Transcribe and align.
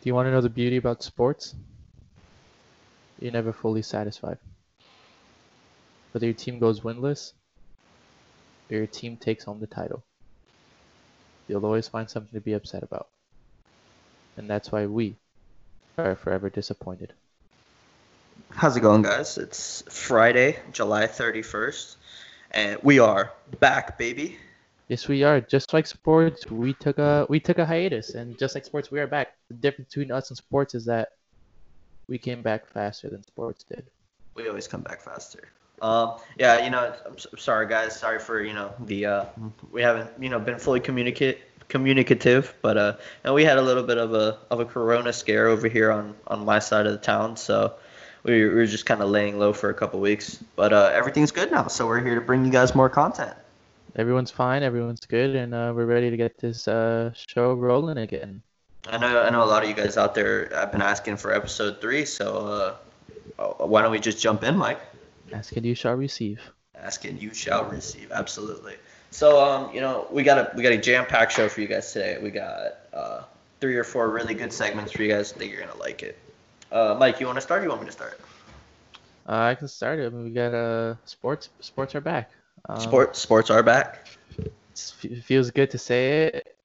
Do 0.00 0.08
you 0.08 0.14
want 0.14 0.28
to 0.28 0.30
know 0.30 0.40
the 0.40 0.48
beauty 0.48 0.78
about 0.78 1.02
sports? 1.02 1.54
You're 3.20 3.32
never 3.32 3.52
fully 3.52 3.82
satisfied. 3.82 4.38
Whether 6.12 6.24
your 6.24 6.34
team 6.34 6.58
goes 6.58 6.80
winless 6.80 7.34
or 8.70 8.78
your 8.78 8.86
team 8.86 9.18
takes 9.18 9.44
home 9.44 9.60
the 9.60 9.66
title, 9.66 10.02
you'll 11.48 11.66
always 11.66 11.86
find 11.86 12.08
something 12.08 12.32
to 12.32 12.40
be 12.40 12.54
upset 12.54 12.82
about. 12.82 13.08
And 14.38 14.48
that's 14.48 14.72
why 14.72 14.86
we 14.86 15.16
are 15.98 16.16
forever 16.16 16.48
disappointed. 16.48 17.12
How's 18.48 18.78
it 18.78 18.80
going, 18.80 19.02
guys? 19.02 19.36
It's 19.36 19.82
Friday, 19.90 20.58
July 20.72 21.08
31st, 21.08 21.96
and 22.52 22.78
we 22.82 23.00
are 23.00 23.32
back, 23.60 23.98
baby. 23.98 24.38
Yes, 24.90 25.06
we 25.06 25.22
are. 25.22 25.40
Just 25.40 25.72
like 25.72 25.86
sports, 25.86 26.50
we 26.50 26.72
took 26.72 26.98
a 26.98 27.24
we 27.28 27.38
took 27.38 27.58
a 27.58 27.64
hiatus, 27.64 28.16
and 28.16 28.36
just 28.36 28.56
like 28.56 28.64
sports, 28.64 28.90
we 28.90 28.98
are 28.98 29.06
back. 29.06 29.36
The 29.46 29.54
difference 29.54 29.94
between 29.94 30.10
us 30.10 30.30
and 30.30 30.36
sports 30.36 30.74
is 30.74 30.84
that 30.86 31.10
we 32.08 32.18
came 32.18 32.42
back 32.42 32.66
faster 32.66 33.08
than 33.08 33.22
sports 33.22 33.62
did. 33.62 33.86
We 34.34 34.48
always 34.48 34.66
come 34.66 34.80
back 34.80 35.00
faster. 35.00 35.44
Um, 35.80 36.16
yeah, 36.36 36.64
you 36.64 36.70
know, 36.70 36.92
I'm, 37.06 37.12
I'm 37.30 37.38
sorry, 37.38 37.68
guys. 37.68 38.00
Sorry 38.00 38.18
for 38.18 38.42
you 38.42 38.52
know 38.52 38.74
the 38.80 39.06
uh, 39.06 39.24
we 39.70 39.80
haven't 39.80 40.10
you 40.20 40.28
know 40.28 40.40
been 40.40 40.58
fully 40.58 40.80
communicate 40.80 41.38
communicative, 41.68 42.52
but 42.60 42.76
uh, 42.76 42.96
and 43.22 43.32
we 43.32 43.44
had 43.44 43.58
a 43.58 43.62
little 43.62 43.84
bit 43.84 43.98
of 43.98 44.12
a 44.12 44.38
of 44.50 44.58
a 44.58 44.64
corona 44.64 45.12
scare 45.12 45.46
over 45.46 45.68
here 45.68 45.92
on 45.92 46.16
on 46.26 46.44
my 46.44 46.58
side 46.58 46.86
of 46.86 46.92
the 46.92 46.98
town, 46.98 47.36
so 47.36 47.74
we, 48.24 48.42
we 48.42 48.48
were 48.48 48.66
just 48.66 48.86
kind 48.86 49.02
of 49.02 49.08
laying 49.08 49.38
low 49.38 49.52
for 49.52 49.70
a 49.70 49.74
couple 49.74 50.00
weeks. 50.00 50.42
But 50.56 50.72
uh, 50.72 50.90
everything's 50.92 51.30
good 51.30 51.52
now, 51.52 51.68
so 51.68 51.86
we're 51.86 52.02
here 52.02 52.16
to 52.16 52.20
bring 52.20 52.44
you 52.44 52.50
guys 52.50 52.74
more 52.74 52.90
content. 52.90 53.36
Everyone's 53.96 54.30
fine, 54.30 54.62
everyone's 54.62 55.04
good, 55.06 55.34
and 55.34 55.52
uh, 55.52 55.72
we're 55.74 55.86
ready 55.86 56.10
to 56.10 56.16
get 56.16 56.38
this 56.38 56.68
uh, 56.68 57.12
show 57.12 57.54
rolling 57.54 57.98
again. 57.98 58.42
I 58.88 58.98
know 58.98 59.22
I 59.22 59.30
know 59.30 59.42
a 59.42 59.46
lot 59.46 59.62
of 59.62 59.68
you 59.68 59.74
guys 59.74 59.96
out 59.96 60.14
there 60.14 60.48
have 60.54 60.72
been 60.72 60.80
asking 60.82 61.16
for 61.16 61.32
episode 61.34 61.80
three, 61.80 62.04
so 62.04 62.78
uh, 63.38 63.66
why 63.66 63.82
don't 63.82 63.90
we 63.90 63.98
just 63.98 64.20
jump 64.20 64.42
in, 64.42 64.56
Mike? 64.56 64.80
Ask 65.32 65.56
and 65.56 65.66
you 65.66 65.74
shall 65.74 65.94
receive. 65.94 66.40
Ask 66.74 67.04
and 67.04 67.20
you 67.20 67.34
shall 67.34 67.64
receive. 67.66 68.10
Absolutely. 68.12 68.76
So 69.10 69.40
um, 69.40 69.74
you 69.74 69.80
know, 69.80 70.06
we 70.10 70.22
got 70.22 70.38
a 70.38 70.56
we 70.56 70.62
got 70.62 70.72
a 70.72 70.78
jam 70.78 71.04
packed 71.06 71.32
show 71.32 71.48
for 71.48 71.60
you 71.60 71.66
guys 71.66 71.92
today. 71.92 72.18
We 72.22 72.30
got 72.30 72.78
uh, 72.92 73.22
three 73.60 73.76
or 73.76 73.84
four 73.84 74.08
really 74.10 74.34
good 74.34 74.52
segments 74.52 74.92
for 74.92 75.02
you 75.02 75.12
guys. 75.12 75.32
I 75.32 75.36
think 75.36 75.52
you're 75.52 75.60
gonna 75.60 75.78
like 75.78 76.02
it. 76.02 76.18
Uh, 76.72 76.96
Mike, 76.98 77.20
you 77.20 77.26
want 77.26 77.36
to 77.36 77.42
start? 77.42 77.60
Or 77.60 77.64
you 77.64 77.70
want 77.70 77.82
me 77.82 77.86
to 77.86 77.92
start? 77.92 78.20
Uh, 79.28 79.50
I 79.50 79.54
can 79.56 79.68
start 79.68 79.98
it. 79.98 80.12
We 80.12 80.30
got 80.30 80.54
uh 80.54 80.94
sports. 81.04 81.50
Sports 81.60 81.94
are 81.94 82.00
back. 82.00 82.30
Um, 82.68 82.80
Sport 82.80 83.16
sports 83.16 83.50
are 83.50 83.62
back. 83.62 84.06
It 85.02 85.24
feels 85.24 85.50
good 85.50 85.70
to 85.70 85.78
say 85.78 86.26
it. 86.26 86.56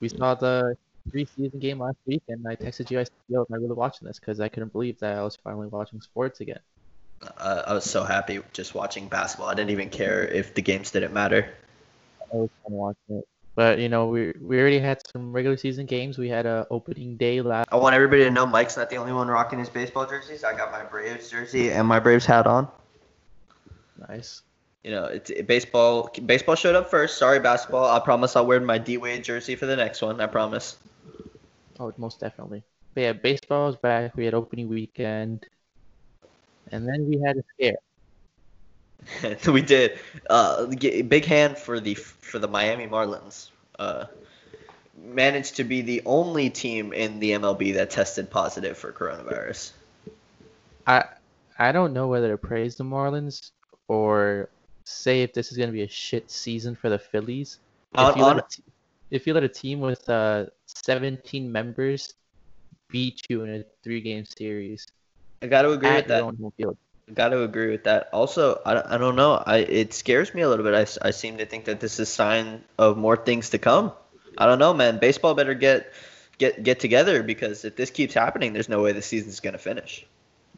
We 0.00 0.08
saw 0.08 0.34
the 0.34 0.76
preseason 1.10 1.60
game 1.60 1.80
last 1.80 1.96
week, 2.06 2.22
and 2.28 2.46
I 2.46 2.56
texted 2.56 2.90
you. 2.90 3.00
I 3.00 3.04
said, 3.04 3.12
"Yo, 3.28 3.40
am 3.40 3.46
I 3.52 3.56
really 3.56 3.74
watching 3.74 4.06
this?" 4.06 4.18
Because 4.18 4.40
I 4.40 4.48
couldn't 4.48 4.72
believe 4.72 4.98
that 5.00 5.18
I 5.18 5.22
was 5.22 5.36
finally 5.36 5.68
watching 5.68 6.00
sports 6.00 6.40
again. 6.40 6.60
Uh, 7.38 7.62
I 7.66 7.74
was 7.74 7.84
so 7.84 8.04
happy 8.04 8.40
just 8.52 8.74
watching 8.74 9.08
basketball. 9.08 9.48
I 9.48 9.54
didn't 9.54 9.70
even 9.70 9.88
care 9.88 10.26
if 10.26 10.54
the 10.54 10.62
games 10.62 10.90
didn't 10.90 11.12
matter. 11.12 11.54
I 12.32 12.36
was 12.36 12.50
watching 12.64 13.18
it. 13.18 13.28
But 13.54 13.78
you 13.78 13.88
know, 13.88 14.08
we 14.08 14.32
we 14.40 14.58
already 14.60 14.80
had 14.80 15.00
some 15.12 15.32
regular 15.32 15.56
season 15.56 15.86
games. 15.86 16.18
We 16.18 16.28
had 16.28 16.44
a 16.44 16.66
opening 16.70 17.16
day 17.16 17.40
last. 17.40 17.68
I 17.70 17.76
want 17.76 17.94
everybody 17.94 18.24
to 18.24 18.30
know 18.30 18.46
Mike's 18.46 18.76
not 18.76 18.90
the 18.90 18.96
only 18.96 19.12
one 19.12 19.28
rocking 19.28 19.60
his 19.60 19.68
baseball 19.68 20.06
jerseys. 20.06 20.42
I 20.42 20.56
got 20.56 20.72
my 20.72 20.82
Braves 20.82 21.30
jersey 21.30 21.70
and 21.70 21.86
my 21.86 22.00
Braves 22.00 22.26
hat 22.26 22.46
on. 22.46 22.68
Nice. 24.08 24.42
You 24.84 24.90
know, 24.90 25.04
it's 25.06 25.30
it, 25.30 25.46
baseball. 25.46 26.10
Baseball 26.26 26.54
showed 26.54 26.76
up 26.76 26.90
first. 26.90 27.16
Sorry, 27.16 27.40
basketball. 27.40 27.90
I 27.90 27.98
promise 28.00 28.36
I'll 28.36 28.46
wear 28.46 28.60
my 28.60 28.76
D 28.76 28.98
Wade 28.98 29.24
jersey 29.24 29.56
for 29.56 29.64
the 29.64 29.76
next 29.76 30.02
one. 30.02 30.20
I 30.20 30.26
promise. 30.26 30.76
Oh, 31.80 31.92
most 31.96 32.20
definitely. 32.20 32.62
But 32.94 33.00
yeah, 33.00 33.12
baseball 33.14 33.66
was 33.66 33.76
back. 33.76 34.14
We 34.14 34.26
had 34.26 34.34
opening 34.34 34.68
weekend, 34.68 35.46
and 36.70 36.86
then 36.86 37.08
we 37.08 37.18
had 37.18 37.38
a 37.38 37.42
scare. 37.54 37.76
we 39.52 39.62
did. 39.62 39.98
Uh, 40.28 40.66
big 40.66 41.24
hand 41.24 41.56
for 41.56 41.80
the 41.80 41.94
for 41.94 42.38
the 42.38 42.48
Miami 42.48 42.86
Marlins. 42.86 43.48
Uh, 43.78 44.04
managed 45.02 45.56
to 45.56 45.64
be 45.64 45.80
the 45.80 46.02
only 46.04 46.50
team 46.50 46.92
in 46.92 47.20
the 47.20 47.32
MLB 47.32 47.74
that 47.74 47.88
tested 47.90 48.30
positive 48.30 48.76
for 48.76 48.92
coronavirus. 48.92 49.72
I 50.86 51.04
I 51.58 51.72
don't 51.72 51.94
know 51.94 52.08
whether 52.08 52.30
to 52.30 52.38
praise 52.38 52.76
the 52.76 52.84
Marlins 52.84 53.50
or 53.88 54.50
say 54.84 55.22
if 55.22 55.32
this 55.32 55.50
is 55.50 55.58
going 55.58 55.68
to 55.68 55.72
be 55.72 55.82
a 55.82 55.88
shit 55.88 56.30
season 56.30 56.74
for 56.74 56.88
the 56.88 56.98
Phillies. 56.98 57.58
If, 57.94 58.00
On- 58.00 58.16
you, 58.18 58.24
let 58.24 58.32
on- 58.32 58.38
a 58.38 58.44
t- 58.48 58.62
if 59.10 59.26
you 59.26 59.34
let 59.34 59.44
a 59.44 59.48
team 59.48 59.80
with 59.80 60.08
uh 60.08 60.46
17 60.66 61.50
members 61.50 62.14
beat 62.90 63.22
you 63.28 63.42
in 63.44 63.60
a 63.60 63.64
three-game 63.82 64.24
series 64.24 64.86
I 65.42 65.46
got 65.46 65.62
to 65.62 65.72
agree 65.72 65.92
with 65.92 66.06
that. 66.08 66.34
field, 66.56 66.76
Got 67.12 67.28
to 67.30 67.42
agree 67.42 67.70
with 67.70 67.84
that. 67.84 68.08
Also, 68.14 68.62
I, 68.64 68.94
I 68.94 68.98
don't 68.98 69.14
know. 69.14 69.34
I 69.34 69.58
it 69.58 69.92
scares 69.92 70.32
me 70.32 70.40
a 70.40 70.48
little 70.48 70.64
bit. 70.64 70.74
I, 70.74 71.06
I 71.06 71.10
seem 71.10 71.36
to 71.36 71.44
think 71.44 71.66
that 71.66 71.78
this 71.78 71.94
is 71.94 72.00
a 72.00 72.06
sign 72.06 72.64
of 72.78 72.96
more 72.96 73.16
things 73.16 73.50
to 73.50 73.58
come. 73.58 73.92
I 74.38 74.46
don't 74.46 74.58
know, 74.58 74.72
man. 74.72 74.98
Baseball 74.98 75.34
better 75.34 75.52
get 75.52 75.92
get 76.38 76.62
get 76.62 76.80
together 76.80 77.22
because 77.22 77.66
if 77.66 77.76
this 77.76 77.90
keeps 77.90 78.14
happening, 78.14 78.54
there's 78.54 78.70
no 78.70 78.80
way 78.82 78.92
the 78.92 79.02
season's 79.02 79.40
gonna 79.40 79.58
finish. 79.58 80.06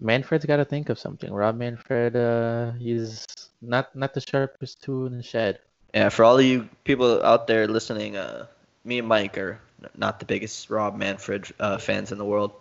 Manfred's 0.00 0.44
got 0.44 0.58
to 0.58 0.64
think 0.64 0.88
of 0.88 0.98
something. 1.00 1.32
Rob 1.32 1.56
Manfred, 1.56 2.14
uh, 2.14 2.72
he's 2.72 3.26
not 3.62 3.94
not 3.94 4.14
the 4.14 4.20
sharpest 4.20 4.82
tool 4.82 5.06
in 5.06 5.16
the 5.16 5.22
shed. 5.22 5.58
Yeah, 5.94 6.08
for 6.08 6.24
all 6.24 6.38
of 6.38 6.44
you 6.44 6.68
people 6.84 7.22
out 7.22 7.46
there 7.46 7.66
listening, 7.66 8.16
uh, 8.16 8.46
me 8.84 8.98
and 8.98 9.08
Mike 9.08 9.38
are 9.38 9.60
not 9.96 10.20
the 10.20 10.26
biggest 10.26 10.70
Rob 10.70 10.96
Manfred 10.96 11.46
uh, 11.60 11.78
fans 11.78 12.12
in 12.12 12.18
the 12.18 12.24
world. 12.24 12.52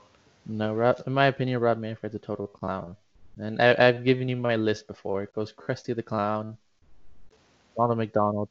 No, 0.46 0.74
Rob, 0.74 1.02
in 1.06 1.14
my 1.14 1.26
opinion, 1.26 1.60
Rob 1.60 1.78
Manfred's 1.80 2.16
a 2.16 2.20
total 2.20 2.48
clown. 2.48 2.96
And 3.38 3.62
I, 3.62 3.76
I've 3.78 4.04
given 4.04 4.30
you 4.30 4.36
my 4.36 4.56
list 4.56 4.88
before. 4.88 5.24
It 5.24 5.34
goes 5.34 5.52
Krusty 5.52 5.96
the 5.96 6.04
Clown, 6.04 6.58
Ronald 7.78 7.98
McDonald, 7.98 8.50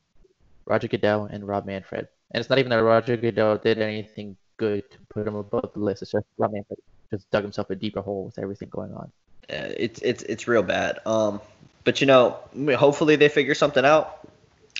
Roger 0.67 0.89
Goodell, 0.89 1.27
and 1.27 1.47
Rob 1.47 1.67
Manfred. 1.67 2.09
And 2.31 2.41
it's 2.41 2.51
not 2.51 2.59
even 2.59 2.71
that 2.71 2.83
Roger 2.83 3.17
Goodell 3.17 3.59
did 3.59 3.79
anything 3.79 4.37
good 4.57 4.91
to 4.91 4.99
put 5.09 5.27
him 5.27 5.37
above 5.37 5.71
the 5.73 5.81
list. 5.81 6.03
It's 6.03 6.13
just 6.13 6.27
Rob 6.37 6.53
Manfred 6.53 6.81
just 7.11 7.31
dug 7.31 7.43
himself 7.45 7.71
a 7.71 7.77
deeper 7.77 8.01
hole 8.01 8.25
with 8.25 8.39
everything 8.39 8.69
going 8.71 8.93
on. 8.93 9.11
Yeah, 9.51 9.65
it's 9.77 10.01
it's 10.01 10.23
it's 10.23 10.49
real 10.49 10.63
bad. 10.63 10.99
Um, 11.07 11.41
but 11.85 12.01
you 12.01 12.07
know, 12.07 12.39
hopefully 12.77 13.17
they 13.17 13.29
figure 13.29 13.55
something 13.55 13.85
out. 13.85 14.21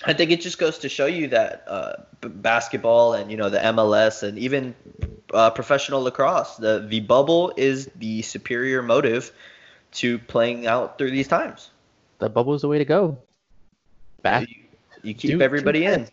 I 0.05 0.13
think 0.13 0.31
it 0.31 0.41
just 0.41 0.57
goes 0.57 0.79
to 0.79 0.89
show 0.89 1.05
you 1.05 1.27
that 1.29 1.63
uh, 1.67 1.93
b- 2.21 2.27
basketball 2.29 3.13
and 3.13 3.31
you 3.31 3.37
know 3.37 3.49
the 3.49 3.59
MLS 3.59 4.23
and 4.23 4.37
even 4.37 4.75
uh, 5.33 5.49
professional 5.51 6.01
lacrosse, 6.01 6.57
the 6.57 6.85
the 6.87 6.99
bubble 7.01 7.53
is 7.55 7.89
the 7.95 8.21
superior 8.23 8.81
motive 8.81 9.31
to 9.93 10.19
playing 10.19 10.67
out 10.67 10.97
through 10.97 11.11
these 11.11 11.27
times. 11.27 11.69
The 12.19 12.29
bubble 12.29 12.53
is 12.55 12.61
the 12.61 12.67
way 12.67 12.77
to 12.79 12.85
go. 12.85 13.17
Back 14.21 14.47
You, 14.49 14.55
you 15.03 15.13
keep 15.13 15.31
two- 15.31 15.41
everybody 15.41 15.81
two 15.81 15.85
in. 15.85 15.99
tests. 15.99 16.11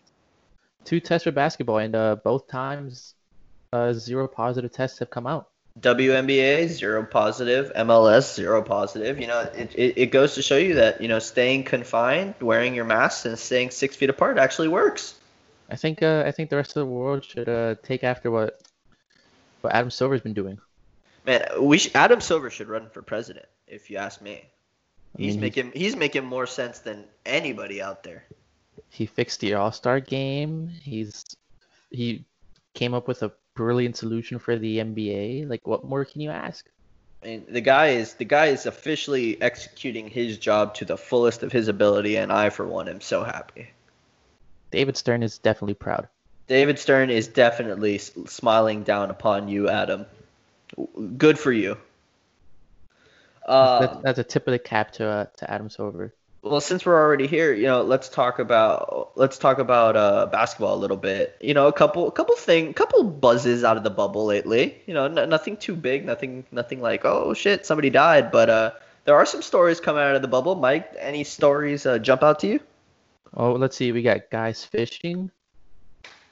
Two 0.84 1.00
tests 1.00 1.24
for 1.24 1.30
basketball, 1.32 1.78
and 1.78 1.94
uh, 1.94 2.16
both 2.24 2.48
times 2.48 3.14
uh, 3.72 3.92
zero 3.92 4.26
positive 4.28 4.72
tests 4.72 4.98
have 4.98 5.10
come 5.10 5.26
out. 5.26 5.48
WNBA 5.80 6.68
zero 6.68 7.04
positive, 7.04 7.72
MLS 7.74 8.34
zero 8.34 8.62
positive. 8.62 9.18
You 9.18 9.26
know, 9.26 9.40
it, 9.40 9.74
it, 9.74 9.98
it 9.98 10.06
goes 10.06 10.34
to 10.34 10.42
show 10.42 10.56
you 10.56 10.74
that 10.74 11.00
you 11.00 11.08
know 11.08 11.18
staying 11.18 11.64
confined, 11.64 12.34
wearing 12.40 12.74
your 12.74 12.84
mask, 12.84 13.24
and 13.24 13.38
staying 13.38 13.70
six 13.70 13.96
feet 13.96 14.10
apart 14.10 14.38
actually 14.38 14.68
works. 14.68 15.14
I 15.70 15.76
think 15.76 16.02
uh, 16.02 16.24
I 16.26 16.30
think 16.30 16.50
the 16.50 16.56
rest 16.56 16.70
of 16.70 16.80
the 16.80 16.86
world 16.86 17.24
should 17.24 17.48
uh, 17.48 17.76
take 17.82 18.04
after 18.04 18.30
what 18.30 18.60
what 19.62 19.72
Adam 19.74 19.90
Silver's 19.90 20.20
been 20.20 20.34
doing. 20.34 20.58
Man, 21.24 21.46
we 21.60 21.78
sh- 21.78 21.90
Adam 21.94 22.20
Silver 22.20 22.50
should 22.50 22.68
run 22.68 22.88
for 22.90 23.00
president, 23.00 23.46
if 23.66 23.90
you 23.90 23.96
ask 23.96 24.20
me. 24.20 24.44
I 25.16 25.22
He's 25.22 25.34
mean, 25.34 25.40
making 25.40 25.72
he's 25.72 25.96
making 25.96 26.24
more 26.24 26.46
sense 26.46 26.80
than 26.80 27.04
anybody 27.24 27.80
out 27.80 28.02
there. 28.02 28.24
He 28.90 29.06
fixed 29.06 29.40
the 29.40 29.54
All 29.54 29.72
Star 29.72 30.00
game. 30.00 30.68
He's 30.68 31.24
he 31.90 32.24
came 32.74 32.92
up 32.94 33.08
with 33.08 33.22
a 33.22 33.32
brilliant 33.54 33.96
solution 33.96 34.38
for 34.38 34.56
the 34.56 34.78
NBA. 34.78 35.48
Like, 35.48 35.66
what 35.66 35.84
more 35.84 36.04
can 36.04 36.20
you 36.20 36.30
ask? 36.30 36.68
I 37.22 37.26
mean, 37.26 37.44
the 37.48 37.60
guy 37.60 37.88
is 37.88 38.14
the 38.14 38.24
guy 38.24 38.46
is 38.46 38.66
officially 38.66 39.40
executing 39.40 40.08
his 40.08 40.38
job 40.38 40.74
to 40.76 40.84
the 40.84 40.96
fullest 40.96 41.42
of 41.42 41.52
his 41.52 41.68
ability, 41.68 42.16
and 42.16 42.32
I, 42.32 42.50
for 42.50 42.66
one, 42.66 42.88
am 42.88 43.00
so 43.00 43.22
happy. 43.22 43.70
David 44.70 44.96
Stern 44.96 45.22
is 45.22 45.38
definitely 45.38 45.74
proud. 45.74 46.08
David 46.48 46.78
Stern 46.78 47.10
is 47.10 47.28
definitely 47.28 47.98
smiling 47.98 48.82
down 48.82 49.10
upon 49.10 49.48
you, 49.48 49.68
Adam. 49.68 50.06
Good 51.16 51.38
for 51.38 51.52
you. 51.52 51.76
Uh, 53.46 53.80
that's, 53.80 54.02
that's 54.02 54.18
a 54.18 54.24
tip 54.24 54.46
of 54.48 54.52
the 54.52 54.58
cap 54.58 54.92
to 54.92 55.06
uh, 55.06 55.26
to 55.36 55.50
Adam 55.50 55.70
Silver. 55.70 56.12
Well, 56.42 56.60
since 56.60 56.84
we're 56.84 56.98
already 57.00 57.28
here, 57.28 57.52
you 57.52 57.66
know, 57.66 57.82
let's 57.82 58.08
talk 58.08 58.40
about 58.40 59.12
let's 59.14 59.38
talk 59.38 59.58
about 59.58 59.96
uh, 59.96 60.26
basketball 60.26 60.74
a 60.74 60.80
little 60.80 60.96
bit. 60.96 61.36
You 61.40 61.54
know, 61.54 61.68
a 61.68 61.72
couple 61.72 62.08
a 62.08 62.10
couple 62.10 62.34
thing, 62.34 62.74
couple 62.74 63.04
buzzes 63.04 63.62
out 63.62 63.76
of 63.76 63.84
the 63.84 63.90
bubble 63.90 64.24
lately. 64.26 64.82
You 64.86 64.94
know, 64.94 65.04
n- 65.04 65.28
nothing 65.28 65.56
too 65.56 65.76
big, 65.76 66.04
nothing 66.04 66.44
nothing 66.50 66.80
like 66.80 67.04
oh 67.04 67.32
shit, 67.32 67.64
somebody 67.64 67.90
died. 67.90 68.32
But 68.32 68.50
uh, 68.50 68.70
there 69.04 69.14
are 69.14 69.24
some 69.24 69.40
stories 69.40 69.78
coming 69.78 70.02
out 70.02 70.16
of 70.16 70.22
the 70.22 70.26
bubble. 70.28 70.56
Mike, 70.56 70.92
any 70.98 71.22
stories 71.22 71.86
uh, 71.86 71.98
jump 72.00 72.24
out 72.24 72.40
to 72.40 72.48
you? 72.48 72.60
Oh, 73.34 73.52
let's 73.52 73.76
see. 73.76 73.92
We 73.92 74.02
got 74.02 74.28
guys 74.30 74.64
fishing. 74.64 75.30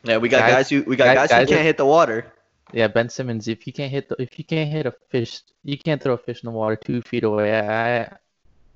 Yeah, 0.03 0.17
we 0.17 0.29
got 0.29 0.41
Guys- 0.41 0.53
guys, 0.55 0.71
who 0.71 0.83
we 0.83 0.97
got 0.97 1.05
guys- 1.05 1.15
guys, 1.15 1.29
guys 1.31 1.49
who 1.49 1.55
are- 1.55 1.57
can't 1.57 1.67
hit 1.67 1.77
the 1.77 1.87
water. 1.87 2.27
Yeah, 2.73 2.89
Ben 2.89 3.09
Simmons. 3.11 3.47
If 3.49 3.67
you 3.67 3.73
can't 3.73 3.91
hit 3.93 4.09
the, 4.09 4.21
if 4.21 4.39
you 4.39 4.45
can't 4.45 4.71
hit 4.71 4.87
a 4.87 4.95
fish, 5.11 5.41
you 5.63 5.79
can't 5.79 6.03
throw 6.03 6.15
a 6.15 6.19
fish 6.19 6.43
in 6.43 6.47
the 6.49 6.53
water 6.53 6.77
two 6.77 7.01
feet 7.03 7.23
away. 7.25 7.55
I, 7.59 8.01
I 8.03 8.17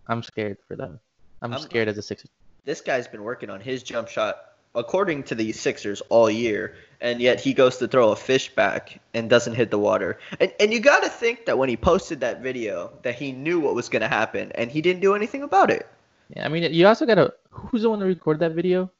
I'm 0.06 0.22
scared 0.22 0.58
for 0.69 0.76
them. 0.76 1.00
I'm, 1.44 1.52
I'm- 1.52 1.62
scared 1.62 1.88
of 1.88 1.96
the 1.96 2.02
Sixers. 2.02 2.31
This 2.64 2.81
guy's 2.81 3.06
been 3.06 3.23
working 3.23 3.50
on 3.50 3.61
his 3.61 3.82
jump 3.82 4.08
shot 4.08 4.37
according 4.75 5.23
to 5.25 5.35
the 5.35 5.52
Sixers 5.52 6.00
all 6.08 6.31
year, 6.31 6.75
and 7.00 7.20
yet 7.20 7.38
he 7.38 7.52
goes 7.52 7.76
to 7.76 7.87
throw 7.87 8.11
a 8.11 8.17
fish 8.17 8.55
back 8.55 9.00
and 9.12 9.29
doesn't 9.29 9.55
hit 9.55 9.70
the 9.70 9.79
water. 9.79 10.19
And 10.41 10.50
and 10.58 10.73
you 10.73 10.81
got 10.81 11.02
to 11.02 11.11
think 11.11 11.44
that 11.46 11.58
when 11.58 11.69
he 11.69 11.76
posted 11.76 12.20
that 12.20 12.41
video, 12.41 12.91
that 13.02 13.17
he 13.17 13.32
knew 13.32 13.61
what 13.61 13.75
was 13.75 13.91
going 13.91 14.00
to 14.02 14.08
happen, 14.08 14.50
and 14.55 14.70
he 14.70 14.81
didn't 14.81 15.02
do 15.02 15.14
anything 15.14 15.43
about 15.43 15.70
it. 15.70 15.87
Yeah, 16.35 16.46
I 16.46 16.49
mean, 16.49 16.73
you 16.73 16.87
also 16.87 17.05
gotta. 17.05 17.35
Who's 17.50 17.82
the 17.82 17.91
one 17.91 18.00
that 18.00 18.06
recorded 18.06 18.41
that 18.41 18.52
video? 18.52 18.91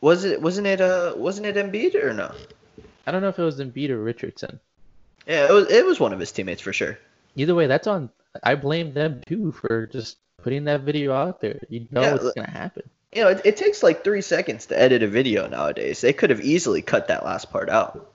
Was 0.00 0.24
it 0.24 0.40
wasn't 0.40 0.68
it 0.68 0.80
uh 0.80 1.14
wasn't 1.16 1.46
it 1.46 1.56
Embiid 1.56 1.96
or 1.96 2.12
no? 2.14 2.32
I 3.06 3.10
don't 3.10 3.20
know 3.22 3.28
if 3.28 3.38
it 3.38 3.42
was 3.42 3.58
Embiid 3.58 3.90
or 3.90 4.02
Richardson. 4.02 4.60
Yeah, 5.26 5.48
it 5.48 5.52
was 5.52 5.70
it 5.70 5.84
was 5.84 5.98
one 5.98 6.12
of 6.12 6.20
his 6.20 6.30
teammates 6.30 6.62
for 6.62 6.72
sure. 6.72 6.96
Either 7.34 7.54
way, 7.54 7.66
that's 7.66 7.88
on. 7.88 8.10
I 8.42 8.54
blame 8.54 8.92
them 8.94 9.20
too 9.26 9.50
for 9.52 9.86
just 9.88 10.18
putting 10.44 10.64
that 10.64 10.82
video 10.82 11.12
out 11.12 11.40
there. 11.40 11.58
You 11.70 11.88
know 11.90 12.02
Yeah, 12.02 12.12
what's 12.12 12.32
gonna 12.34 12.50
happen. 12.50 12.82
You 13.12 13.22
know, 13.22 13.28
it, 13.30 13.40
it 13.44 13.56
takes 13.56 13.82
like 13.82 14.04
three 14.04 14.20
seconds 14.20 14.66
to 14.66 14.78
edit 14.78 15.02
a 15.02 15.08
video 15.08 15.48
nowadays. 15.48 16.00
They 16.00 16.12
could 16.12 16.30
have 16.30 16.40
easily 16.42 16.82
cut 16.82 17.08
that 17.08 17.24
last 17.24 17.50
part 17.50 17.70
out. 17.70 18.12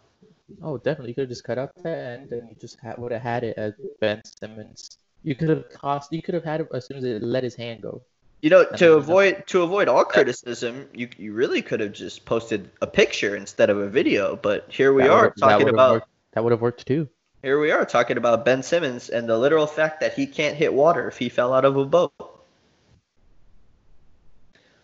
Oh, 0.61 0.77
definitely. 0.77 1.09
You 1.09 1.15
could 1.15 1.21
have 1.23 1.29
just 1.29 1.43
cut 1.43 1.57
out 1.57 1.71
that 1.83 1.97
end 1.97 2.31
and 2.31 2.49
you 2.49 2.55
just 2.59 2.77
ha- 2.81 2.95
would 2.97 3.11
have 3.11 3.21
had 3.21 3.43
it 3.43 3.57
as 3.57 3.73
Ben 4.01 4.21
Simmons. 4.25 4.97
You 5.23 5.35
could 5.35 5.49
have 5.49 5.69
cost. 5.69 6.11
You 6.13 6.21
could 6.21 6.35
have 6.35 6.43
had 6.43 6.61
it 6.61 6.67
as 6.73 6.85
soon 6.85 6.97
as 6.97 7.03
it 7.03 7.23
let 7.23 7.43
his 7.43 7.55
hand 7.55 7.81
go. 7.81 8.01
You 8.41 8.49
know, 8.49 8.63
to 8.63 8.93
avoid 8.93 9.47
to 9.47 9.63
avoid 9.63 9.87
all 9.89 10.05
criticism, 10.05 10.87
you 10.93 11.09
you 11.17 11.33
really 11.33 11.61
could 11.61 11.79
have 11.81 11.91
just 11.93 12.25
posted 12.25 12.69
a 12.81 12.87
picture 12.87 13.35
instead 13.35 13.69
of 13.69 13.77
a 13.77 13.89
video. 13.89 14.35
But 14.35 14.67
here 14.69 14.93
we 14.93 15.03
That 15.03 15.11
are 15.11 15.31
talking 15.31 15.69
about 15.69 15.93
worked- 15.93 16.07
that 16.33 16.43
would 16.43 16.51
have 16.51 16.61
worked 16.61 16.85
too. 16.85 17.09
Here 17.41 17.59
we 17.59 17.71
are 17.71 17.85
talking 17.85 18.17
about 18.17 18.43
Ben 18.43 18.63
Simmons 18.63 19.09
and 19.09 19.27
the 19.27 19.37
literal 19.37 19.65
fact 19.67 20.01
that 20.01 20.13
he 20.13 20.27
can't 20.27 20.55
hit 20.57 20.73
water 20.73 21.07
if 21.07 21.17
he 21.17 21.29
fell 21.29 21.53
out 21.53 21.63
of 21.65 21.77
a 21.77 21.85
boat. 21.85 22.11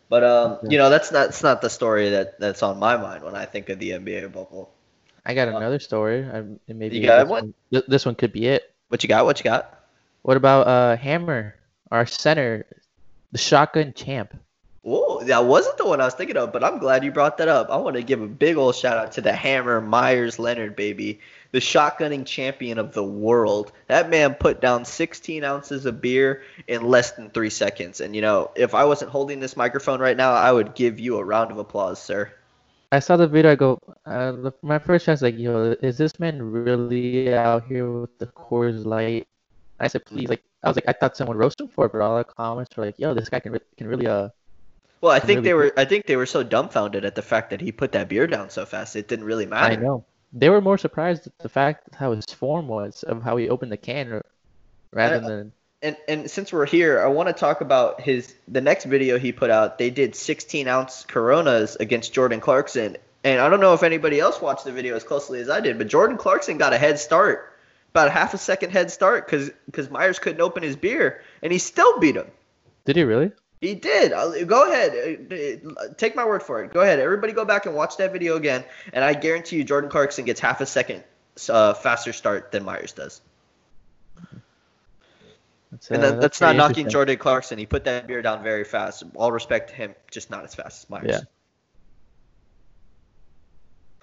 But 0.07 0.24
um, 0.24 0.60
you 0.72 0.78
know, 0.78 0.90
that's 0.90 1.12
not 1.12 1.28
that's 1.28 1.44
not 1.44 1.62
the 1.62 1.69
story 1.69 2.10
that 2.12 2.40
that's 2.40 2.63
on 2.63 2.80
my 2.80 2.96
mind 2.96 3.24
when 3.24 3.36
I 3.36 3.46
think 3.46 3.69
of 3.69 3.80
the 3.80 3.92
NBA 3.92 4.28
bubble. 4.28 4.72
I 5.25 5.34
got 5.34 5.48
Uh, 5.48 5.57
another 5.57 5.80
story. 5.80 6.24
I, 6.24 6.44
maybe 6.72 6.98
You 6.98 7.06
got 7.07 7.24
this 7.24 7.30
one? 7.30 7.54
th- 7.72 7.86
This 7.88 8.06
one 8.06 8.16
could 8.16 8.31
be 8.31 8.48
it. 8.48 8.74
What 8.90 9.04
you 9.04 9.10
got? 9.10 9.25
What 9.25 9.40
you 9.40 9.44
got? 9.44 9.84
What 10.22 10.38
about 10.38 10.68
uh 10.68 10.96
Hammer, 10.98 11.56
our 11.92 12.06
center, 12.06 12.66
the 13.31 13.38
shotgun 13.38 13.94
champ? 13.94 14.34
Whoa, 14.84 15.24
that 15.24 15.46
wasn't 15.46 15.78
the 15.78 15.86
one 15.86 16.00
I 16.00 16.06
was 16.06 16.13
thinking 16.13 16.38
of, 16.38 16.54
but 16.54 16.63
I'm 16.63 16.78
glad 16.78 17.04
you 17.04 17.12
brought 17.12 17.38
that 17.40 17.48
up. 17.48 17.72
I 17.72 17.78
want 17.78 17.96
to 17.96 18.04
give 18.04 18.22
a 18.22 18.28
big 18.28 18.56
old 18.56 18.75
shout 18.75 18.98
out 19.00 19.12
to 19.13 19.22
the 19.22 19.34
Hammer 19.34 19.81
Meyers 19.81 20.38
Leonard 20.38 20.75
baby, 20.75 21.19
the 21.56 21.62
shotgunning 21.62 22.25
champion 22.25 22.78
of 22.78 22.92
the 22.92 23.02
world. 23.02 23.72
That 23.88 24.10
man 24.10 24.34
put 24.34 24.60
down 24.60 24.84
16 24.84 25.42
ounces 25.46 25.86
of 25.86 26.02
beer 26.02 26.44
in 26.68 26.84
less 26.84 27.12
than 27.12 27.30
three 27.30 27.50
seconds. 27.50 28.02
And 28.02 28.13
you 28.13 28.22
know, 28.22 28.52
if 28.57 28.75
I 28.75 28.84
wasn't 28.84 29.12
holding 29.12 29.40
this 29.40 29.56
microphone 29.56 30.02
right 30.02 30.18
now, 30.18 30.34
I 30.34 30.52
would 30.52 30.75
give 30.75 31.00
you 31.00 31.18
a 31.18 31.24
round 31.24 31.52
of 31.52 31.57
applause, 31.57 31.98
sir. 31.98 32.30
I 32.92 33.00
saw 33.00 33.16
the 33.16 33.25
video. 33.25 33.54
I 33.54 33.56
go, 33.56 33.80
uh, 34.06 34.52
my 34.63 34.80
first 34.80 35.06
chance 35.06 35.22
like, 35.22 35.38
yo, 35.38 35.78
is 35.81 35.98
this 35.98 36.19
man 36.19 36.42
really 36.42 37.34
out 37.34 37.63
here 37.68 37.90
with 37.90 38.18
the 38.18 38.28
Coors 38.28 38.86
Light? 38.86 39.25
I 39.80 39.88
said, 39.88 40.04
please, 40.04 40.28
like, 40.28 40.44
I 40.62 40.68
was 40.68 40.75
like, 40.75 40.90
I 40.90 40.92
thought 40.92 41.16
someone 41.16 41.38
roasted 41.38 41.68
him 41.68 41.72
for 41.72 41.86
it, 41.86 41.94
but 41.94 42.01
all 42.01 42.18
the 42.18 42.25
comments 42.25 42.75
were 42.75 42.86
like, 42.86 43.00
yo, 43.00 43.13
this 43.13 43.30
guy 43.30 43.40
can 43.40 43.54
re- 43.54 43.60
can 43.78 43.88
really 43.88 44.08
uh. 44.08 44.28
Well, 45.00 45.13
I 45.13 45.19
think 45.19 45.38
Really 45.38 45.42
they 45.44 45.54
were. 45.54 45.74
I 45.78 45.86
think 45.86 46.06
they 46.06 46.18
were 46.18 46.25
so 46.25 46.44
dumbfounded 46.44 47.06
at 47.06 47.16
the 47.16 47.22
fact 47.22 47.51
that 47.51 47.62
he 47.62 47.72
put 47.72 47.94
that 47.94 48.10
beer 48.10 48.28
down 48.28 48.50
so 48.50 48.66
fast. 48.66 48.98
It 48.98 49.08
didn't 49.08 49.24
really 49.24 49.46
matter. 49.46 49.72
I 49.72 49.78
know. 49.78 50.04
They 50.36 50.50
were 50.50 50.62
more 50.62 50.78
surprised 50.78 51.26
at 51.28 51.38
the 51.40 51.50
fact 51.50 51.96
how 51.96 52.12
his 52.12 52.26
form 52.26 52.68
was 52.68 53.04
of 53.04 53.24
how 53.24 53.38
he 53.38 53.50
opened 53.50 53.72
the 53.72 53.78
can, 53.78 54.22
rather 54.92 55.16
I- 55.16 55.18
uh, 55.18 55.28
than 55.28 55.52
and 55.82 55.98
and 56.08 56.32
since 56.32 56.52
we're 56.52 56.66
here, 56.66 57.00
I 57.02 57.08
want 57.08 57.28
to 57.30 57.34
talk 57.34 57.62
about 57.62 58.02
his 58.02 58.34
the 58.48 58.62
next 58.62 58.86
video 58.86 59.20
he 59.20 59.32
put 59.32 59.50
out. 59.50 59.78
They 59.78 59.90
did 59.90 60.16
16 60.16 60.68
ounce 60.68 61.06
Coronas 61.08 61.76
against 61.76 62.14
Jordan 62.14 62.40
Clarkson, 62.40 62.98
and 63.24 63.40
I 63.40 63.50
don't 63.50 63.60
know 63.60 63.74
if 63.74 63.84
anybody 63.84 64.20
else 64.20 64.42
watched 64.42 64.66
the 64.66 64.72
video 64.72 64.96
as 64.96 65.04
closely 65.04 65.40
as 65.42 65.50
I 65.50 65.60
did, 65.60 65.78
but 65.78 65.88
Jordan 65.88 66.18
Clarkson 66.18 66.58
got 66.58 66.74
a 66.74 66.78
head 66.78 66.98
start, 67.00 67.54
about 67.92 68.08
a 68.08 68.12
half 68.12 68.34
a 68.34 68.38
second 68.38 68.72
head 68.72 68.90
start, 68.90 69.26
because 69.28 69.52
because 69.68 69.90
Meyers 69.90 70.18
couldn't 70.20 70.42
open 70.42 70.64
his 70.64 70.76
beer, 70.76 71.22
and 71.44 71.52
he 71.52 71.60
still 71.60 72.00
beat 72.00 72.16
him. 72.16 72.28
did 72.86 72.96
he 72.96 73.04
really? 73.04 73.32
He 73.65 73.73
did. 73.73 74.12
Go 74.47 74.71
ahead. 74.71 74.91
Uh, 75.31 75.69
uh, 75.69 75.94
Take 75.97 76.15
my 76.15 76.23
word 76.23 76.44
for 76.44 76.63
it. 76.63 76.71
Go 76.71 76.81
ahead. 76.81 77.00
Everybody 77.00 77.33
go 77.33 77.45
back 77.45 77.65
and 77.65 77.73
watch 77.73 77.97
that 77.97 78.13
video 78.13 78.35
again, 78.35 78.63
and 78.94 79.03
I 79.03 79.13
guarantee 79.13 79.56
you 79.56 79.63
Jordan 79.63 79.89
Clarkson 79.89 80.23
gets 80.23 80.39
half 80.39 80.62
a 80.62 80.67
second 80.67 81.03
uh, 81.50 81.73
faster 81.73 82.13
start 82.13 82.51
than 82.51 82.63
Meyers 82.63 82.91
does. 82.91 83.21
That's, 85.71 85.89
And 85.89 86.03
uh, 86.03 86.12
that, 86.12 86.21
that's 86.21 86.41
not 86.41 86.56
knocking. 86.56 86.89
Jordan 86.89 87.17
Clarkson. 87.17 87.57
He 87.57 87.65
put 87.65 87.85
that 87.85 88.06
beer 88.06 88.21
down 88.21 88.44
very 88.44 88.65
fast. 88.65 89.03
All 89.15 89.31
respect 89.31 89.69
to 89.71 89.75
him, 89.75 89.95
just 90.12 90.29
not 90.29 90.44
as 90.44 90.53
fast 90.53 90.83
as 90.83 90.89
Meyers. 90.89 91.21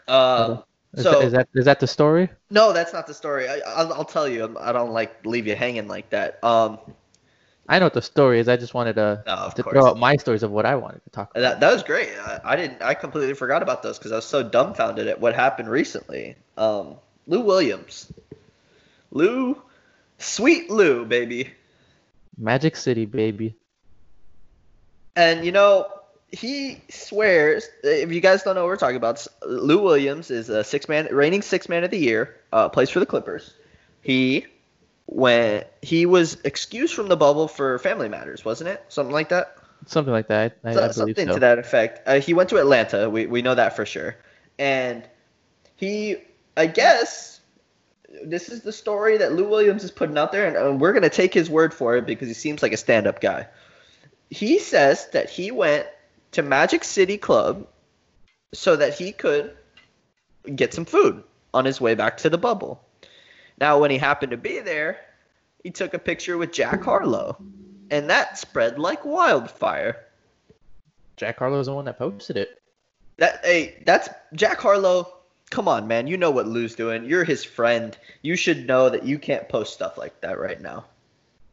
Yeah. 0.08 0.14
Um, 0.14 0.64
Is, 0.94 1.04
so 1.04 1.12
that, 1.12 1.24
is 1.24 1.32
that 1.32 1.48
is 1.54 1.64
that 1.66 1.78
the 1.78 1.86
story? 1.86 2.28
no, 2.50 2.72
that's 2.72 2.92
not 2.92 3.06
the 3.06 3.14
story. 3.14 3.48
I, 3.48 3.60
I'll, 3.64 3.92
I'll 3.92 4.04
tell 4.04 4.28
you. 4.28 4.58
I 4.58 4.72
don't 4.72 4.90
like 4.90 5.24
leave 5.24 5.46
you 5.46 5.54
hanging 5.54 5.86
like 5.86 6.10
that. 6.10 6.42
Um, 6.42 6.78
I 7.72 7.78
know 7.78 7.86
what 7.86 7.94
the 7.94 8.02
story 8.02 8.38
is. 8.38 8.50
I 8.50 8.58
just 8.58 8.74
wanted 8.74 8.96
to 8.96 9.22
no, 9.26 9.50
to 9.56 9.62
course. 9.62 9.72
throw 9.72 9.86
out 9.86 9.98
my 9.98 10.16
stories 10.16 10.42
of 10.42 10.50
what 10.50 10.66
I 10.66 10.76
wanted 10.76 11.02
to 11.04 11.10
talk 11.10 11.30
about. 11.30 11.40
That, 11.40 11.60
that 11.60 11.72
was 11.72 11.82
great. 11.82 12.10
I, 12.18 12.38
I 12.44 12.54
didn't. 12.54 12.82
I 12.82 12.92
completely 12.92 13.32
forgot 13.32 13.62
about 13.62 13.82
those 13.82 13.96
because 13.96 14.12
I 14.12 14.16
was 14.16 14.26
so 14.26 14.42
dumbfounded 14.42 15.06
at 15.08 15.18
what 15.18 15.34
happened 15.34 15.70
recently. 15.70 16.36
Um, 16.58 16.96
Lou 17.26 17.40
Williams, 17.40 18.12
Lou, 19.10 19.56
sweet 20.18 20.68
Lou, 20.68 21.06
baby. 21.06 21.50
Magic 22.36 22.76
City, 22.76 23.06
baby. 23.06 23.56
And 25.16 25.42
you 25.42 25.52
know, 25.52 25.86
he 26.30 26.78
swears. 26.90 27.66
If 27.82 28.12
you 28.12 28.20
guys 28.20 28.42
don't 28.42 28.54
know 28.54 28.64
what 28.64 28.68
we're 28.68 28.76
talking 28.76 28.96
about, 28.96 29.26
Lou 29.46 29.80
Williams 29.82 30.30
is 30.30 30.50
a 30.50 30.62
six 30.62 30.90
man, 30.90 31.08
reigning 31.10 31.40
six 31.40 31.70
man 31.70 31.84
of 31.84 31.90
the 31.90 31.98
year. 31.98 32.36
Uh, 32.52 32.68
plays 32.68 32.90
for 32.90 33.00
the 33.00 33.06
Clippers. 33.06 33.54
He 34.02 34.44
when 35.06 35.64
he 35.82 36.06
was 36.06 36.38
excused 36.44 36.94
from 36.94 37.08
the 37.08 37.16
bubble 37.16 37.48
for 37.48 37.78
family 37.78 38.08
matters, 38.08 38.44
wasn't 38.44 38.68
it? 38.68 38.82
Something 38.88 39.12
like 39.12 39.28
that. 39.30 39.56
Something 39.86 40.12
like 40.12 40.28
that. 40.28 40.56
I, 40.64 40.70
I 40.70 40.72
So- 40.72 40.80
believe 40.80 40.94
something 41.16 41.26
so. 41.28 41.34
to 41.34 41.40
that 41.40 41.58
effect. 41.58 42.06
Uh, 42.06 42.20
he 42.20 42.34
went 42.34 42.50
to 42.50 42.56
Atlanta. 42.58 43.10
We 43.10 43.26
we 43.26 43.42
know 43.42 43.54
that 43.54 43.74
for 43.76 43.84
sure. 43.84 44.16
And 44.58 45.02
he, 45.76 46.16
I 46.56 46.66
guess, 46.66 47.40
this 48.24 48.48
is 48.48 48.60
the 48.62 48.72
story 48.72 49.16
that 49.18 49.32
Lou 49.32 49.48
Williams 49.48 49.82
is 49.82 49.90
putting 49.90 50.16
out 50.18 50.30
there, 50.30 50.46
and 50.46 50.56
uh, 50.56 50.72
we're 50.78 50.92
gonna 50.92 51.10
take 51.10 51.34
his 51.34 51.50
word 51.50 51.74
for 51.74 51.96
it 51.96 52.06
because 52.06 52.28
he 52.28 52.34
seems 52.34 52.62
like 52.62 52.72
a 52.72 52.76
stand-up 52.76 53.20
guy. 53.20 53.48
He 54.30 54.58
says 54.60 55.08
that 55.10 55.28
he 55.30 55.50
went 55.50 55.86
to 56.32 56.42
Magic 56.42 56.84
City 56.84 57.18
Club 57.18 57.66
so 58.54 58.76
that 58.76 58.94
he 58.94 59.12
could 59.12 59.56
get 60.54 60.72
some 60.74 60.84
food 60.84 61.24
on 61.52 61.64
his 61.64 61.80
way 61.80 61.94
back 61.94 62.18
to 62.18 62.30
the 62.30 62.38
bubble. 62.38 62.82
Now, 63.62 63.78
when 63.78 63.92
he 63.92 63.98
happened 63.98 64.32
to 64.32 64.36
be 64.36 64.58
there, 64.58 64.98
he 65.62 65.70
took 65.70 65.94
a 65.94 65.98
picture 66.00 66.36
with 66.36 66.50
Jack 66.50 66.82
Harlow, 66.82 67.40
and 67.92 68.10
that 68.10 68.36
spread 68.36 68.76
like 68.76 69.04
wildfire. 69.04 70.04
Jack 71.16 71.38
Harlow's 71.38 71.66
the 71.66 71.72
one 71.72 71.84
that 71.84 71.96
posted 71.96 72.36
it. 72.36 72.60
That 73.18 73.38
hey, 73.44 73.80
that's 73.86 74.08
Jack 74.34 74.58
Harlow. 74.58 75.16
Come 75.50 75.68
on, 75.68 75.86
man. 75.86 76.08
You 76.08 76.16
know 76.16 76.32
what 76.32 76.48
Lou's 76.48 76.74
doing. 76.74 77.04
You're 77.04 77.22
his 77.22 77.44
friend. 77.44 77.96
You 78.22 78.34
should 78.34 78.66
know 78.66 78.88
that 78.88 79.04
you 79.04 79.16
can't 79.16 79.48
post 79.48 79.74
stuff 79.74 79.96
like 79.96 80.20
that 80.22 80.40
right 80.40 80.60
now. 80.60 80.86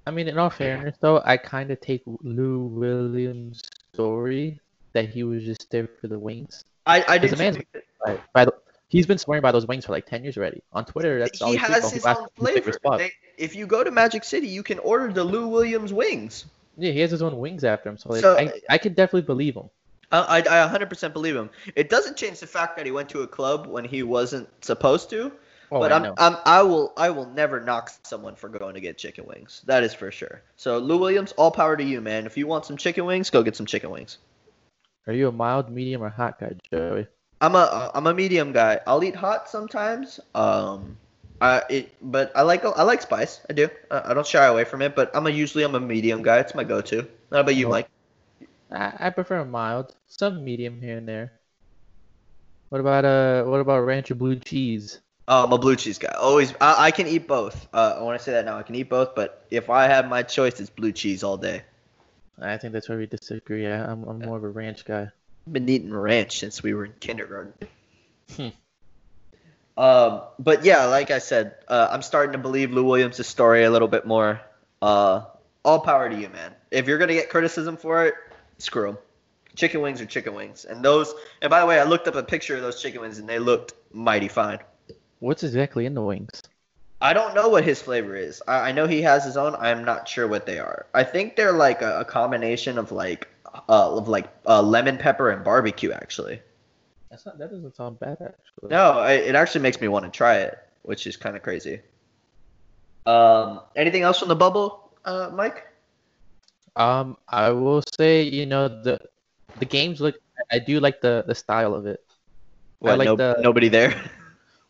I 0.07 0.09
mean, 0.09 0.27
in 0.27 0.39
all 0.39 0.49
fairness, 0.49 0.95
though, 1.01 1.21
I 1.23 1.37
kind 1.37 1.69
of 1.69 1.79
take 1.79 2.01
Lou 2.23 2.61
Williams' 2.61 3.61
story 3.93 4.59
that 4.93 5.09
he 5.09 5.21
was 5.21 5.43
just 5.43 5.69
there 5.69 5.87
for 6.01 6.07
the 6.07 6.17
wings. 6.17 6.65
I 6.87 7.05
I 7.07 7.17
did. 7.19 7.29
the 7.29 7.37
man's 7.37 7.57
by, 8.03 8.19
by 8.33 8.45
the, 8.45 8.53
he's 8.89 9.05
been 9.07 9.17
swearing 9.17 9.41
by 9.41 9.51
those 9.51 9.65
wings 9.65 9.85
for 9.85 9.93
like 9.93 10.05
ten 10.05 10.23
years 10.23 10.37
already. 10.37 10.61
On 10.73 10.83
Twitter, 10.85 11.19
that's 11.19 11.41
all 11.41 11.51
he 11.51 11.57
has 11.57 11.91
his 11.91 12.05
own 12.05 12.11
asked 12.11 12.21
him 12.21 12.45
to 12.45 12.53
take 12.61 12.63
flavor. 12.81 12.97
They, 12.97 13.11
if 13.37 13.55
you 13.55 13.65
go 13.65 13.83
to 13.83 13.91
Magic 13.91 14.23
City, 14.23 14.47
you 14.47 14.63
can 14.63 14.79
order 14.79 15.11
the 15.13 15.23
Lou 15.23 15.47
Williams 15.47 15.93
wings. 15.93 16.45
Yeah, 16.77 16.91
he 16.91 16.99
has 16.99 17.11
his 17.11 17.21
own 17.21 17.37
wings 17.37 17.63
after 17.63 17.89
him, 17.89 17.97
so 17.97 18.13
So- 18.15 18.37
I, 18.37 18.53
I 18.69 18.77
could 18.77 18.95
definitely 18.95 19.23
believe 19.23 19.55
him. 19.55 19.69
I, 20.11 20.39
I, 20.39 20.65
I 20.65 20.77
100% 20.77 21.13
believe 21.13 21.35
him. 21.35 21.51
It 21.75 21.87
doesn't 21.89 22.17
change 22.17 22.39
the 22.39 22.47
fact 22.47 22.77
that 22.77 22.85
he 22.85 22.91
went 22.91 23.09
to 23.09 23.21
a 23.21 23.27
club 23.27 23.67
when 23.67 23.85
he 23.85 24.01
wasn't 24.01 24.49
supposed 24.63 25.09
to. 25.11 25.31
Oh, 25.71 25.79
but 25.79 25.91
I 25.91 25.97
I'm. 25.97 26.13
I'm 26.17 26.37
I 26.45 26.61
will 26.63 26.93
I 26.97 27.11
will 27.11 27.27
never 27.27 27.59
knock 27.59 27.91
someone 28.03 28.35
for 28.35 28.49
going 28.49 28.73
to 28.73 28.81
get 28.81 28.97
chicken 28.97 29.25
wings. 29.27 29.61
That 29.67 29.83
is 29.83 29.93
for 29.93 30.09
sure. 30.09 30.41
So 30.55 30.79
Lou 30.79 30.97
Williams, 30.97 31.31
all 31.33 31.51
power 31.51 31.77
to 31.77 31.83
you, 31.83 32.01
man. 32.01 32.25
If 32.25 32.37
you 32.37 32.47
want 32.47 32.65
some 32.65 32.75
chicken 32.75 33.05
wings, 33.05 33.29
go 33.29 33.43
get 33.43 33.55
some 33.55 33.67
chicken 33.67 33.91
wings. 33.91 34.17
Are 35.05 35.13
you 35.13 35.27
a 35.27 35.31
mild, 35.31 35.69
medium, 35.69 36.01
or 36.01 36.09
hot 36.09 36.39
guy, 36.39 36.53
Joey? 36.71 37.07
I'm 37.41 37.55
a 37.55 37.91
I'm 37.93 38.07
a 38.07 38.13
medium 38.13 38.51
guy. 38.51 38.79
I'll 38.85 39.03
eat 39.03 39.15
hot 39.15 39.49
sometimes. 39.49 40.19
Um, 40.35 40.97
I 41.41 41.63
it 41.69 41.95
but 42.01 42.31
I 42.35 42.41
like 42.41 42.65
I 42.65 42.83
like 42.83 43.01
spice. 43.01 43.41
I 43.49 43.53
do. 43.53 43.69
I, 43.89 44.11
I 44.11 44.13
don't 44.13 44.27
shy 44.27 44.45
away 44.45 44.65
from 44.65 44.81
it. 44.81 44.95
But 44.95 45.15
I'm 45.15 45.25
a 45.27 45.29
usually 45.29 45.63
I'm 45.63 45.75
a 45.75 45.79
medium 45.79 46.21
guy. 46.21 46.39
It's 46.39 46.53
my 46.53 46.63
go-to. 46.63 47.07
How 47.31 47.39
about 47.39 47.55
you. 47.55 47.69
Mike? 47.69 47.89
I, 48.71 48.93
I 48.99 49.09
prefer 49.09 49.37
a 49.37 49.45
mild, 49.45 49.95
some 50.07 50.43
medium 50.43 50.81
here 50.81 50.97
and 50.97 51.07
there. 51.07 51.33
What 52.69 52.81
about 52.81 53.05
uh, 53.05 53.43
what 53.49 53.61
about 53.61 53.79
ranch 53.79 54.11
or 54.11 54.15
blue 54.15 54.35
cheese? 54.35 54.99
Oh, 55.27 55.45
I'm 55.45 55.53
a 55.53 55.57
blue 55.57 55.75
cheese 55.75 55.97
guy. 55.97 56.13
Always, 56.19 56.53
I, 56.59 56.87
I 56.87 56.91
can 56.91 57.07
eat 57.07 57.27
both. 57.27 57.67
Uh, 57.71 57.97
I 57.99 58.01
want 58.01 58.19
to 58.19 58.23
say 58.23 58.31
that 58.31 58.45
now. 58.45 58.57
I 58.57 58.63
can 58.63 58.75
eat 58.75 58.89
both, 58.89 59.13
but 59.15 59.45
if 59.51 59.69
I 59.69 59.85
have 59.85 60.07
my 60.07 60.23
choice, 60.23 60.59
it's 60.59 60.71
blue 60.71 60.91
cheese 60.91 61.23
all 61.23 61.37
day. 61.37 61.61
I 62.41 62.57
think 62.57 62.73
that's 62.73 62.89
where 62.89 62.97
we 62.97 63.05
disagree. 63.05 63.67
I, 63.67 63.91
I'm, 63.91 64.03
I'm 64.05 64.19
more 64.19 64.37
of 64.37 64.43
a 64.43 64.49
ranch 64.49 64.85
guy. 64.85 65.09
I've 65.47 65.53
been 65.53 65.69
eating 65.69 65.93
ranch 65.93 66.39
since 66.39 66.61
we 66.61 66.73
were 66.73 66.85
in 66.85 66.93
kindergarten. 66.99 67.53
Hmm. 68.35 68.49
Um, 69.79 70.21
but 70.37 70.65
yeah, 70.65 70.85
like 70.85 71.09
I 71.09 71.19
said, 71.19 71.55
uh, 71.69 71.87
I'm 71.89 72.01
starting 72.01 72.33
to 72.33 72.37
believe 72.37 72.71
Lou 72.71 72.83
Williams' 72.83 73.25
story 73.25 73.63
a 73.63 73.71
little 73.71 73.87
bit 73.87 74.05
more. 74.05 74.41
Uh, 74.81 75.21
all 75.63 75.79
power 75.79 76.09
to 76.09 76.15
you, 76.15 76.27
man. 76.29 76.53
If 76.69 76.87
you're 76.87 76.97
gonna 76.97 77.13
get 77.13 77.29
criticism 77.29 77.77
for 77.77 78.05
it, 78.05 78.13
screw 78.57 78.87
them. 78.87 78.97
Chicken 79.55 79.81
wings 79.81 80.01
are 80.01 80.05
chicken 80.05 80.33
wings, 80.33 80.65
and 80.65 80.83
those. 80.83 81.13
And 81.41 81.49
by 81.49 81.61
the 81.61 81.65
way, 81.65 81.79
I 81.79 81.83
looked 81.83 82.07
up 82.07 82.15
a 82.15 82.23
picture 82.23 82.55
of 82.55 82.61
those 82.61 82.81
chicken 82.81 82.99
wings, 82.99 83.19
and 83.19 83.27
they 83.27 83.39
looked 83.39 83.73
mighty 83.93 84.27
fine. 84.27 84.59
What's 85.19 85.43
exactly 85.43 85.85
in 85.85 85.93
the 85.93 86.01
wings? 86.01 86.43
I 87.01 87.13
don't 87.13 87.33
know 87.33 87.47
what 87.47 87.63
his 87.63 87.81
flavor 87.81 88.17
is. 88.17 88.41
I, 88.45 88.69
I 88.69 88.71
know 88.73 88.85
he 88.85 89.01
has 89.03 89.23
his 89.23 89.37
own. 89.37 89.55
I'm 89.55 89.85
not 89.85 90.09
sure 90.09 90.27
what 90.27 90.45
they 90.45 90.59
are. 90.59 90.87
I 90.93 91.05
think 91.05 91.37
they're 91.37 91.53
like 91.53 91.81
a, 91.81 92.01
a 92.01 92.05
combination 92.05 92.77
of 92.77 92.91
like 92.91 93.28
uh, 93.53 93.95
of 93.97 94.07
like 94.07 94.27
uh, 94.45 94.61
lemon 94.61 94.97
pepper 94.97 95.29
and 95.29 95.43
barbecue, 95.43 95.91
actually. 95.91 96.41
That's 97.09 97.25
not. 97.25 97.37
That 97.37 97.51
doesn't 97.51 97.75
sound 97.75 97.99
bad 97.99 98.17
actually. 98.21 98.69
No, 98.69 98.99
I, 98.99 99.13
it 99.13 99.35
actually 99.35 99.61
makes 99.61 99.81
me 99.81 99.87
want 99.87 100.05
to 100.05 100.11
try 100.11 100.37
it, 100.37 100.57
which 100.83 101.07
is 101.07 101.17
kind 101.17 101.35
of 101.35 101.41
crazy. 101.41 101.81
Um, 103.05 103.61
anything 103.75 104.03
else 104.03 104.19
from 104.19 104.29
the 104.29 104.35
bubble, 104.35 104.91
uh, 105.05 105.31
Mike? 105.33 105.65
Um, 106.75 107.17
I 107.27 107.49
will 107.49 107.81
say, 107.97 108.23
you 108.23 108.45
know, 108.45 108.67
the 108.67 108.99
the 109.59 109.65
games 109.65 109.99
look. 110.01 110.15
I 110.51 110.59
do 110.59 110.79
like 110.79 111.01
the 111.01 111.23
the 111.27 111.35
style 111.35 111.73
of 111.73 111.85
it. 111.85 112.03
I 112.85 112.95
What, 112.95 112.97
like 112.97 113.05
no, 113.07 113.15
the. 113.15 113.37
nobody 113.41 113.69
there. 113.69 113.93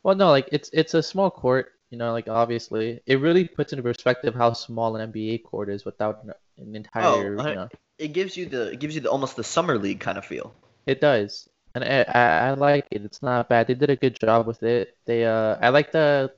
Well, 0.04 0.16
no, 0.16 0.30
like 0.30 0.48
it's 0.52 0.70
it's 0.72 0.94
a 0.94 1.04
small 1.04 1.30
court. 1.30 1.74
You 1.92 1.98
know, 1.98 2.12
like 2.12 2.28
obviously, 2.30 3.02
it 3.06 3.20
really 3.20 3.48
puts 3.48 3.74
into 3.74 3.84
perspective 3.84 4.36
how 4.36 4.54
small 4.54 4.96
an 4.96 5.02
NBA 5.02 5.38
court 5.40 5.70
is 5.70 5.86
without 5.86 6.24
an, 6.24 6.34
an 6.58 6.76
entire. 6.76 7.38
I- 7.38 7.50
you 7.50 7.56
know, 7.56 7.70
it 7.98 8.14
gives 8.14 8.38
you 8.38 8.46
the 8.46 8.72
it 8.72 8.80
gives 8.80 8.96
you 8.96 9.02
the 9.02 9.12
almost 9.12 9.36
the 9.36 9.44
summer 9.44 9.78
league 9.78 10.00
kind 10.00 10.18
of 10.18 10.26
feel. 10.26 10.54
It 10.86 11.02
does, 11.02 11.48
and 11.76 11.84
I, 11.84 12.04
I 12.08 12.50
I 12.50 12.52
like 12.54 12.88
it. 12.92 13.04
It's 13.04 13.22
not 13.22 13.50
bad. 13.50 13.68
They 13.68 13.74
did 13.76 13.90
a 13.90 13.96
good 13.96 14.20
job 14.20 14.48
with 14.48 14.64
it. 14.64 14.98
They 15.06 15.26
uh, 15.26 15.58
I 15.62 15.70
like 15.70 15.92
the, 15.92 16.34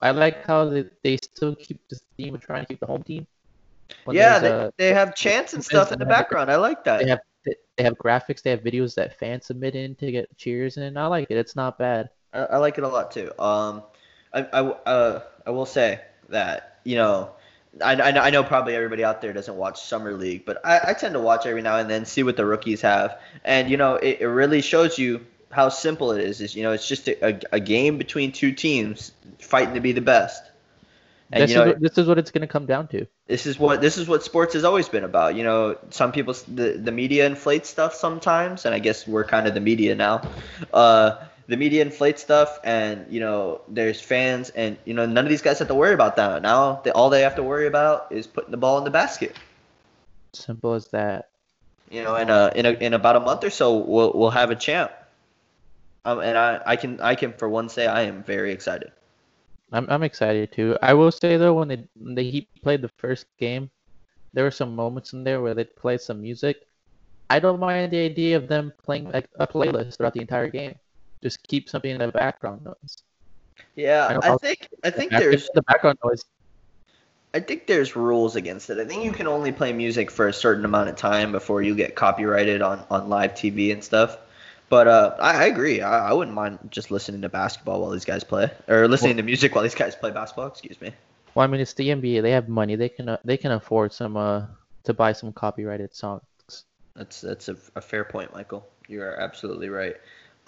I 0.00 0.10
like 0.12 0.44
how 0.44 0.66
they, 0.68 0.84
they 1.02 1.16
still 1.16 1.54
keep 1.56 1.80
the 1.88 1.98
theme 2.16 2.34
of 2.34 2.40
trying 2.40 2.62
to 2.62 2.66
keep 2.68 2.80
the 2.80 2.86
home 2.86 3.02
team. 3.02 3.26
Yeah, 4.10 4.38
they, 4.38 4.48
uh, 4.50 4.70
they 4.76 4.88
have 4.94 5.14
chants 5.14 5.54
and 5.54 5.64
stuff 5.64 5.92
in 5.92 5.98
the 5.98 6.06
background. 6.06 6.50
I 6.50 6.56
like 6.56 6.84
that. 6.84 7.02
they 7.02 7.08
have 7.10 7.20
they 7.76 7.84
have 7.84 7.94
graphics. 7.94 8.42
They 8.42 8.50
have 8.50 8.60
videos 8.60 8.94
that 8.96 9.18
fans 9.18 9.46
submit 9.46 9.74
in 9.74 9.94
to 9.96 10.10
get 10.12 10.36
cheers, 10.36 10.76
and 10.76 10.98
I 10.98 11.06
like 11.06 11.30
it. 11.30 11.36
It's 11.36 11.56
not 11.56 11.78
bad. 11.78 12.10
I, 12.32 12.40
I 12.40 12.56
like 12.58 12.78
it 12.78 12.84
a 12.84 12.88
lot 12.88 13.10
too. 13.10 13.32
Um, 13.38 13.82
I, 14.32 14.40
I, 14.40 14.60
uh, 14.60 15.22
I 15.46 15.50
will 15.50 15.66
say 15.66 16.00
that 16.28 16.80
you 16.84 16.96
know, 16.96 17.30
I, 17.84 17.92
I 18.00 18.10
know 18.10 18.20
I 18.20 18.30
know 18.30 18.44
probably 18.44 18.74
everybody 18.74 19.04
out 19.04 19.20
there 19.20 19.32
doesn't 19.32 19.56
watch 19.56 19.82
summer 19.82 20.12
league, 20.14 20.44
but 20.44 20.64
I, 20.64 20.80
I 20.88 20.92
tend 20.94 21.14
to 21.14 21.20
watch 21.20 21.46
every 21.46 21.62
now 21.62 21.76
and 21.76 21.88
then, 21.90 22.04
see 22.04 22.22
what 22.22 22.36
the 22.36 22.46
rookies 22.46 22.80
have, 22.82 23.20
and 23.44 23.70
you 23.70 23.76
know, 23.76 23.96
it, 23.96 24.18
it 24.20 24.26
really 24.26 24.62
shows 24.62 24.98
you 24.98 25.24
how 25.50 25.68
simple 25.68 26.12
it 26.12 26.22
is. 26.22 26.40
Is 26.40 26.54
you 26.54 26.62
know, 26.62 26.72
it's 26.72 26.86
just 26.86 27.08
a, 27.08 27.34
a, 27.34 27.40
a 27.52 27.60
game 27.60 27.98
between 27.98 28.32
two 28.32 28.52
teams 28.52 29.12
fighting 29.38 29.74
to 29.74 29.80
be 29.80 29.92
the 29.92 30.00
best. 30.00 30.42
And 31.30 31.42
this 31.42 31.50
you 31.50 31.56
know, 31.56 31.62
is 31.62 31.68
what, 31.68 31.80
this 31.80 31.98
is 31.98 32.06
what 32.08 32.18
it's 32.18 32.30
gonna 32.30 32.46
come 32.46 32.66
down 32.66 32.88
to. 32.88 33.06
this 33.26 33.44
is 33.44 33.58
what 33.58 33.82
this 33.82 33.98
is 33.98 34.08
what 34.08 34.22
sports 34.22 34.54
has 34.54 34.64
always 34.64 34.88
been 34.88 35.04
about. 35.04 35.34
You 35.34 35.44
know, 35.44 35.76
some 35.90 36.12
people 36.12 36.34
the 36.48 36.72
the 36.72 36.92
media 36.92 37.26
inflates 37.26 37.68
stuff 37.68 37.94
sometimes, 37.94 38.64
and 38.64 38.74
I 38.74 38.78
guess 38.78 39.06
we're 39.06 39.24
kind 39.24 39.46
of 39.46 39.52
the 39.52 39.60
media 39.60 39.94
now. 39.94 40.22
Uh, 40.72 41.16
the 41.48 41.56
media 41.56 41.82
inflates 41.82 42.20
stuff, 42.22 42.60
and 42.62 43.06
you 43.10 43.20
know, 43.20 43.62
there's 43.68 44.00
fans, 44.00 44.50
and 44.50 44.76
you 44.84 44.92
know, 44.92 45.06
none 45.06 45.24
of 45.24 45.30
these 45.30 45.42
guys 45.42 45.58
have 45.58 45.68
to 45.68 45.74
worry 45.74 45.94
about 45.94 46.16
that 46.16 46.42
now. 46.42 46.80
They, 46.84 46.90
all 46.90 47.08
they 47.08 47.22
have 47.22 47.36
to 47.36 47.42
worry 47.42 47.66
about 47.66 48.12
is 48.12 48.26
putting 48.26 48.50
the 48.50 48.58
ball 48.58 48.78
in 48.78 48.84
the 48.84 48.90
basket. 48.90 49.34
Simple 50.34 50.74
as 50.74 50.88
that. 50.88 51.30
You 51.90 52.04
know, 52.04 52.16
in 52.16 52.28
a 52.28 52.52
in 52.54 52.66
a 52.66 52.72
in 52.72 52.92
about 52.92 53.16
a 53.16 53.20
month 53.20 53.44
or 53.44 53.50
so, 53.50 53.78
we'll 53.78 54.12
we'll 54.14 54.30
have 54.30 54.50
a 54.50 54.56
champ. 54.56 54.92
Um, 56.04 56.20
and 56.20 56.36
I 56.36 56.60
I 56.66 56.76
can 56.76 57.00
I 57.00 57.14
can 57.14 57.32
for 57.32 57.48
one 57.48 57.70
say 57.70 57.86
I 57.86 58.02
am 58.02 58.22
very 58.22 58.52
excited. 58.52 58.92
I'm 59.72 59.88
I'm 59.88 60.02
excited 60.02 60.52
too. 60.52 60.76
I 60.82 60.92
will 60.92 61.10
say 61.10 61.38
though, 61.38 61.54
when 61.54 61.68
they 61.68 61.88
when 61.96 62.14
they 62.14 62.24
Heat 62.24 62.48
played 62.62 62.82
the 62.82 62.92
first 63.00 63.24
game, 63.38 63.70
there 64.34 64.44
were 64.44 64.50
some 64.50 64.76
moments 64.76 65.14
in 65.14 65.24
there 65.24 65.40
where 65.40 65.54
they 65.54 65.64
played 65.64 66.02
some 66.02 66.20
music. 66.20 66.66
I 67.30 67.40
don't 67.40 67.60
mind 67.60 67.92
the 67.92 68.04
idea 68.04 68.36
of 68.36 68.48
them 68.48 68.72
playing 68.84 69.10
like 69.10 69.28
a 69.38 69.46
playlist 69.46 69.96
throughout 69.96 70.12
the 70.12 70.20
entire 70.20 70.48
game. 70.48 70.76
Just 71.22 71.46
keep 71.46 71.68
something 71.68 71.90
in 71.90 71.98
the 71.98 72.08
background 72.08 72.64
noise. 72.64 73.02
Yeah, 73.74 74.18
I 74.22 74.32
I 74.32 74.36
think 74.36 74.68
I 74.84 74.90
think 74.90 75.10
Back- 75.10 75.20
there's 75.22 75.48
the 75.54 75.62
background 75.62 75.98
noise. 76.04 76.24
I 77.34 77.40
think 77.40 77.66
there's 77.66 77.94
rules 77.94 78.36
against 78.36 78.70
it. 78.70 78.78
I 78.78 78.84
think 78.86 79.04
you 79.04 79.12
can 79.12 79.26
only 79.26 79.52
play 79.52 79.72
music 79.72 80.10
for 80.10 80.28
a 80.28 80.32
certain 80.32 80.64
amount 80.64 80.88
of 80.88 80.96
time 80.96 81.30
before 81.30 81.60
you 81.60 81.74
get 81.74 81.94
copyrighted 81.94 82.62
on, 82.62 82.84
on 82.90 83.10
live 83.10 83.34
TV 83.34 83.70
and 83.70 83.84
stuff. 83.84 84.16
But 84.70 84.88
uh, 84.88 85.16
I, 85.20 85.42
I 85.42 85.44
agree. 85.44 85.80
I, 85.82 86.10
I 86.10 86.12
wouldn't 86.12 86.34
mind 86.34 86.58
just 86.70 86.90
listening 86.90 87.22
to 87.22 87.28
basketball 87.28 87.82
while 87.82 87.90
these 87.90 88.04
guys 88.04 88.24
play, 88.24 88.50
or 88.66 88.88
listening 88.88 89.18
to 89.18 89.22
music 89.22 89.54
while 89.54 89.62
these 89.62 89.74
guys 89.74 89.94
play 89.94 90.10
basketball. 90.10 90.46
Excuse 90.46 90.80
me. 90.80 90.92
Well, 91.34 91.44
I 91.44 91.46
mean, 91.46 91.60
it's 91.60 91.74
the 91.74 91.90
NBA. 91.90 92.22
They 92.22 92.32
have 92.32 92.48
money. 92.48 92.76
They 92.76 92.88
can 92.88 93.08
uh, 93.08 93.18
they 93.24 93.36
can 93.36 93.52
afford 93.52 93.92
some 93.92 94.16
uh 94.16 94.46
to 94.84 94.94
buy 94.94 95.12
some 95.12 95.32
copyrighted 95.32 95.94
songs. 95.94 96.22
That's 96.96 97.20
that's 97.20 97.48
a, 97.48 97.56
a 97.76 97.80
fair 97.80 98.04
point, 98.04 98.32
Michael. 98.32 98.66
You 98.88 99.02
are 99.02 99.20
absolutely 99.20 99.68
right. 99.68 99.96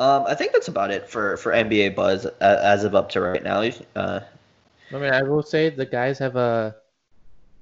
Um, 0.01 0.25
I 0.27 0.35
think 0.35 0.53
that's 0.53 0.69
about 0.69 0.91
it 0.91 1.09
for, 1.09 1.37
for 1.37 1.53
NBA 1.53 1.95
buzz 1.95 2.25
a- 2.25 2.35
as 2.41 2.85
of 2.85 2.95
up 2.95 3.11
to 3.11 3.21
right 3.21 3.43
now. 3.45 3.61
Uh, 3.95 4.21
I 4.93 4.95
mean, 4.99 5.13
I 5.13 5.23
will 5.23 5.43
say 5.43 5.69
the 5.69 5.85
guys 5.85 6.19
have 6.19 6.37
uh, 6.37 6.73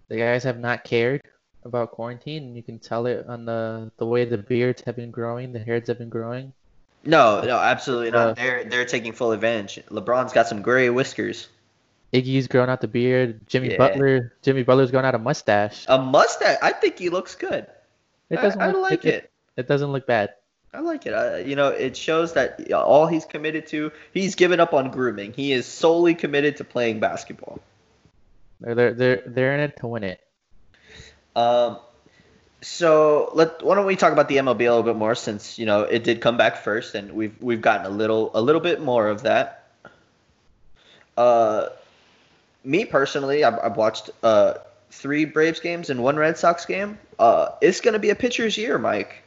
the 0.09 0.17
guys 0.17 0.45
have 0.45 0.59
not 0.61 0.85
cared 0.85 1.21
about 1.65 1.91
quarantine, 1.91 2.45
and 2.45 2.57
you 2.57 2.63
can 2.63 2.79
tell 2.79 3.07
it 3.07 3.27
on 3.29 3.45
the 3.45 3.91
the 3.99 4.07
way 4.07 4.25
the 4.25 4.39
beards 4.39 4.83
have 4.87 4.95
been 4.97 5.11
growing, 5.11 5.53
the 5.53 5.59
hairs 5.59 5.89
have 5.89 5.99
been 5.99 6.09
growing. 6.09 6.53
no, 7.05 7.43
no, 7.43 7.57
absolutely 7.59 8.11
Uh, 8.13 8.27
not. 8.27 8.37
They're 8.37 8.65
they're 8.65 8.85
taking 8.87 9.13
full 9.13 9.33
advantage. 9.33 9.85
LeBron's 9.91 10.33
got 10.33 10.47
some 10.47 10.63
gray 10.63 10.91
whiskers, 10.91 11.49
Iggy's 12.15 12.47
grown 12.49 12.71
out 12.71 12.81
the 12.81 12.89
beard. 12.89 13.41
Jimmy 13.49 13.73
Yeah. 13.73 13.79
Butler, 13.79 14.33
Jimmy 14.43 14.63
Butler's 14.63 14.91
grown 14.93 15.05
out 15.05 15.15
a 15.15 15.19
mustache. 15.19 15.85
a 15.89 15.99
mustache. 15.99 16.59
I 16.63 16.73
think 16.73 16.99
he 16.99 17.09
looks 17.11 17.35
good. 17.35 17.67
It 18.31 18.37
doesn't 18.37 18.61
I, 18.63 18.71
look 18.71 18.83
like 18.91 19.05
it. 19.05 19.31
It 19.57 19.67
doesn't 19.67 19.91
look 19.91 20.07
bad. 20.07 20.35
I 20.73 20.81
like 20.81 21.07
it. 21.07 21.15
I, 21.15 21.39
you 21.39 21.57
know, 21.57 21.69
it 21.69 21.97
shows 21.97 22.35
that 22.35 22.73
all 22.73 23.07
he's 23.07 23.25
committed 23.25 23.67
to, 23.69 23.91
he's 24.13 24.35
given 24.35 24.61
up 24.61 24.75
on 24.75 24.91
grooming. 24.91 25.33
He 25.33 25.53
is 25.53 25.67
solely 25.67 26.15
committed 26.15 26.59
to 26.59 26.65
playing 26.65 27.01
basketball. 27.01 27.61
They're 28.61 28.93
they're 28.93 29.23
they're, 29.25 29.55
in 29.55 29.61
it 29.61 29.77
to 29.79 29.87
win 29.87 30.05
it. 30.05 30.21
Um, 31.37 31.79
so 32.61 33.31
let 33.35 33.63
why 33.63 33.77
don't 33.77 33.87
we 33.87 33.97
talk 33.97 34.13
about 34.13 34.29
the 34.29 34.37
MLB 34.37 34.61
a 34.61 34.71
little 34.71 34.83
bit 34.83 34.97
more 34.97 35.15
since 35.15 35.59
you 35.59 35.67
know 35.67 35.83
it 35.83 36.03
did 36.05 36.21
come 36.21 36.37
back 36.37 36.59
first, 36.59 36.95
and 36.95 37.13
we've 37.13 37.41
we've 37.41 37.63
gotten 37.63 37.87
a 37.87 37.91
little 37.91 38.33
a 38.35 38.43
little 38.43 38.61
bit 38.61 38.81
more 38.81 39.09
of 39.09 39.23
that. 39.23 39.71
Uh, 41.17 41.69
me 42.65 42.85
personally, 42.85 43.45
I've, 43.45 43.59
I've 43.63 43.77
watched 43.77 44.11
uh 44.23 44.55
three 44.91 45.25
Braves 45.25 45.61
games 45.61 45.89
and 45.89 46.03
one 46.03 46.17
Red 46.17 46.37
Sox 46.37 46.67
game. 46.67 46.99
Uh, 47.19 47.51
it's 47.61 47.81
gonna 47.81 48.01
be 48.01 48.11
a 48.11 48.17
pitcher's 48.17 48.59
year, 48.59 48.77
Mike. 48.77 49.23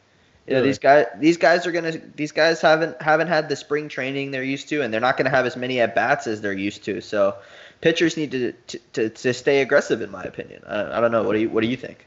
You 0.47 0.55
know 0.55 0.61
Really? 0.61 0.69
these 0.69 0.79
guys 0.79 1.05
these 1.19 1.37
guys 1.37 1.65
are 1.67 1.71
gonna 1.71 1.93
these 2.15 2.31
guys 2.31 2.61
haven't 2.61 3.01
haven't 3.01 3.27
had 3.27 3.47
the 3.49 3.55
spring 3.55 3.87
training 3.89 4.31
they're 4.31 4.43
used 4.43 4.69
to, 4.69 4.81
and 4.81 4.93
they're 4.93 5.01
not 5.01 5.17
gonna 5.17 5.29
have 5.29 5.45
as 5.45 5.55
many 5.55 5.79
at 5.79 5.95
bats 5.95 6.27
as 6.27 6.41
they're 6.41 6.51
used 6.53 6.83
to. 6.85 7.01
So 7.01 7.35
pitchers 7.81 8.17
need 8.17 8.31
to 8.31 8.51
to, 8.53 8.79
to, 8.93 9.09
to 9.09 9.33
stay 9.33 9.61
aggressive, 9.61 10.01
in 10.01 10.11
my 10.11 10.23
opinion. 10.23 10.63
I, 10.65 10.97
I 10.97 11.01
don't 11.01 11.11
know. 11.11 11.23
What 11.23 11.33
do 11.33 11.39
you 11.39 11.49
what 11.49 11.61
do 11.61 11.67
you 11.67 11.77
think? 11.77 12.05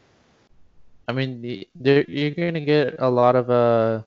I 1.09 1.13
mean, 1.13 1.43
the- 1.43 2.05
you're 2.09 2.31
gonna 2.31 2.61
get 2.65 2.97
a 2.99 3.09
lot 3.11 3.37
of 3.37 3.51
uh. 3.51 4.03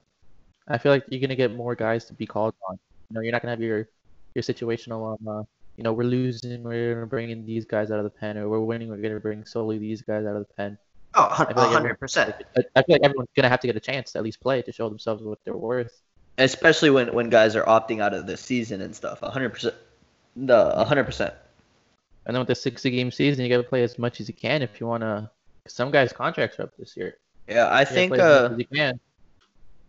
I 0.68 0.78
feel 0.78 0.92
like 0.92 1.06
you're 1.10 1.22
gonna 1.22 1.36
get 1.36 1.54
more 1.56 1.76
guys 1.76 2.06
to 2.06 2.14
be 2.14 2.26
called 2.28 2.54
on. 2.70 2.80
You 3.10 3.16
know, 3.16 3.22
you're 3.22 3.32
not 3.32 3.42
gonna 3.42 3.52
have 3.54 3.62
your 3.62 3.88
your 4.36 4.44
situational 4.44 5.14
um. 5.20 5.28
Uh, 5.28 5.44
you 5.78 5.84
know, 5.84 5.94
we're 5.94 6.04
losing, 6.06 6.64
we're 6.64 6.96
gonna 6.96 7.06
bring 7.06 7.30
in 7.30 7.46
these 7.46 7.64
guys 7.66 7.92
out 7.92 8.00
of 8.00 8.04
the 8.04 8.10
pen, 8.10 8.38
or 8.38 8.50
we're 8.50 8.60
winning, 8.60 8.90
we're 8.90 8.98
gonna 8.98 9.20
bring 9.20 9.46
solely 9.46 9.78
these 9.78 10.02
guys 10.02 10.26
out 10.26 10.36
of 10.36 10.48
the 10.48 10.54
pen. 10.56 10.78
Oh, 11.20 11.28
I 11.32 11.36
feel 11.38 11.56
like 11.56 11.76
everyone- 11.76 11.98
100%. 12.00 12.34
I 12.56 12.62
I 12.76 12.84
feel 12.84 12.94
like 12.96 13.04
everyone's 13.04 13.30
gonna 13.36 13.50
have 13.50 13.60
to 13.62 13.68
get 13.68 13.76
a 13.76 13.80
chance 13.80 14.12
to 14.12 14.20
at 14.20 14.24
least 14.24 14.40
play 14.40 14.62
to 14.62 14.72
show 14.72 14.88
themselves 14.88 15.24
what 15.24 15.40
they're 15.44 15.58
worth. 15.58 16.02
Especially 16.38 16.92
when, 16.92 17.12
when 17.14 17.30
guys 17.30 17.56
are 17.56 17.64
opting 17.64 18.00
out 18.02 18.14
of 18.14 18.28
the 18.28 18.38
season 18.38 18.82
and 18.82 18.96
stuff. 18.96 19.22
100%. 19.22 19.74
The 20.36 20.74
100%. 20.78 21.34
And 22.28 22.36
then 22.36 22.40
with 22.40 22.48
the 22.48 22.56
60 22.56 22.92
game 22.92 23.10
season, 23.12 23.44
you 23.44 23.50
gotta 23.50 23.68
play 23.68 23.82
as 23.84 23.98
much 23.98 24.22
as 24.22 24.28
you 24.28 24.36
can 24.36 24.62
if 24.62 24.80
you 24.80 24.86
wanna. 24.88 25.32
some 25.68 25.90
guys' 25.92 26.14
contracts 26.14 26.60
are 26.60 26.64
up 26.64 26.78
this 26.78 26.96
year. 26.96 27.18
Yeah, 27.48 27.66
I 27.66 27.80
You 27.82 27.86
think 27.88 28.14
play 28.14 28.20
as 28.22 28.44
much 28.44 28.52
uh, 28.52 28.56
you 28.58 28.66
can. 28.66 29.00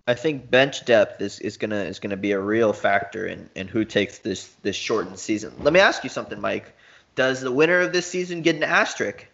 I 0.07 0.15
think 0.15 0.51
bench 0.51 0.87
depth 0.87 1.21
is, 1.21 1.39
is 1.41 1.59
gonna 1.59 1.83
is 1.83 1.99
gonna 1.99 2.17
be 2.17 2.33
a 2.33 2.41
real 2.41 2.73
factor 2.73 3.27
in, 3.27 3.51
in 3.55 3.69
who 3.69 3.85
takes 3.85 4.19
this 4.21 4.49
this 4.63 4.75
shortened 4.75 5.19
season. 5.19 5.53
Let 5.59 5.75
me 5.75 5.81
ask 5.81 6.03
you 6.03 6.09
something, 6.09 6.41
Mike. 6.41 6.75
Does 7.15 7.43
the 7.43 7.53
winner 7.53 7.81
of 7.81 7.93
this 7.93 8.07
season 8.07 8.41
get 8.41 8.57
an 8.57 8.63
asterisk? 8.63 9.27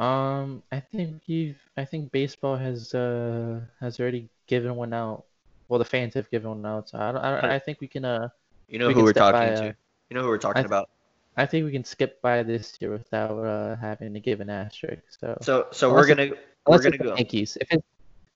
Um, 0.00 0.62
I 0.72 0.80
think 0.80 1.22
you've. 1.26 1.58
I 1.76 1.84
think 1.84 2.10
baseball 2.10 2.56
has 2.56 2.94
uh 2.94 3.60
has 3.80 4.00
already 4.00 4.28
given 4.46 4.74
one 4.74 4.94
out. 4.94 5.24
Well, 5.68 5.78
the 5.78 5.84
fans 5.84 6.14
have 6.14 6.30
given 6.30 6.48
one 6.48 6.64
out. 6.66 6.88
So 6.88 6.98
I 6.98 7.12
don't. 7.12 7.20
I, 7.22 7.40
don't- 7.40 7.50
I 7.50 7.58
think 7.58 7.80
we 7.80 7.86
can 7.86 8.04
uh 8.06 8.28
You 8.68 8.78
know 8.78 8.88
We 8.88 8.94
who 8.94 9.02
we're 9.04 9.12
talking 9.12 9.40
by, 9.40 9.46
to. 9.54 9.60
uh, 9.68 9.72
You 10.08 10.14
know 10.16 10.22
who 10.22 10.28
we're 10.28 10.38
talking 10.38 10.62
I- 10.62 10.66
about. 10.66 10.88
I 11.36 11.46
think 11.46 11.64
we 11.64 11.70
can 11.72 11.84
skip 11.84 12.20
by 12.22 12.42
this 12.42 12.76
year 12.80 12.90
without 12.90 13.38
uh, 13.38 13.76
having 13.76 14.12
to 14.14 14.20
give 14.20 14.40
an 14.40 14.50
asterisk. 14.50 15.02
So 15.20 15.38
So 15.42 15.66
so 15.70 15.92
we're 15.92 16.06
gonna 16.06 16.30
we're 16.66 16.82
gonna 16.82 16.98
go. 16.98 17.14
Yankees. 17.14 17.56
If 17.60 17.68
it's 17.70 17.84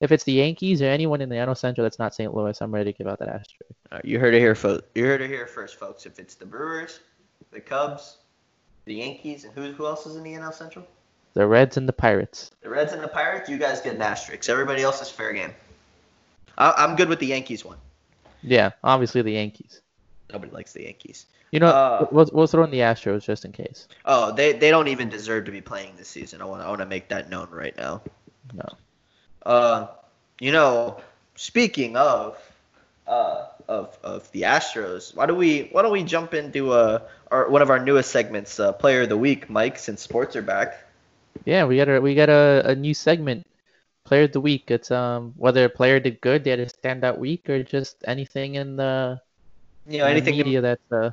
if 0.01 0.13
it's 0.13 0.25
the 0.25 0.33
Yankees 0.33 0.81
or 0.83 0.87
anyone 0.87 1.21
in 1.21 1.29
the 1.29 1.35
NL 1.37 1.57
Central 1.57 1.83
that's 1.85 1.99
not 1.99 2.15
St. 2.15 2.33
Louis, 2.35 2.61
I'm 2.61 2.73
ready 2.73 2.93
to 2.93 2.97
give 2.99 3.07
out 3.09 3.19
that 3.21 3.29
asterisk. 3.29 3.73
Right, 3.91 4.05
you 4.05 4.19
heard 4.21 4.35
it 4.35 4.41
here, 4.41 4.55
folks. 4.55 4.85
You 4.95 5.07
heard 5.07 5.21
it 5.23 5.29
here 5.29 5.47
first, 5.47 5.77
folks. 5.77 6.05
If 6.07 6.19
it's 6.19 6.35
the 6.35 6.47
Brewers, 6.47 7.01
the 7.53 7.61
Cubs, 7.61 8.19
the 8.85 8.95
Yankees, 8.95 9.45
and 9.45 9.53
who 9.55 9.73
who 9.73 9.87
else 9.87 10.07
is 10.07 10.17
in 10.17 10.23
the 10.23 10.33
NL 10.35 10.53
Central? 10.55 10.87
The 11.35 11.47
Reds 11.47 11.77
and 11.77 11.89
the 11.89 11.93
Pirates. 11.93 12.51
The 12.63 12.71
Reds 12.71 12.93
and 12.93 13.03
the 13.03 13.09
Pirates. 13.09 13.49
You 13.51 13.59
guys 13.59 13.81
get 13.81 13.95
an 13.95 14.03
asterisk. 14.03 14.49
Everybody 14.49 14.83
else 14.83 15.03
is 15.03 15.11
fair 15.11 15.33
game. 15.33 15.53
I, 16.57 16.73
I'm 16.79 16.97
good 16.97 17.09
with 17.09 17.19
the 17.19 17.27
Yankees 17.27 17.65
one. 17.65 17.79
Yeah, 18.43 18.71
obviously 18.85 19.23
the 19.23 19.33
Yankees. 19.33 19.81
Nobody 20.33 20.53
likes 20.53 20.73
the 20.73 20.85
Yankees. 20.85 21.27
You 21.51 21.61
know, 21.61 21.67
Uh, 21.69 22.07
we'll, 22.11 22.29
we'll 22.33 22.47
throw 22.47 22.65
in 22.65 22.71
the 22.71 22.79
Astros 22.81 23.25
just 23.25 23.45
in 23.45 23.53
case. 23.53 23.87
Oh, 24.05 24.33
they, 24.33 24.53
they 24.53 24.71
don't 24.71 24.89
even 24.89 25.09
deserve 25.09 25.45
to 25.47 25.53
be 25.53 25.61
playing 25.61 25.95
this 25.97 26.09
season. 26.09 26.41
I 26.41 26.45
want 26.45 26.63
I 26.63 26.69
want 26.69 26.81
to 26.81 26.87
make 26.87 27.09
that 27.09 27.31
known 27.31 27.49
right 27.51 27.77
now. 27.77 28.03
No. 28.53 28.69
Uh, 29.45 29.87
you 30.41 30.53
know, 30.53 31.01
speaking 31.37 31.97
of 31.97 32.39
uh 33.07 33.47
of 33.69 33.97
of 34.03 34.31
the 34.33 34.43
Astros, 34.43 35.15
why 35.15 35.27
do 35.27 35.35
we 35.35 35.69
why 35.73 35.83
don't 35.83 35.93
we 35.93 36.03
jump 36.03 36.35
into 36.35 36.73
uh 36.73 37.01
our 37.31 37.49
one 37.49 37.63
of 37.63 37.71
our 37.71 37.79
newest 37.79 38.11
segments, 38.11 38.59
uh, 38.59 38.73
Player 38.73 39.03
of 39.03 39.09
the 39.09 39.17
Week, 39.17 39.49
Mike, 39.51 39.79
since 39.79 40.03
sports 40.03 40.37
are 40.37 40.43
back. 40.43 40.81
Yeah, 41.45 41.65
we 41.65 41.77
got 41.77 41.89
a 41.89 42.01
we 42.01 42.15
got 42.15 42.29
a, 42.29 42.63
a 42.67 42.75
new 42.75 42.95
segment, 42.95 43.47
Player 44.05 44.25
of 44.25 44.33
the 44.33 44.41
Week. 44.41 44.71
It's 44.71 44.91
um 44.91 45.33
whether 45.37 45.65
a 45.65 45.69
player 45.69 46.01
did 46.01 46.21
good, 46.21 46.45
they 46.45 46.51
had 46.51 46.61
a 46.61 46.67
standout 46.67 47.19
week, 47.19 47.49
or 47.49 47.63
just 47.63 47.97
anything 48.07 48.55
in 48.57 48.77
the, 48.77 49.21
You 49.87 49.99
know, 49.99 50.07
anything 50.07 50.37
media 50.37 50.61
that 50.61 50.81
uh, 50.91 51.11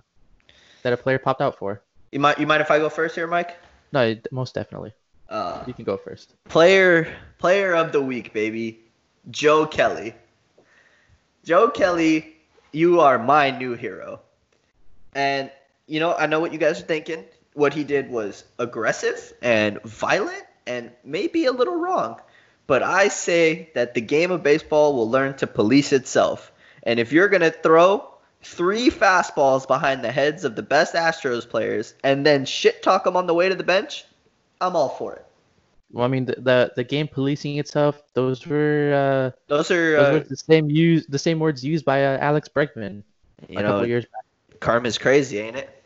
that 0.84 0.94
a 0.94 0.98
player 0.98 1.20
popped 1.20 1.42
out 1.42 1.58
for. 1.58 1.82
you 2.12 2.20
might 2.20 2.40
you 2.40 2.48
mind 2.48 2.62
if 2.62 2.72
I 2.72 2.80
go 2.80 2.90
first 2.90 3.16
here, 3.16 3.28
Mike? 3.28 3.58
No, 3.92 4.16
most 4.32 4.56
definitely. 4.56 4.94
Uh, 5.30 5.64
You 5.68 5.74
can 5.74 5.86
go 5.86 5.98
first. 5.98 6.36
player 6.46 7.08
player 7.38 7.76
of 7.76 7.92
the 7.92 8.02
week, 8.02 8.34
baby, 8.34 8.80
Joe 9.32 9.66
Kelly. 9.66 10.16
Joe 11.44 11.70
Kelly, 11.70 12.36
you 12.72 13.00
are 13.00 13.18
my 13.18 13.50
new 13.52 13.74
hero. 13.74 14.22
And 15.14 15.52
you 15.88 16.00
know, 16.00 16.14
I 16.16 16.26
know 16.26 16.40
what 16.40 16.54
you 16.54 16.60
guys 16.60 16.80
are 16.80 16.86
thinking. 16.86 17.26
What 17.54 17.74
he 17.74 17.84
did 17.84 18.10
was 18.10 18.44
aggressive 18.60 19.34
and 19.42 19.82
violent 19.84 20.44
and 20.66 20.92
maybe 21.04 21.46
a 21.46 21.52
little 21.52 21.76
wrong. 21.76 22.20
But 22.68 22.84
I 22.84 23.10
say 23.10 23.70
that 23.76 23.94
the 23.94 24.02
game 24.02 24.32
of 24.32 24.44
baseball 24.44 24.96
will 24.96 25.10
learn 25.10 25.36
to 25.38 25.48
police 25.48 25.92
itself. 25.92 26.52
And 26.84 27.00
if 27.00 27.12
you're 27.12 27.28
going 27.28 27.42
to 27.42 27.52
throw 27.52 28.08
three 28.44 28.90
fastballs 28.90 29.68
behind 29.68 30.04
the 30.04 30.12
heads 30.12 30.46
of 30.46 30.56
the 30.56 30.64
best 30.64 30.94
Astros 30.94 31.48
players 31.48 31.94
and 32.04 32.26
then 32.26 32.46
shit 32.46 32.82
talk 32.82 33.04
them 33.04 33.18
on 33.18 33.28
the 33.28 33.34
way 33.34 33.50
to 33.50 33.56
the 33.56 33.64
bench, 33.64 34.06
I'm 34.62 34.76
all 34.76 34.90
for 34.90 35.16
it. 35.16 35.26
Well, 35.92 36.06
I 36.06 36.08
mean, 36.08 36.26
the 36.26 36.36
the, 36.38 36.72
the 36.78 36.84
game 36.86 37.10
policing 37.10 37.58
itself. 37.58 38.02
Those 38.14 38.48
were 38.48 39.34
uh, 39.36 39.38
Those 39.48 39.72
are, 39.72 39.92
those 39.98 40.08
uh, 40.08 40.12
were 40.14 40.20
the 40.30 40.38
same 40.38 40.70
use 40.70 41.06
the 41.08 41.20
same 41.20 41.40
words 41.40 41.66
used 41.66 41.84
by 41.84 42.06
uh, 42.06 42.18
Alex 42.20 42.48
Bregman 42.48 43.04
you 43.50 43.58
a 43.58 43.62
couple 43.62 43.80
know, 43.80 43.86
years 43.86 44.06
back. 44.06 44.60
karma's 44.60 44.98
crazy, 44.98 45.40
ain't 45.40 45.58
it? 45.58 45.81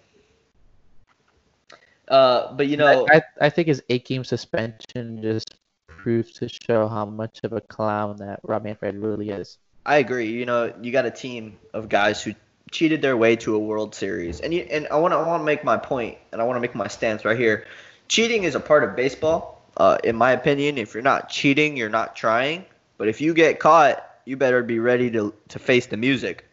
Uh, 2.08 2.54
but 2.54 2.68
you 2.68 2.78
know, 2.78 3.08
I, 3.10 3.18
I 3.18 3.22
I 3.42 3.50
think 3.50 3.68
his 3.68 3.82
eight 3.90 4.06
game 4.06 4.24
suspension 4.24 5.22
just 5.22 5.56
proves 5.88 6.34
to 6.34 6.48
show 6.48 6.88
how 6.88 7.06
much 7.06 7.40
of 7.44 7.54
a 7.54 7.62
clown 7.62 8.18
that 8.18 8.40
Rob 8.44 8.64
Manfred 8.64 8.96
really 8.96 9.30
is. 9.30 9.58
I 9.86 9.98
agree. 9.98 10.32
You 10.32 10.46
know, 10.46 10.74
you 10.82 10.92
got 10.92 11.06
a 11.06 11.12
team 11.12 11.58
of 11.74 11.90
guys 11.90 12.22
who 12.22 12.34
cheated 12.72 13.02
their 13.02 13.18
way 13.18 13.36
to 13.38 13.56
a 13.56 13.60
World 13.60 13.96
Series, 13.96 14.40
and 14.40 14.54
you 14.54 14.62
and 14.70 14.88
I 14.90 14.98
want 14.98 15.14
to 15.14 15.18
I 15.18 15.28
want 15.28 15.42
to 15.42 15.46
make 15.46 15.64
my 15.64 15.78
point, 15.78 16.18
and 16.32 16.42
I 16.42 16.44
want 16.44 16.58
to 16.58 16.62
make 16.62 16.76
my 16.76 16.88
stance 16.88 17.26
right 17.26 17.38
here. 17.38 17.66
Cheating 18.08 18.44
is 18.44 18.56
a 18.56 18.60
part 18.60 18.84
of 18.84 18.96
baseball. 18.96 19.62
Uh, 19.78 19.98
in 20.04 20.16
my 20.16 20.32
opinion, 20.32 20.78
if 20.78 20.94
you're 20.94 21.04
not 21.04 21.30
cheating, 21.30 21.76
you're 21.76 21.90
not 21.90 22.16
trying. 22.16 22.66
But 22.98 23.08
if 23.10 23.20
you 23.20 23.34
get 23.34 23.60
caught, 23.60 24.08
you 24.26 24.38
better 24.38 24.64
be 24.64 24.80
ready 24.80 25.10
to 25.12 25.34
to 25.50 25.60
face 25.60 25.88
the 25.88 25.98
music. 25.98 26.46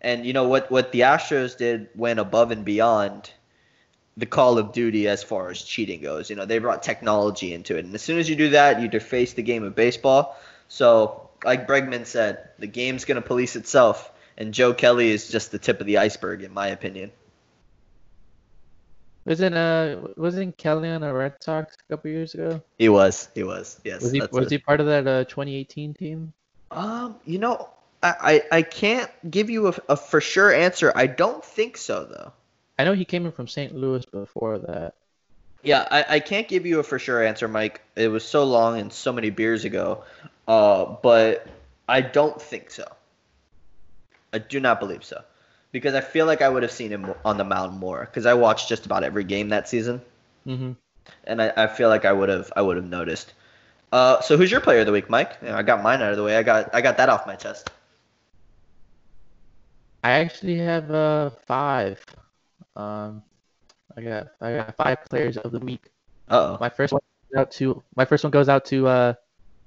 And 0.00 0.26
you 0.26 0.32
know 0.32 0.48
what 0.48 0.70
what 0.70 0.92
the 0.92 1.00
Astros 1.00 1.56
did 1.56 1.88
went 1.94 2.18
above 2.20 2.50
and 2.50 2.64
beyond 2.64 3.30
the 4.16 4.26
Call 4.26 4.58
of 4.58 4.72
Duty 4.72 5.08
as 5.08 5.22
far 5.22 5.50
as 5.50 5.62
cheating 5.62 6.00
goes. 6.00 6.30
You 6.30 6.36
know, 6.36 6.46
they 6.46 6.58
brought 6.58 6.82
technology 6.82 7.52
into 7.52 7.76
it. 7.76 7.84
And 7.84 7.94
as 7.94 8.02
soon 8.02 8.18
as 8.18 8.28
you 8.28 8.36
do 8.36 8.50
that, 8.50 8.80
you 8.80 8.88
deface 8.88 9.34
the 9.34 9.42
game 9.42 9.62
of 9.62 9.74
baseball. 9.74 10.38
So, 10.68 11.28
like 11.44 11.68
Bregman 11.68 12.06
said, 12.06 12.48
the 12.58 12.66
game's 12.66 13.04
going 13.04 13.20
to 13.20 13.26
police 13.26 13.56
itself. 13.56 14.10
And 14.38 14.52
Joe 14.52 14.74
Kelly 14.74 15.10
is 15.10 15.28
just 15.28 15.52
the 15.52 15.58
tip 15.58 15.80
of 15.80 15.86
the 15.86 15.98
iceberg, 15.98 16.42
in 16.42 16.52
my 16.52 16.68
opinion. 16.68 17.10
Wasn't 19.24 19.56
uh 19.56 19.96
wasn't 20.16 20.56
Kelly 20.56 20.88
on 20.88 21.00
the 21.00 21.12
Red 21.12 21.42
Sox 21.42 21.74
a 21.74 21.92
couple 21.92 22.10
years 22.12 22.34
ago? 22.34 22.62
He 22.78 22.88
was. 22.88 23.28
He 23.34 23.42
was. 23.42 23.80
Yes. 23.82 24.02
Was 24.02 24.12
he 24.12 24.20
was 24.30 24.46
it. 24.46 24.52
he 24.52 24.58
part 24.58 24.80
of 24.80 24.86
that 24.86 25.08
uh 25.08 25.24
2018 25.24 25.94
team? 25.94 26.32
Um, 26.70 27.16
you 27.24 27.38
know, 27.38 27.68
I, 28.02 28.42
I, 28.52 28.58
I 28.58 28.62
can't 28.62 29.10
give 29.28 29.50
you 29.50 29.68
a, 29.68 29.74
a 29.88 29.96
for 29.96 30.20
sure 30.20 30.52
answer. 30.52 30.92
I 30.94 31.06
don't 31.06 31.44
think 31.44 31.76
so, 31.76 32.04
though. 32.04 32.32
I 32.78 32.84
know 32.84 32.94
he 32.94 33.04
came 33.04 33.26
in 33.26 33.32
from 33.32 33.48
St. 33.48 33.74
Louis 33.74 34.06
before 34.06 34.58
that. 34.60 34.94
Yeah, 35.62 35.86
I, 35.90 36.04
I 36.16 36.20
can't 36.20 36.48
give 36.48 36.66
you 36.66 36.78
a 36.78 36.82
for 36.82 36.98
sure 36.98 37.22
answer, 37.22 37.48
Mike. 37.48 37.80
It 37.96 38.08
was 38.08 38.24
so 38.26 38.44
long 38.44 38.78
and 38.78 38.92
so 38.92 39.12
many 39.12 39.30
beers 39.30 39.64
ago. 39.64 40.04
Uh, 40.46 40.84
but 41.02 41.46
I 41.88 42.00
don't 42.00 42.40
think 42.40 42.70
so. 42.70 42.84
I 44.32 44.38
do 44.38 44.60
not 44.60 44.78
believe 44.78 45.02
so. 45.04 45.24
Because 45.72 45.94
I 45.94 46.00
feel 46.00 46.26
like 46.26 46.40
I 46.40 46.48
would 46.48 46.62
have 46.62 46.70
seen 46.70 46.90
him 46.92 47.12
on 47.24 47.38
the 47.38 47.44
mound 47.44 47.78
more. 47.78 48.00
Because 48.04 48.24
I 48.24 48.34
watched 48.34 48.68
just 48.68 48.86
about 48.86 49.02
every 49.02 49.24
game 49.24 49.48
that 49.48 49.68
season. 49.68 50.00
hmm 50.46 50.72
And 51.24 51.42
I, 51.42 51.52
I 51.56 51.66
feel 51.66 51.88
like 51.90 52.04
I 52.06 52.12
would 52.12 52.28
have 52.30 52.50
I 52.56 52.62
would 52.62 52.76
have 52.76 52.86
noticed. 52.88 53.32
Uh, 53.92 54.20
so 54.20 54.36
who's 54.36 54.50
your 54.50 54.60
player 54.60 54.80
of 54.80 54.86
the 54.86 54.92
week, 54.92 55.10
Mike? 55.10 55.36
Yeah, 55.42 55.56
I 55.56 55.62
got 55.62 55.82
mine 55.82 56.02
out 56.02 56.10
of 56.12 56.16
the 56.16 56.24
way. 56.24 56.36
I 56.36 56.42
got 56.42 56.74
I 56.74 56.80
got 56.80 56.96
that 56.98 57.08
off 57.08 57.26
my 57.26 57.36
chest. 57.36 57.70
I 60.02 60.12
actually 60.12 60.56
have 60.56 60.90
uh 60.90 61.28
five. 61.28 62.02
Um, 62.76 63.22
I 63.96 64.02
got 64.02 64.28
I 64.40 64.52
got 64.56 64.76
five 64.76 65.04
players 65.08 65.36
of 65.38 65.52
the 65.52 65.58
week. 65.58 65.90
Oh. 66.28 66.58
My 66.60 66.68
first 66.68 66.92
one 66.92 67.00
goes 67.32 67.40
out 67.40 67.50
to 67.52 67.82
my 67.96 68.04
first 68.04 68.24
one 68.24 68.30
goes 68.30 68.48
out 68.48 68.64
to 68.66 68.86
uh 68.86 69.14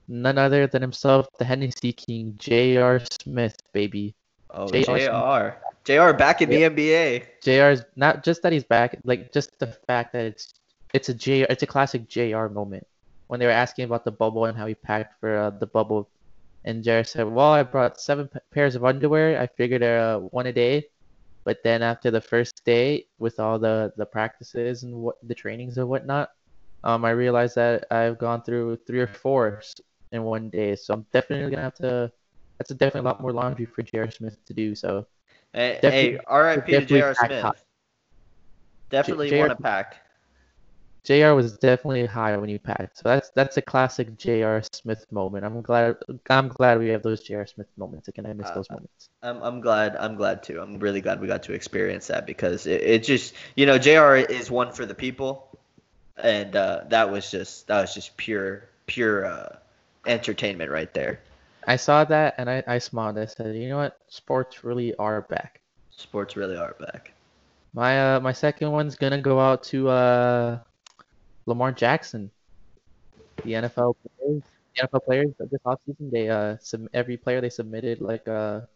none 0.08 0.38
other 0.38 0.68
than 0.68 0.82
himself, 0.82 1.28
the 1.38 1.46
Hennessy 1.46 1.94
King, 1.94 2.36
J.R. 2.38 3.02
Smith, 3.22 3.56
baby. 3.74 4.16
Oh, 4.50 4.68
J.R. 4.68 5.58
Jr. 5.86 5.94
Jr. 5.94 6.14
back 6.14 6.42
in 6.42 6.50
the 6.50 6.64
NBA. 6.64 7.24
is 7.72 7.84
not 7.96 8.24
just 8.24 8.42
that 8.44 8.52
he's 8.52 8.64
back, 8.64 9.00
like 9.04 9.32
just 9.32 9.58
the 9.60 9.68
fact 9.68 10.14
that 10.14 10.26
it's 10.26 10.54
it's 10.94 11.10
a 11.10 11.14
a 11.14 11.16
J 11.16 11.42
it's 11.44 11.64
a 11.64 11.68
classic 11.68 12.08
JR 12.08 12.48
moment. 12.48 12.86
When 13.28 13.40
they 13.40 13.46
were 13.46 13.52
asking 13.52 13.86
about 13.86 14.06
the 14.06 14.12
bubble 14.12 14.46
and 14.46 14.58
how 14.58 14.66
he 14.66 14.74
packed 14.74 15.20
for 15.20 15.38
uh, 15.38 15.50
the 15.52 15.68
bubble, 15.68 16.10
and 16.66 16.84
JR 16.84 17.04
said, 17.04 17.28
"Well, 17.28 17.54
I 17.54 17.64
brought 17.64 18.02
seven 18.02 18.28
p- 18.28 18.40
pairs 18.52 18.76
of 18.76 18.84
underwear. 18.84 19.40
I 19.40 19.48
figured 19.48 19.84
uh, 19.84 20.20
one 20.20 20.48
a 20.48 20.54
day." 20.54 20.88
But 21.50 21.64
then 21.64 21.82
after 21.82 22.12
the 22.12 22.22
first 22.22 22.64
day, 22.64 23.08
with 23.18 23.40
all 23.40 23.58
the 23.58 23.92
the 23.98 24.06
practices 24.06 24.84
and 24.84 24.94
what 24.94 25.16
the 25.26 25.34
trainings 25.34 25.80
and 25.80 25.90
whatnot, 25.90 26.30
um, 26.84 27.04
I 27.04 27.10
realized 27.10 27.56
that 27.56 27.86
I've 27.90 28.20
gone 28.20 28.44
through 28.44 28.78
three 28.86 29.00
or 29.00 29.08
four 29.08 29.60
in 30.12 30.22
one 30.22 30.52
day. 30.52 30.76
So 30.76 30.94
I'm 30.94 31.08
definitely 31.12 31.50
gonna 31.50 31.64
have 31.64 31.74
to. 31.82 32.12
That's 32.60 32.70
a 32.70 32.76
definitely 32.76 33.10
a 33.10 33.12
lot 33.14 33.22
more 33.22 33.34
laundry 33.34 33.66
for 33.66 33.82
J.R. 33.82 34.12
Smith 34.12 34.38
to 34.46 34.54
do. 34.54 34.76
So 34.76 35.08
Hey, 35.54 35.80
Definitely- 35.82 36.20
hey 36.20 36.26
RIP 36.30 36.66
to 36.68 36.86
J.R. 36.86 37.16
Smith. 37.16 37.42
hot. 37.42 37.58
Definitely 38.92 39.32
J- 39.32 39.40
want 39.40 39.50
to 39.50 39.64
pack. 39.64 40.06
JR 41.04 41.34
was 41.34 41.58
definitely 41.58 42.06
high 42.06 42.36
when 42.38 42.50
you 42.50 42.60
packed. 42.60 42.98
So 42.98 43.04
that's 43.06 43.30
that's 43.32 43.58
a 43.58 43.62
classic 43.62 44.18
JR 44.18 44.60
Smith 44.72 45.06
moment. 45.12 45.46
I'm 45.46 45.62
glad 45.62 45.98
I'm 46.30 46.48
glad 46.50 46.80
we 46.80 46.90
have 46.90 47.04
those 47.04 47.22
JR 47.22 47.46
Smith 47.46 47.68
moments 47.78 48.08
again. 48.08 48.26
I 48.26 48.34
miss 48.34 48.50
Uh, 48.50 48.56
those 48.56 48.70
moments. 48.70 49.10
I'm, 49.24 49.42
I'm 49.42 49.62
glad. 49.62 49.96
I'm 49.96 50.16
glad 50.16 50.44
too. 50.44 50.62
I'm 50.62 50.80
really 50.80 51.02
glad 51.02 51.20
we 51.22 51.28
got 51.28 51.44
to 51.44 51.54
experience 51.54 52.08
that 52.08 52.26
because 52.26 52.66
it, 52.68 52.82
it 52.82 53.04
just, 53.04 53.34
you 53.56 53.66
know, 53.66 53.78
Jr. 53.78 54.16
is 54.32 54.50
one 54.50 54.72
for 54.72 54.86
the 54.86 54.96
people, 54.96 55.58
and 56.18 56.56
uh, 56.56 56.84
that 56.90 57.10
was 57.10 57.30
just 57.32 57.68
that 57.68 57.82
was 57.82 57.94
just 57.94 58.16
pure 58.18 58.64
pure 58.86 59.26
uh, 59.26 59.56
entertainment 60.06 60.72
right 60.72 60.94
there. 60.94 61.20
I 61.68 61.76
saw 61.76 62.04
that 62.06 62.36
and 62.38 62.50
I, 62.50 62.64
I 62.66 62.78
smiled. 62.80 63.18
I 63.18 63.26
said, 63.26 63.56
you 63.56 63.70
know 63.70 63.78
what? 63.78 64.00
Sports 64.08 64.64
really 64.64 64.96
are 64.96 65.22
back. 65.22 65.62
Sports 65.92 66.36
really 66.36 66.56
are 66.58 66.76
back. 66.80 67.12
My 67.74 68.16
uh 68.16 68.20
my 68.20 68.32
second 68.32 68.72
one's 68.72 68.96
gonna 68.96 69.22
go 69.22 69.40
out 69.40 69.64
to 69.66 69.90
uh 69.90 70.60
Lamar 71.50 71.72
Jackson. 71.72 72.32
The 73.44 73.54
NFL 73.54 73.96
players 74.18 74.44
the 74.76 74.88
NFL 74.88 75.06
players 75.06 75.28
this 75.40 75.62
offseason, 75.66 76.12
they 76.12 76.30
uh 76.30 76.58
sub- 76.62 76.88
every 76.94 77.18
player 77.18 77.42
they 77.42 77.50
submitted 77.50 78.02
like 78.02 78.28
a 78.28 78.68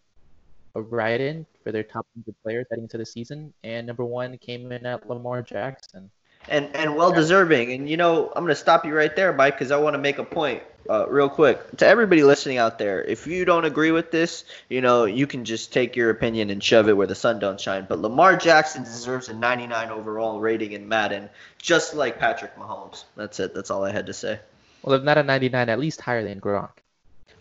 a 0.75 0.81
write 0.81 1.21
in 1.21 1.45
for 1.63 1.71
their 1.71 1.83
top 1.83 2.07
100 2.15 2.35
players 2.43 2.65
heading 2.69 2.85
into 2.85 2.97
the 2.97 3.05
season 3.05 3.53
and 3.63 3.85
number 3.85 4.03
one 4.03 4.37
came 4.39 4.71
in 4.71 4.85
at 4.87 5.07
Lamar 5.07 5.43
Jackson. 5.43 6.09
And 6.47 6.75
and 6.75 6.95
well 6.95 7.11
deserving. 7.11 7.71
And 7.71 7.89
you 7.89 7.97
know, 7.97 8.31
I'm 8.35 8.43
gonna 8.43 8.55
stop 8.55 8.85
you 8.85 8.95
right 8.95 9.15
there, 9.15 9.33
Mike, 9.33 9.55
because 9.55 9.71
I 9.71 9.77
want 9.77 9.95
to 9.95 9.99
make 9.99 10.17
a 10.17 10.23
point. 10.23 10.63
Uh, 10.89 11.05
real 11.07 11.29
quick 11.29 11.77
to 11.77 11.87
everybody 11.87 12.23
listening 12.23 12.57
out 12.57 12.77
there, 12.77 13.01
if 13.01 13.25
you 13.25 13.45
don't 13.45 13.63
agree 13.63 13.91
with 13.91 14.11
this, 14.11 14.43
you 14.67 14.81
know 14.81 15.05
you 15.05 15.25
can 15.25 15.45
just 15.45 15.71
take 15.71 15.95
your 15.95 16.09
opinion 16.09 16.49
and 16.49 16.61
shove 16.61 16.89
it 16.89 16.97
where 16.97 17.07
the 17.07 17.15
sun 17.15 17.39
don't 17.39 17.59
shine. 17.59 17.85
But 17.87 17.99
Lamar 17.99 18.35
Jackson 18.35 18.83
deserves 18.83 19.29
a 19.29 19.33
99 19.33 19.89
overall 19.91 20.41
rating 20.41 20.73
in 20.73 20.89
Madden, 20.89 21.29
just 21.57 21.93
like 21.93 22.19
Patrick 22.19 22.57
Mahomes. 22.57 23.05
That's 23.15 23.39
it. 23.39 23.55
That's 23.55 23.71
all 23.71 23.85
I 23.85 23.93
had 23.93 24.07
to 24.07 24.13
say. 24.13 24.39
Well, 24.81 24.95
if 24.95 25.03
not 25.03 25.17
a 25.17 25.23
99, 25.23 25.69
at 25.69 25.79
least 25.79 26.01
higher 26.01 26.21
than 26.21 26.41
Gronk. 26.41 26.71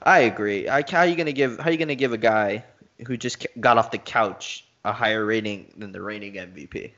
I 0.00 0.20
agree. 0.20 0.68
I, 0.68 0.84
how 0.88 1.00
are 1.00 1.06
you 1.06 1.16
gonna 1.16 1.32
give 1.32 1.58
how 1.58 1.68
are 1.68 1.72
you 1.72 1.78
gonna 1.78 1.94
give 1.94 2.12
a 2.12 2.18
guy 2.18 2.64
who 3.06 3.16
just 3.16 3.46
got 3.58 3.78
off 3.78 3.90
the 3.90 3.98
couch 3.98 4.64
a 4.84 4.92
higher 4.92 5.24
rating 5.24 5.72
than 5.76 5.92
the 5.92 6.00
reigning 6.00 6.34
MVP? 6.34 6.92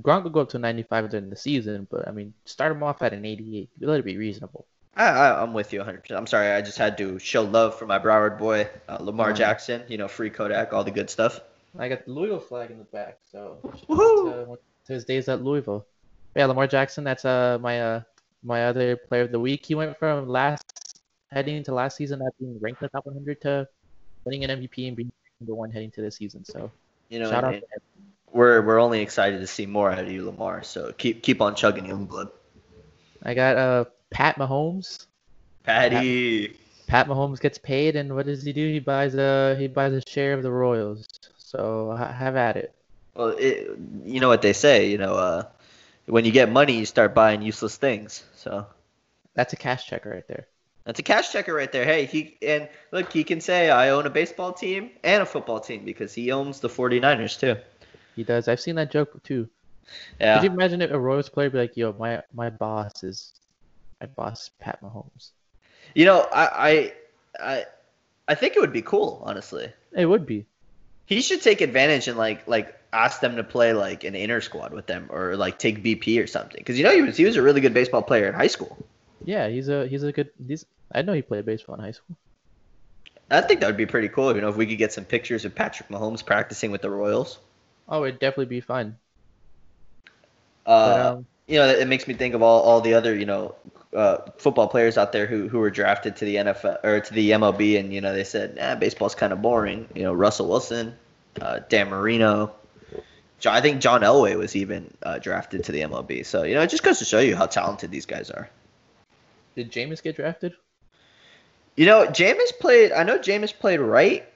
Gronk 0.00 0.24
will 0.24 0.30
go 0.30 0.40
up 0.40 0.48
to 0.50 0.58
95 0.58 1.10
during 1.10 1.30
the 1.30 1.36
season, 1.36 1.86
but 1.90 2.08
I 2.08 2.10
mean, 2.10 2.34
start 2.44 2.72
him 2.72 2.82
off 2.82 3.00
at 3.02 3.12
an 3.12 3.24
88. 3.24 3.68
You 3.78 3.86
let 3.86 4.00
it 4.00 4.04
be 4.04 4.16
reasonable. 4.16 4.66
I, 4.96 5.30
I'm 5.42 5.52
with 5.54 5.72
you 5.72 5.80
100%. 5.80 6.10
I'm 6.12 6.26
sorry, 6.26 6.48
I 6.52 6.60
just 6.62 6.78
had 6.78 6.96
to 6.98 7.18
show 7.18 7.42
love 7.42 7.76
for 7.78 7.86
my 7.86 7.98
Broward 7.98 8.38
boy, 8.38 8.68
uh, 8.88 8.98
Lamar 9.00 9.32
Mhm. 9.32 9.36
Jackson. 9.36 9.82
You 9.88 9.98
know, 9.98 10.06
free 10.08 10.30
Kodak, 10.30 10.72
all 10.72 10.84
the 10.84 10.90
good 10.92 11.10
stuff. 11.10 11.40
I 11.78 11.88
got 11.88 12.04
the 12.06 12.12
Louisville 12.12 12.38
flag 12.38 12.70
in 12.70 12.78
the 12.78 12.84
back, 12.84 13.18
so 13.32 13.58
to, 13.88 14.58
to 14.86 14.92
his 14.92 15.04
days 15.04 15.28
at 15.28 15.42
Louisville. 15.42 15.84
Yeah, 16.36 16.46
Lamar 16.46 16.66
Jackson. 16.68 17.02
That's 17.02 17.24
uh 17.24 17.58
my 17.60 17.80
uh 17.80 18.00
my 18.44 18.66
other 18.66 18.96
player 18.96 19.22
of 19.22 19.32
the 19.32 19.40
week. 19.40 19.66
He 19.66 19.74
went 19.74 19.96
from 19.98 20.28
last 20.28 21.00
heading 21.32 21.56
into 21.56 21.74
last 21.74 21.96
season 21.96 22.20
not 22.20 22.32
being 22.38 22.56
ranked 22.60 22.80
in 22.82 22.86
the 22.86 22.90
top 22.90 23.06
100 23.06 23.40
to 23.40 23.68
winning 24.24 24.44
an 24.44 24.50
MVP 24.50 24.86
and 24.86 24.96
being 24.96 25.10
number 25.40 25.54
one 25.54 25.70
heading 25.72 25.90
to 25.92 26.00
this 26.02 26.16
season. 26.16 26.44
So 26.44 26.70
You 27.08 27.18
know, 27.18 27.30
shout 27.30 27.44
and- 27.44 27.54
out 27.56 27.60
to 27.60 27.66
him. 27.66 27.82
We're 28.34 28.60
we're 28.60 28.80
only 28.80 29.00
excited 29.00 29.40
to 29.40 29.46
see 29.46 29.64
more 29.64 29.90
out 29.90 30.00
of 30.00 30.10
you, 30.10 30.26
Lamar. 30.26 30.62
So 30.62 30.92
keep 30.92 31.22
keep 31.22 31.40
on 31.40 31.54
chugging, 31.54 31.86
young 31.86 32.04
blood. 32.04 32.28
I 33.22 33.32
got 33.32 33.56
uh 33.56 33.84
Pat 34.10 34.36
Mahomes. 34.36 35.06
Patty. 35.62 36.56
Pat 36.86 37.06
Mahomes 37.08 37.40
gets 37.40 37.56
paid, 37.56 37.96
and 37.96 38.14
what 38.14 38.26
does 38.26 38.42
he 38.42 38.52
do? 38.52 38.66
He 38.70 38.80
buys 38.80 39.14
a 39.14 39.56
he 39.58 39.68
buys 39.68 39.92
a 39.94 40.02
share 40.06 40.34
of 40.34 40.42
the 40.42 40.50
Royals. 40.50 41.06
So 41.38 41.94
ha- 41.96 42.12
have 42.12 42.36
at 42.36 42.56
it. 42.56 42.74
Well, 43.14 43.28
it, 43.38 43.70
you 44.04 44.20
know 44.20 44.28
what 44.28 44.42
they 44.42 44.52
say. 44.52 44.90
You 44.90 44.98
know, 44.98 45.14
uh, 45.14 45.44
when 46.06 46.24
you 46.24 46.32
get 46.32 46.50
money, 46.50 46.76
you 46.78 46.84
start 46.84 47.14
buying 47.14 47.40
useless 47.40 47.76
things. 47.76 48.24
So 48.34 48.66
That's 49.34 49.52
a 49.52 49.56
cash 49.56 49.86
checker 49.86 50.10
right 50.10 50.26
there. 50.28 50.46
that's 50.84 50.98
a 50.98 51.02
cash 51.02 51.32
checker 51.32 51.54
right 51.54 51.70
there. 51.72 51.84
Hey, 51.86 52.04
he 52.06 52.36
and 52.42 52.68
look, 52.92 53.12
he 53.12 53.24
can 53.24 53.40
say 53.40 53.70
I 53.70 53.90
own 53.90 54.04
a 54.06 54.10
baseball 54.10 54.52
team 54.52 54.90
and 55.02 55.22
a 55.22 55.26
football 55.26 55.60
team 55.60 55.84
because 55.84 56.12
he 56.12 56.32
owns 56.32 56.60
the 56.60 56.68
49ers 56.68 57.38
too. 57.40 57.56
He 58.16 58.24
does. 58.24 58.48
I've 58.48 58.60
seen 58.60 58.76
that 58.76 58.90
joke 58.90 59.22
too. 59.22 59.48
Yeah. 60.20 60.36
Could 60.36 60.44
you 60.44 60.50
imagine 60.50 60.82
if 60.82 60.90
a 60.90 60.98
Royals 60.98 61.28
player 61.28 61.50
be 61.50 61.58
like, 61.58 61.76
"Yo, 61.76 61.92
my 61.92 62.22
my 62.32 62.50
boss 62.50 63.02
is 63.02 63.34
my 64.00 64.06
boss 64.06 64.50
Pat 64.58 64.80
Mahomes." 64.82 65.30
You 65.94 66.06
know, 66.06 66.26
I, 66.32 66.46
I, 66.68 66.92
I, 67.40 67.64
I 68.26 68.34
think 68.34 68.56
it 68.56 68.60
would 68.60 68.72
be 68.72 68.82
cool, 68.82 69.22
honestly. 69.24 69.72
It 69.92 70.06
would 70.06 70.26
be. 70.26 70.46
He 71.06 71.20
should 71.20 71.42
take 71.42 71.60
advantage 71.60 72.08
and 72.08 72.16
like, 72.16 72.48
like 72.48 72.78
ask 72.92 73.20
them 73.20 73.36
to 73.36 73.44
play 73.44 73.74
like 73.74 74.04
an 74.04 74.14
inner 74.14 74.40
squad 74.40 74.72
with 74.72 74.86
them, 74.86 75.06
or 75.10 75.36
like 75.36 75.58
take 75.58 75.84
BP 75.84 76.22
or 76.22 76.26
something. 76.26 76.58
Because 76.58 76.78
you 76.78 76.84
know 76.84 76.94
he 76.94 77.02
was 77.02 77.16
he 77.16 77.24
was 77.24 77.36
a 77.36 77.42
really 77.42 77.60
good 77.60 77.74
baseball 77.74 78.02
player 78.02 78.26
in 78.26 78.34
high 78.34 78.46
school. 78.46 78.76
Yeah, 79.24 79.48
he's 79.48 79.68
a 79.68 79.86
he's 79.86 80.02
a 80.02 80.12
good. 80.12 80.30
He's 80.46 80.64
I 80.92 81.02
know 81.02 81.12
he 81.12 81.22
played 81.22 81.44
baseball 81.44 81.76
in 81.76 81.82
high 81.82 81.92
school. 81.92 82.16
I 83.30 83.40
think 83.40 83.60
that 83.60 83.66
would 83.66 83.76
be 83.76 83.86
pretty 83.86 84.08
cool. 84.08 84.34
You 84.34 84.40
know, 84.40 84.48
if 84.48 84.56
we 84.56 84.66
could 84.66 84.78
get 84.78 84.92
some 84.92 85.04
pictures 85.04 85.44
of 85.44 85.54
Patrick 85.54 85.88
Mahomes 85.88 86.24
practicing 86.24 86.70
with 86.70 86.82
the 86.82 86.90
Royals. 86.90 87.38
Oh, 87.88 88.04
it'd 88.04 88.20
definitely 88.20 88.46
be 88.46 88.60
fun. 88.60 88.98
Uh, 90.66 90.70
But, 90.84 91.00
um, 91.00 91.26
you 91.46 91.58
know, 91.58 91.68
it 91.68 91.88
makes 91.88 92.06
me 92.08 92.14
think 92.14 92.34
of 92.34 92.42
all, 92.42 92.62
all 92.62 92.80
the 92.80 92.94
other, 92.94 93.14
you 93.14 93.26
know, 93.26 93.54
uh, 93.94 94.18
football 94.38 94.68
players 94.68 94.98
out 94.98 95.12
there 95.12 95.26
who, 95.26 95.48
who 95.48 95.58
were 95.58 95.70
drafted 95.70 96.16
to 96.16 96.24
the 96.24 96.36
NFL 96.36 96.84
or 96.84 97.00
to 97.00 97.14
the 97.14 97.30
MLB, 97.32 97.78
and 97.78 97.92
you 97.94 98.00
know 98.00 98.12
they 98.12 98.24
said, 98.24 98.56
nah, 98.56 98.74
baseball's 98.74 99.14
kind 99.14 99.32
of 99.32 99.40
boring. 99.42 99.88
You 99.94 100.02
know, 100.04 100.12
Russell 100.12 100.48
Wilson, 100.48 100.96
uh, 101.40 101.60
Dan 101.68 101.90
Marino, 101.90 102.54
John, 103.38 103.54
I 103.54 103.60
think 103.60 103.80
John 103.80 104.00
Elway 104.02 104.36
was 104.36 104.56
even 104.56 104.92
uh, 105.02 105.18
drafted 105.18 105.64
to 105.64 105.72
the 105.72 105.82
MLB. 105.82 106.26
So 106.26 106.42
you 106.44 106.54
know, 106.54 106.62
it 106.62 106.70
just 106.70 106.82
goes 106.82 106.98
to 107.00 107.04
show 107.04 107.20
you 107.20 107.36
how 107.36 107.46
talented 107.46 107.90
these 107.90 108.06
guys 108.06 108.30
are. 108.30 108.50
did 109.56 109.70
Jameis 109.72 110.02
get 110.02 110.16
drafted? 110.16 110.54
You 111.76 111.86
know, 111.86 112.06
Jameis 112.06 112.52
played. 112.60 112.92
I 112.92 113.02
know 113.04 113.18
Jameis 113.18 113.56
played 113.56 113.80
right, 113.80 114.28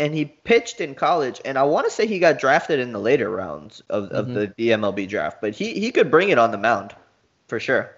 and 0.00 0.14
he 0.14 0.24
pitched 0.24 0.80
in 0.80 0.94
college. 0.96 1.40
And 1.44 1.56
I 1.56 1.62
want 1.62 1.86
to 1.86 1.90
say 1.92 2.06
he 2.06 2.18
got 2.18 2.38
drafted 2.40 2.80
in 2.80 2.92
the 2.92 2.98
later 2.98 3.30
rounds 3.30 3.82
of, 3.88 4.10
of 4.10 4.26
Mhm. 4.26 4.54
the, 4.56 4.70
MLB 4.70 5.06
draft. 5.08 5.40
But 5.40 5.54
he 5.54 5.78
he 5.78 5.92
could 5.92 6.10
bring 6.10 6.30
it 6.30 6.38
on 6.38 6.50
the 6.50 6.58
mound, 6.58 6.94
for 7.46 7.60
sure. 7.60 7.94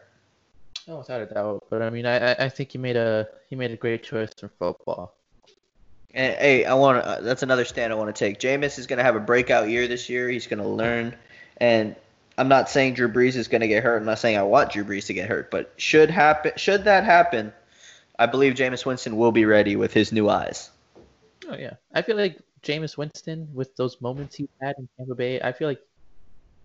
Oh, 0.88 0.98
without 0.98 1.22
a 1.22 1.26
doubt. 1.26 1.64
But 1.70 1.80
I 1.80 1.90
mean, 1.90 2.04
I 2.06 2.32
I- 2.32 2.48
think 2.48 2.72
he 2.72 2.78
made 2.78 2.96
a 2.96 3.28
he 3.48 3.56
made 3.56 3.70
a 3.70 3.76
great 3.76 4.02
choice 4.02 4.30
for 4.38 4.48
football. 4.58 5.14
And 6.14 6.34
hey, 6.36 6.64
I 6.66 6.74
want 6.74 6.98
uh, 7.04 7.20
that's 7.22 7.42
another 7.42 7.64
stand 7.64 7.92
I 7.92 7.96
want 7.96 8.14
to 8.14 8.18
take. 8.18 8.38
Jameis 8.38 8.78
is 8.78 8.86
going 8.86 8.98
to 8.98 9.04
have 9.04 9.16
a 9.16 9.20
breakout 9.20 9.68
year 9.70 9.86
this 9.88 10.10
year. 10.10 10.28
He's 10.28 10.46
going 10.46 10.60
to 10.62 10.68
learn, 10.68 11.14
and 11.56 11.96
I'm 12.36 12.48
not 12.48 12.68
saying 12.68 12.94
Drew 12.94 13.08
Brees 13.08 13.36
is 13.36 13.48
going 13.48 13.62
to 13.62 13.68
get 13.68 13.82
hurt. 13.82 13.96
I'm 13.98 14.04
not 14.04 14.18
saying 14.18 14.36
I 14.36 14.42
want 14.42 14.72
Drew 14.72 14.84
Brees 14.84 15.06
to 15.06 15.14
get 15.14 15.28
hurt, 15.28 15.50
but 15.50 15.72
should 15.78 16.10
happen, 16.10 16.52
should 16.56 16.84
that 16.84 17.04
happen, 17.04 17.52
I 18.18 18.26
believe 18.26 18.54
Jameis 18.54 18.84
Winston 18.84 19.16
will 19.16 19.32
be 19.32 19.44
ready 19.46 19.74
with 19.76 19.94
his 19.94 20.12
new 20.12 20.28
eyes. 20.28 20.68
Oh 21.48 21.56
yeah, 21.56 21.74
I 21.94 22.02
feel 22.02 22.16
like 22.16 22.40
Jameis 22.62 22.96
Winston 22.96 23.48
with 23.52 23.74
those 23.76 24.00
moments 24.00 24.36
he 24.36 24.48
had 24.60 24.76
in 24.78 24.88
Tampa 24.96 25.14
Bay. 25.14 25.40
I 25.40 25.52
feel 25.52 25.68
like 25.68 25.80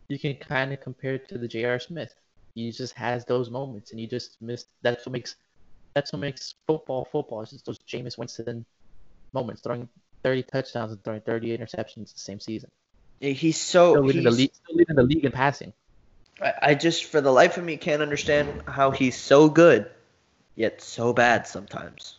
you 0.10 0.20
can 0.20 0.36
kind 0.36 0.74
of 0.74 0.82
compare 0.82 1.16
it 1.16 1.30
to 1.30 1.38
the 1.38 1.48
J.R. 1.48 1.80
Smith. 1.80 2.14
He 2.56 2.72
just 2.72 2.94
has 2.94 3.26
those 3.26 3.50
moments, 3.50 3.92
and 3.92 4.00
you 4.00 4.08
just 4.08 4.42
miss. 4.42 4.66
That's 4.82 5.06
what 5.06 5.14
makes 5.14 5.36
that's 5.96 6.14
what 6.14 6.20
makes 6.20 6.56
football 6.68 7.06
football. 7.12 7.42
It's 7.42 7.52
just 7.52 7.66
those 7.66 7.80
Jameis 7.80 8.18
Winston 8.18 8.66
moments, 9.34 9.62
throwing 9.62 9.90
30 10.24 10.44
touchdowns 10.44 10.92
and 10.92 11.04
throwing 11.04 11.22
30 11.22 11.58
interceptions 11.58 12.14
the 12.14 12.20
same 12.20 12.40
season. 12.40 12.70
He's 13.20 13.58
so 13.60 13.94
Still 13.94 14.04
leading 14.04 14.24
the 14.24 14.32
league, 14.32 14.54
still 14.54 14.76
leading 14.76 14.96
the 14.96 15.04
league 15.04 15.26
in 15.26 15.32
passing. 15.32 15.74
I, 16.42 16.54
I 16.62 16.76
just 16.76 17.06
for 17.06 17.22
the 17.22 17.32
life 17.32 17.58
of 17.58 17.64
me 17.64 17.78
can't 17.78 18.02
understand 18.02 18.62
how 18.68 18.92
he's 18.92 19.18
so 19.20 19.50
good, 19.50 19.90
yet 20.56 20.82
so 20.82 21.14
bad 21.14 21.48
sometimes. 21.48 22.16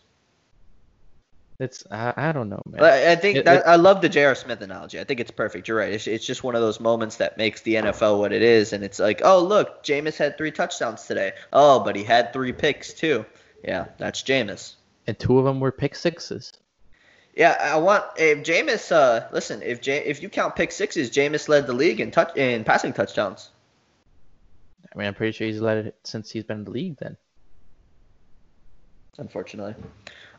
It's 1.59 1.83
I, 1.91 2.13
I 2.15 2.31
don't 2.31 2.47
know, 2.47 2.61
man. 2.65 2.81
I, 2.83 3.11
I 3.11 3.15
think 3.17 3.39
It- 3.39 3.45
that 3.45 3.67
I 3.67 3.75
love 3.75 4.01
the 4.01 4.07
J.R. 4.09 4.33
Smith 4.35 4.61
analogy. 4.61 4.99
I 4.99 5.03
think 5.03 5.19
it's 5.19 5.31
perfect. 5.31 5.67
You're 5.67 5.77
right. 5.77 5.91
It's, 5.91 6.07
it's 6.07 6.25
just 6.25 6.41
one 6.43 6.55
of 6.55 6.61
those 6.61 6.79
moments 6.79 7.17
that 7.17 7.37
makes 7.37 7.61
the 7.61 7.75
NFL 7.75 8.17
what 8.19 8.31
it 8.31 8.41
is, 8.41 8.71
and 8.71 8.83
it's 8.83 8.97
like, 8.99 9.21
oh 9.23 9.43
look, 9.43 9.83
Jameis 9.83 10.17
had 10.17 10.37
three 10.37 10.51
touchdowns 10.51 11.05
today. 11.05 11.33
Oh, 11.51 11.81
but 11.83 11.95
he 11.97 12.03
had 12.05 12.31
three 12.31 12.53
picks 12.53 12.93
too. 12.93 13.25
Yeah, 13.63 13.87
that's 13.97 14.23
Jameis. 14.23 14.75
And 15.05 15.19
two 15.19 15.37
of 15.37 15.43
them 15.45 15.59
were 15.59 15.71
pick 15.73 15.95
sixes. 15.95 16.53
Yeah, 17.35 17.57
I 17.59 17.77
want 17.77 18.05
if 18.17 18.39
Jameis. 18.39 18.91
Uh, 18.91 19.27
listen, 19.33 19.61
if 19.61 19.81
J, 19.81 19.97
if 20.05 20.21
you 20.23 20.29
count 20.29 20.55
pick 20.55 20.71
sixes, 20.71 21.09
Jameis 21.11 21.49
led 21.49 21.67
the 21.67 21.73
league 21.73 21.99
in 21.99 22.11
touch 22.11 22.37
in 22.37 22.63
passing 22.63 22.93
touchdowns. 22.93 23.49
I 24.93 24.97
mean, 24.97 25.07
I'm 25.07 25.13
pretty 25.13 25.33
sure 25.33 25.45
he's 25.45 25.59
led 25.61 25.87
it 25.87 25.95
since 26.03 26.31
he's 26.31 26.43
been 26.45 26.59
in 26.59 26.63
the 26.65 26.71
league. 26.71 26.97
Then 26.99 27.17
Unfortunately, 29.17 29.75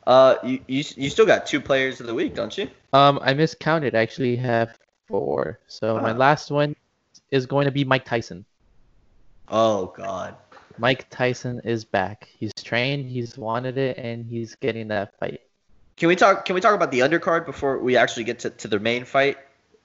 uh, 0.07 0.37
you, 0.45 0.61
you 0.67 0.85
you 0.97 1.11
still 1.11 1.27
got 1.27 1.47
two 1.47 1.61
players 1.61 2.01
of 2.01 2.07
the 2.07 2.15
week, 2.15 2.35
don't 2.35 2.57
you? 2.57 2.69
Um, 2.93 3.19
I 3.23 3.35
miscounted. 3.35 3.95
I 3.95 4.01
actually 4.01 4.37
have 4.37 4.79
four. 5.07 5.59
So 5.69 5.99
my 6.01 6.13
Ah. 6.13 6.17
last 6.17 6.51
one 6.51 6.75
is 7.31 7.47
going 7.47 7.67
to 7.67 7.71
be 7.71 7.85
Mike 7.85 8.05
Tyson. 8.05 8.45
Oh 9.49 9.87
God. 9.97 10.37
Mike 10.79 11.09
Tyson 11.11 11.61
is 11.65 11.85
back. 11.85 12.29
He's 12.39 12.53
trained. 12.55 13.07
He's 13.11 13.37
wanted 13.37 13.77
it, 13.77 13.99
and 13.99 14.25
he's 14.25 14.55
getting 14.55 14.89
that 14.89 15.19
fight. 15.19 15.41
Can 15.97 16.09
we 16.09 16.17
talk? 16.17 16.45
Can 16.47 16.55
we 16.55 16.61
talk 16.61 16.75
about 16.75 16.91
the 16.91 17.01
undercard 17.01 17.45
before 17.45 17.79
we 17.79 17.97
actually 17.97 18.25
get 18.25 18.39
to, 18.41 18.51
to 18.51 18.69
the 18.69 18.79
main 18.79 19.05
fight? 19.05 19.37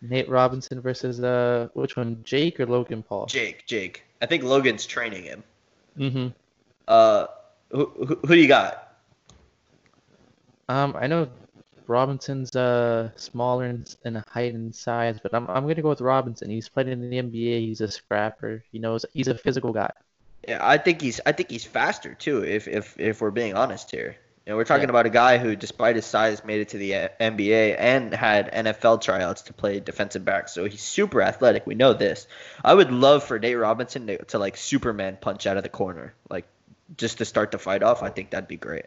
Nate 0.02 0.30
Robinson 0.30 0.80
versus 0.82 1.22
uh, 1.22 1.68
which 1.74 1.98
one? 1.98 2.22
Jake 2.24 2.60
or 2.60 2.66
Logan 2.66 3.04
Paul? 3.04 3.26
Jake, 3.26 3.66
Jake. 3.66 4.04
I 4.22 4.26
think 4.26 4.44
Logan's 4.44 4.86
training 4.86 5.24
him. 5.24 5.44
Mm-hmm. 5.98 6.28
Uh, 6.88 7.28
who, 7.72 7.86
who, 7.98 8.06
who 8.16 8.28
do 8.28 8.40
you 8.40 8.48
got? 8.48 8.85
Um, 10.70 10.96
I 10.96 11.08
know 11.08 11.30
Robinson's 11.88 12.56
uh 12.56 13.12
smaller 13.16 13.66
in, 13.66 13.86
in 14.04 14.16
height 14.28 14.54
and 14.54 14.76
size, 14.76 15.20
but 15.22 15.34
I'm 15.34 15.48
I'm 15.50 15.68
gonna 15.68 15.82
go 15.82 15.90
with 15.90 16.02
Robinson. 16.02 16.50
He's 16.50 16.70
played 16.70 16.88
in 16.88 17.10
the 17.10 17.18
NBA. 17.18 17.60
He's 17.62 17.82
a 17.82 17.92
scrapper. 17.92 18.64
He 18.72 18.80
knows 18.80 19.06
he's 19.14 19.28
a 19.28 19.38
physical 19.38 19.74
guy. 19.74 19.92
Yeah, 20.48 20.60
I 20.62 20.78
think 20.78 21.02
he's 21.02 21.20
I 21.26 21.32
think 21.32 21.50
he's 21.50 21.66
faster 21.66 22.14
too. 22.14 22.44
If 22.44 22.68
if 22.68 23.00
if 23.00 23.22
we're 23.22 23.32
being 23.32 23.56
honest 23.56 23.90
here, 23.92 24.16
you 24.46 24.52
know, 24.52 24.58
we're 24.58 24.64
talking 24.64 24.90
Yeah. 24.90 24.92
about 24.92 25.08
a 25.08 25.10
guy 25.10 25.38
who, 25.40 25.56
despite 25.56 25.96
his 25.96 26.06
size, 26.06 26.44
made 26.46 26.62
it 26.62 26.70
to 26.70 26.78
the 26.78 26.96
uh, 26.96 27.10
NBA 27.20 27.74
and 27.74 28.14
had 28.14 28.50
NFL 28.54 29.00
tryouts 29.00 29.44
to 29.44 29.54
play 29.54 29.80
defensive 29.80 30.24
back. 30.24 30.48
So 30.50 30.66
he's 30.66 30.84
super 30.84 31.22
athletic. 31.22 31.66
We 31.66 31.74
know 31.76 31.94
this. 31.94 32.28
I 32.64 32.74
would 32.76 32.92
love 32.92 33.24
for 33.24 33.40
Nate 33.40 33.58
Robinson 33.58 34.06
to, 34.08 34.24
to 34.26 34.40
like 34.40 34.56
Superman 34.58 35.18
punch 35.20 35.48
out 35.48 35.58
of 35.58 35.64
the 35.64 35.70
corner, 35.70 36.14
like 36.30 36.46
just 36.96 37.18
to 37.20 37.26
start 37.26 37.52
the 37.52 37.58
fight 37.60 37.82
off. 37.82 38.04
I 38.04 38.10
think 38.10 38.30
that'd 38.32 38.48
be 38.48 38.58
great. 38.58 38.86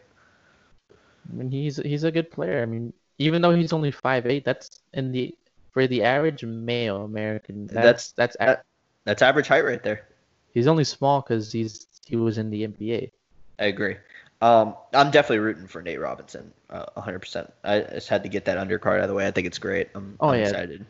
I 1.29 1.33
mean, 1.33 1.51
he's 1.51 1.77
he's 1.77 2.03
a 2.03 2.11
good 2.11 2.31
player. 2.31 2.61
I 2.61 2.65
mean, 2.65 2.93
even 3.17 3.41
though 3.41 3.53
he's 3.55 3.73
only 3.73 3.91
five 3.91 4.25
eight, 4.25 4.45
that's 4.45 4.81
in 4.93 5.11
the 5.11 5.35
for 5.71 5.87
the 5.87 6.03
average 6.03 6.43
male 6.43 7.03
American. 7.03 7.67
That's- 7.67 7.83
That's 7.83 8.11
that's, 8.13 8.37
that- 8.37 8.65
That's 9.05 9.21
average 9.21 9.47
height 9.47 9.65
right 9.65 9.81
there. 9.83 10.07
He's 10.53 10.67
only 10.67 10.83
small 10.83 11.21
because 11.21 11.51
he's 11.51 11.87
he 12.05 12.15
was 12.15 12.37
in 12.37 12.49
the 12.49 12.63
NBA. 12.63 13.11
I 13.59 13.65
agree. 13.65 13.97
Um, 14.41 14.75
I'm 14.93 15.11
definitely 15.11 15.39
rooting 15.39 15.67
for 15.67 15.81
Nate 15.81 15.99
Robinson, 15.99 16.53
uh, 16.69 16.85
100%. 16.95 17.51
I 17.63 17.81
just 17.81 18.07
had 18.07 18.23
to 18.23 18.29
get 18.29 18.45
that 18.45 18.57
undercard 18.57 18.97
out 18.97 19.01
of 19.01 19.09
the 19.09 19.13
way. 19.13 19.27
I 19.27 19.31
think 19.31 19.47
it's 19.47 19.57
great. 19.59 19.89
I'm, 19.93 20.17
Oh, 20.19 20.29
I'm 20.29 20.39
yeah. 20.39 20.39
excited. 20.39 20.85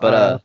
But, 0.00 0.14
uh, 0.14 0.38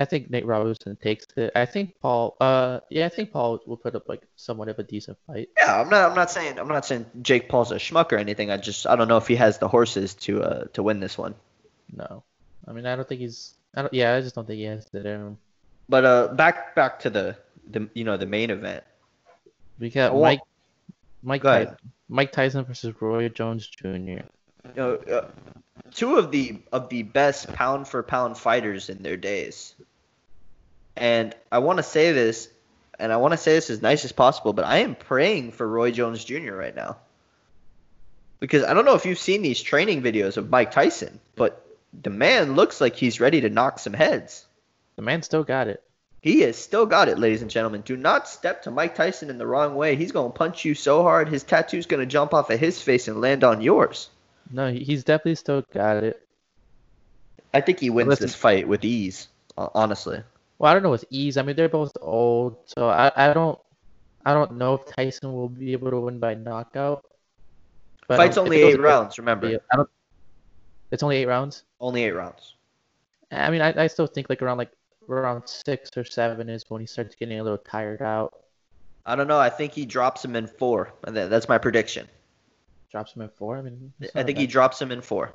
I 0.00 0.04
think 0.04 0.30
Nate 0.30 0.46
Robinson 0.46 0.96
takes 0.96 1.26
it. 1.36 1.50
I 1.56 1.66
think 1.66 1.94
Paul. 2.00 2.36
Uh, 2.40 2.80
yeah, 2.88 3.06
I 3.06 3.08
think 3.08 3.32
Paul 3.32 3.60
will 3.66 3.76
put 3.76 3.96
up 3.96 4.08
like 4.08 4.22
somewhat 4.36 4.68
of 4.68 4.78
a 4.78 4.84
decent 4.84 5.18
fight. 5.26 5.48
Yeah, 5.56 5.80
I'm 5.80 5.88
not. 5.88 6.10
I'm 6.10 6.16
not 6.16 6.30
saying. 6.30 6.58
I'm 6.58 6.68
not 6.68 6.86
saying 6.86 7.06
Jake 7.20 7.48
Paul's 7.48 7.72
a 7.72 7.76
schmuck 7.76 8.12
or 8.12 8.16
anything. 8.16 8.50
I 8.50 8.58
just. 8.58 8.86
I 8.86 8.94
don't 8.94 9.08
know 9.08 9.16
if 9.16 9.26
he 9.26 9.34
has 9.36 9.58
the 9.58 9.66
horses 9.66 10.14
to 10.14 10.42
uh 10.42 10.64
to 10.74 10.82
win 10.84 11.00
this 11.00 11.18
one. 11.18 11.34
No, 11.92 12.22
I 12.66 12.72
mean 12.72 12.86
I 12.86 12.94
don't 12.94 13.08
think 13.08 13.20
he's. 13.20 13.54
I 13.74 13.82
don't. 13.82 13.92
Yeah, 13.92 14.14
I 14.14 14.20
just 14.20 14.36
don't 14.36 14.46
think 14.46 14.58
he 14.58 14.64
has 14.64 14.86
it 14.92 15.04
in 15.04 15.20
him. 15.20 15.38
But 15.88 16.04
uh, 16.04 16.28
back 16.28 16.76
back 16.76 17.00
to 17.00 17.10
the 17.10 17.36
the 17.68 17.88
you 17.94 18.04
know 18.04 18.16
the 18.16 18.26
main 18.26 18.50
event. 18.50 18.84
We 19.80 19.90
got 19.90 20.14
wa- 20.14 20.28
Mike. 20.28 20.40
Mike 21.22 21.42
Go. 21.42 21.50
Tyson. 21.50 21.76
Mike 22.08 22.32
Tyson 22.32 22.64
versus 22.64 22.94
Roy 23.00 23.28
Jones 23.28 23.66
Jr. 23.66 23.88
You 23.88 24.22
know, 24.76 24.94
uh, 24.94 25.28
two 25.92 26.16
of 26.16 26.30
the 26.30 26.58
of 26.72 26.88
the 26.88 27.02
best 27.02 27.52
pound 27.52 27.88
for 27.88 28.02
pound 28.02 28.38
fighters 28.38 28.88
in 28.88 29.02
their 29.02 29.16
days. 29.16 29.74
And 30.98 31.34
I 31.50 31.60
want 31.60 31.76
to 31.76 31.84
say 31.84 32.12
this, 32.12 32.48
and 32.98 33.12
I 33.12 33.18
want 33.18 33.32
to 33.32 33.38
say 33.38 33.54
this 33.54 33.70
as 33.70 33.80
nice 33.80 34.04
as 34.04 34.10
possible, 34.10 34.52
but 34.52 34.64
I 34.64 34.78
am 34.78 34.96
praying 34.96 35.52
for 35.52 35.66
Roy 35.66 35.92
Jones 35.92 36.24
Jr. 36.24 36.54
right 36.54 36.74
now. 36.74 36.96
Because 38.40 38.64
I 38.64 38.74
don't 38.74 38.84
know 38.84 38.94
if 38.94 39.06
you've 39.06 39.18
seen 39.18 39.42
these 39.42 39.62
training 39.62 40.02
videos 40.02 40.36
of 40.36 40.50
Mike 40.50 40.72
Tyson, 40.72 41.20
but 41.36 41.64
the 42.02 42.10
man 42.10 42.54
looks 42.56 42.80
like 42.80 42.96
he's 42.96 43.20
ready 43.20 43.40
to 43.42 43.48
knock 43.48 43.78
some 43.78 43.92
heads. 43.92 44.44
The 44.96 45.02
man 45.02 45.22
still 45.22 45.44
got 45.44 45.68
it. 45.68 45.82
He 46.20 46.40
has 46.40 46.56
still 46.56 46.84
got 46.84 47.08
it, 47.08 47.18
ladies 47.18 47.42
and 47.42 47.50
gentlemen. 47.50 47.82
Do 47.82 47.96
not 47.96 48.28
step 48.28 48.62
to 48.62 48.72
Mike 48.72 48.96
Tyson 48.96 49.30
in 49.30 49.38
the 49.38 49.46
wrong 49.46 49.76
way. 49.76 49.94
He's 49.94 50.10
going 50.10 50.32
to 50.32 50.36
punch 50.36 50.64
you 50.64 50.74
so 50.74 51.02
hard, 51.02 51.28
his 51.28 51.44
tattoo's 51.44 51.86
going 51.86 52.00
to 52.00 52.06
jump 52.06 52.34
off 52.34 52.50
of 52.50 52.58
his 52.58 52.82
face 52.82 53.06
and 53.06 53.20
land 53.20 53.44
on 53.44 53.60
yours. 53.60 54.10
No, 54.50 54.72
he's 54.72 55.04
definitely 55.04 55.36
still 55.36 55.62
got 55.72 56.02
it. 56.02 56.26
I 57.54 57.60
think 57.60 57.78
he 57.78 57.90
wins 57.90 58.08
Listen- 58.08 58.26
this 58.26 58.34
fight 58.34 58.66
with 58.66 58.84
ease, 58.84 59.28
honestly. 59.56 60.22
Well, 60.58 60.70
I 60.70 60.74
don't 60.74 60.82
know 60.82 60.90
with 60.90 61.04
ease. 61.10 61.36
I 61.36 61.42
mean, 61.42 61.56
they're 61.56 61.68
both 61.68 61.92
old, 62.00 62.56
so 62.66 62.88
I, 62.88 63.12
I 63.14 63.32
don't 63.32 63.58
I 64.24 64.34
don't 64.34 64.58
know 64.58 64.74
if 64.74 64.86
Tyson 64.86 65.32
will 65.32 65.48
be 65.48 65.72
able 65.72 65.90
to 65.90 66.00
win 66.00 66.18
by 66.18 66.34
knockout. 66.34 67.04
But 68.08 68.16
Fight's 68.16 68.36
only 68.36 68.60
eight 68.60 68.80
rounds, 68.80 69.18
remember. 69.18 69.46
I 69.72 69.76
don't. 69.76 69.88
It's 70.90 71.02
only 71.02 71.16
eight 71.18 71.26
rounds. 71.26 71.64
Only 71.80 72.04
eight 72.04 72.12
rounds. 72.12 72.54
I 73.30 73.50
mean, 73.50 73.60
I, 73.60 73.84
I 73.84 73.86
still 73.86 74.06
think 74.06 74.28
like 74.28 74.42
around 74.42 74.58
like 74.58 74.72
around 75.08 75.48
six 75.48 75.90
or 75.96 76.04
seven 76.04 76.48
is 76.48 76.64
when 76.68 76.80
he 76.80 76.86
starts 76.86 77.14
getting 77.14 77.38
a 77.38 77.42
little 77.42 77.58
tired 77.58 78.02
out. 78.02 78.34
I 79.06 79.16
don't 79.16 79.28
know. 79.28 79.38
I 79.38 79.48
think 79.48 79.72
he 79.72 79.86
drops 79.86 80.24
him 80.24 80.36
in 80.36 80.46
four. 80.46 80.92
That's 81.02 81.48
my 81.48 81.58
prediction. 81.58 82.08
Drops 82.90 83.14
him 83.14 83.22
at 83.22 83.34
four. 83.36 83.56
I 83.56 83.62
mean, 83.62 83.92
I 84.14 84.22
think 84.22 84.38
he 84.38 84.46
drops 84.46 84.80
him 84.80 84.90
in 84.90 85.00
four. 85.00 85.32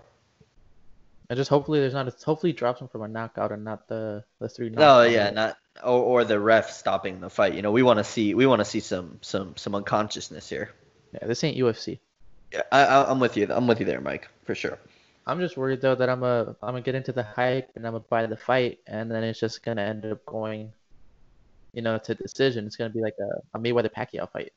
I 1.33 1.35
just 1.35 1.49
hopefully 1.49 1.79
there's 1.79 1.95
not. 1.95 2.07
A, 2.07 2.13
hopefully 2.23 2.53
drops 2.53 2.79
him 2.79 2.87
from 2.87 3.01
a 3.01 3.07
knockout 3.07 3.51
and 3.51 3.63
not 3.63 3.87
the 3.87 4.23
the 4.37 4.47
three. 4.47 4.69
No. 4.69 4.99
Oh, 4.99 5.03
yeah, 5.03 5.31
not 5.31 5.57
or, 5.83 6.21
or 6.21 6.23
the 6.23 6.39
ref 6.39 6.69
stopping 6.69 7.19
the 7.19 7.29
fight. 7.31 7.55
You 7.55 7.63
know, 7.63 7.71
we 7.71 7.81
want 7.81 7.97
to 7.97 8.03
see 8.03 8.35
we 8.35 8.45
want 8.45 8.59
to 8.59 8.65
see 8.65 8.79
some 8.79 9.17
some 9.21 9.57
some 9.57 9.73
unconsciousness 9.73 10.47
here. 10.47 10.69
Yeah, 11.11 11.25
this 11.25 11.43
ain't 11.43 11.57
UFC. 11.57 11.97
Yeah, 12.51 12.61
I, 12.71 12.85
I, 12.85 13.09
I'm 13.09 13.19
with 13.19 13.35
you. 13.35 13.47
I'm 13.49 13.65
with 13.65 13.79
you 13.79 13.85
there, 13.87 13.99
Mike, 13.99 14.27
for 14.43 14.53
sure. 14.53 14.77
I'm 15.25 15.39
just 15.39 15.57
worried 15.57 15.81
though 15.81 15.95
that 15.95 16.07
I'm 16.07 16.21
a 16.21 16.55
I'm 16.61 16.73
gonna 16.73 16.81
get 16.81 16.93
into 16.93 17.11
the 17.11 17.23
hype 17.23 17.71
and 17.75 17.87
I'm 17.87 17.93
gonna 17.93 18.05
buy 18.07 18.27
the 18.27 18.37
fight 18.37 18.81
and 18.85 19.09
then 19.09 19.23
it's 19.23 19.39
just 19.39 19.63
gonna 19.63 19.81
end 19.81 20.05
up 20.05 20.23
going, 20.27 20.71
you 21.73 21.81
know, 21.81 21.97
to 21.97 22.13
decision. 22.13 22.67
It's 22.67 22.75
gonna 22.75 22.91
be 22.91 23.01
like 23.01 23.15
a, 23.19 23.57
a 23.57 23.59
Mayweather 23.59 23.91
Pacquiao 23.91 24.31
fight. 24.31 24.53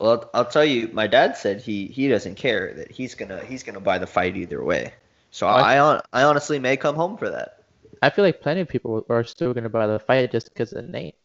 Well, 0.00 0.10
I'll, 0.10 0.30
I'll 0.34 0.50
tell 0.50 0.64
you. 0.64 0.88
My 0.92 1.06
dad 1.06 1.36
said 1.36 1.60
he 1.60 1.86
he 1.86 2.08
doesn't 2.08 2.34
care 2.34 2.74
that 2.74 2.90
he's 2.90 3.14
gonna 3.14 3.44
he's 3.44 3.62
gonna 3.62 3.78
buy 3.78 3.98
the 3.98 4.08
fight 4.08 4.36
either 4.36 4.60
way. 4.60 4.94
So 5.32 5.48
I- 5.48 5.80
I 5.80 6.00
I 6.12 6.22
honestly 6.24 6.58
may 6.60 6.76
come 6.76 6.94
home 6.94 7.16
for 7.16 7.28
that. 7.30 7.64
I 8.02 8.10
feel 8.10 8.24
like 8.24 8.40
plenty 8.40 8.60
of 8.60 8.68
people 8.68 9.04
are 9.08 9.24
still 9.24 9.52
gonna 9.54 9.68
buy 9.72 9.86
the 9.88 9.98
fight 9.98 10.30
just 10.30 10.52
because 10.52 10.72
of 10.72 10.88
Nate. 10.88 11.16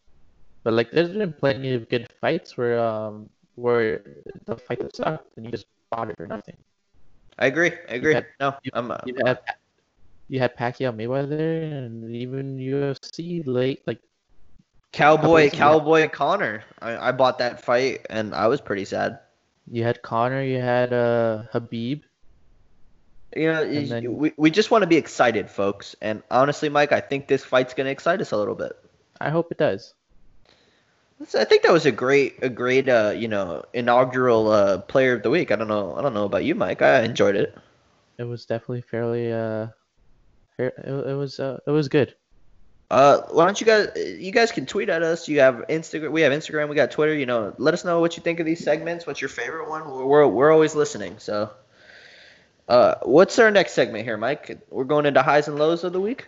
But 0.64 0.72
like, 0.74 0.90
there's 0.90 1.10
been 1.10 1.32
plenty 1.32 1.74
of 1.74 1.88
good 1.88 2.08
fights 2.20 2.56
where 2.56 2.80
um 2.80 3.28
where 3.54 4.02
the 4.46 4.56
fight 4.56 4.80
sucked 4.96 5.36
and 5.36 5.44
you 5.46 5.52
just 5.52 5.66
bought 5.90 6.10
it 6.10 6.16
or 6.18 6.26
nothing. 6.26 6.56
I 7.38 7.46
agree. 7.46 7.72
I 7.88 7.94
agree. 7.94 8.14
had- 8.14 8.26
no, 8.40 8.54
you- 8.64 8.72
I'm. 8.74 8.90
Uh, 8.90 8.98
You 9.06 9.14
had 9.24 9.38
you 10.28 10.38
had 10.40 10.56
Pacquiao 10.56 10.92
Mayweather 10.92 11.62
and 11.72 12.10
even 12.14 12.58
UFC 12.58 13.42
late 13.46 13.82
like 13.86 14.00
Cowboy, 14.92 15.50
Cowboy 15.50 16.08
Conor. 16.08 16.64
I, 16.80 17.08
I 17.08 17.12
bought 17.12 17.38
that 17.38 17.60
fight 17.62 18.06
and 18.10 18.34
I 18.34 18.46
was 18.48 18.60
pretty 18.60 18.84
sad. 18.84 19.20
you 19.70 19.84
had 19.84 20.00
Conor, 20.02 20.42
you 20.42 20.60
had 20.60 20.92
uh 20.92 21.44
Khabib. 21.52 22.02
You 23.36 23.52
know, 23.52 23.64
then- 23.84 24.14
we, 24.14 24.32
we 24.36 24.50
just 24.50 24.70
want 24.70 24.82
to 24.82 24.86
be 24.86 24.96
excited, 24.96 25.50
folks. 25.50 25.94
And 26.00 26.22
honestly, 26.30 26.68
Mike, 26.68 26.92
I 26.92 27.00
think 27.00 27.28
this 27.28 27.44
fight's 27.44 27.74
gonna 27.74 27.90
excite 27.90 28.20
us 28.20 28.32
a 28.32 28.36
little 28.36 28.54
bit. 28.54 28.72
I 29.20 29.30
hope 29.30 29.50
it 29.52 29.58
does. 29.58 29.94
I 31.36 31.44
think 31.44 31.64
that 31.64 31.72
was 31.72 31.84
a 31.84 31.90
great, 31.90 32.36
a 32.42 32.48
great, 32.48 32.88
uh, 32.88 33.12
you 33.16 33.26
know, 33.26 33.64
inaugural 33.74 34.48
uh, 34.52 34.78
player 34.78 35.14
of 35.14 35.24
the 35.24 35.30
week. 35.30 35.50
I 35.50 35.56
don't 35.56 35.66
know, 35.66 35.96
I 35.96 36.02
don't 36.02 36.14
know 36.14 36.24
about 36.24 36.44
you, 36.44 36.54
Mike. 36.54 36.80
I 36.80 37.02
enjoyed 37.02 37.34
it. 37.34 37.56
It 38.18 38.24
was 38.24 38.46
definitely 38.46 38.82
fairly 38.82 39.32
uh 39.32 39.68
fair 40.56 40.68
it, 40.68 41.10
it 41.10 41.14
was 41.14 41.38
uh 41.38 41.58
it 41.66 41.70
was 41.70 41.88
good. 41.88 42.14
Uh, 42.90 43.20
why 43.32 43.44
don't 43.44 43.60
you 43.60 43.66
guys? 43.66 43.90
You 43.96 44.32
guys 44.32 44.50
can 44.50 44.64
tweet 44.64 44.88
at 44.88 45.02
us. 45.02 45.28
You 45.28 45.40
have 45.40 45.66
Instagram. 45.68 46.10
We 46.10 46.22
have 46.22 46.32
Instagram. 46.32 46.70
We 46.70 46.74
got 46.74 46.90
Twitter. 46.90 47.14
You 47.14 47.26
know, 47.26 47.54
let 47.58 47.74
us 47.74 47.84
know 47.84 48.00
what 48.00 48.16
you 48.16 48.22
think 48.22 48.40
of 48.40 48.46
these 48.46 48.64
segments. 48.64 49.06
What's 49.06 49.20
your 49.20 49.28
favorite 49.28 49.68
one? 49.68 49.88
We're 49.90 50.06
we're, 50.06 50.26
we're 50.26 50.50
always 50.50 50.74
listening. 50.74 51.16
So, 51.18 51.50
uh, 52.68 52.94
what's 53.02 53.38
our 53.38 53.50
next 53.50 53.72
segment 53.72 54.04
here, 54.04 54.16
Mike? 54.16 54.58
We're 54.70 54.84
going 54.84 55.06
into 55.06 55.22
highs 55.22 55.48
and 55.48 55.58
lows 55.58 55.84
of 55.84 55.92
the 55.92 56.00
week. 56.00 56.26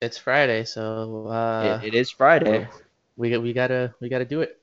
It's 0.00 0.18
Friday, 0.18 0.64
so 0.64 1.28
uh 1.28 1.80
it, 1.82 1.88
it 1.88 1.94
is 1.94 2.10
Friday. 2.10 2.68
we 3.16 3.30
got 3.30 3.42
we 3.42 3.52
gotta 3.52 3.94
we 4.00 4.08
gotta 4.08 4.24
do 4.24 4.40
it. 4.42 4.58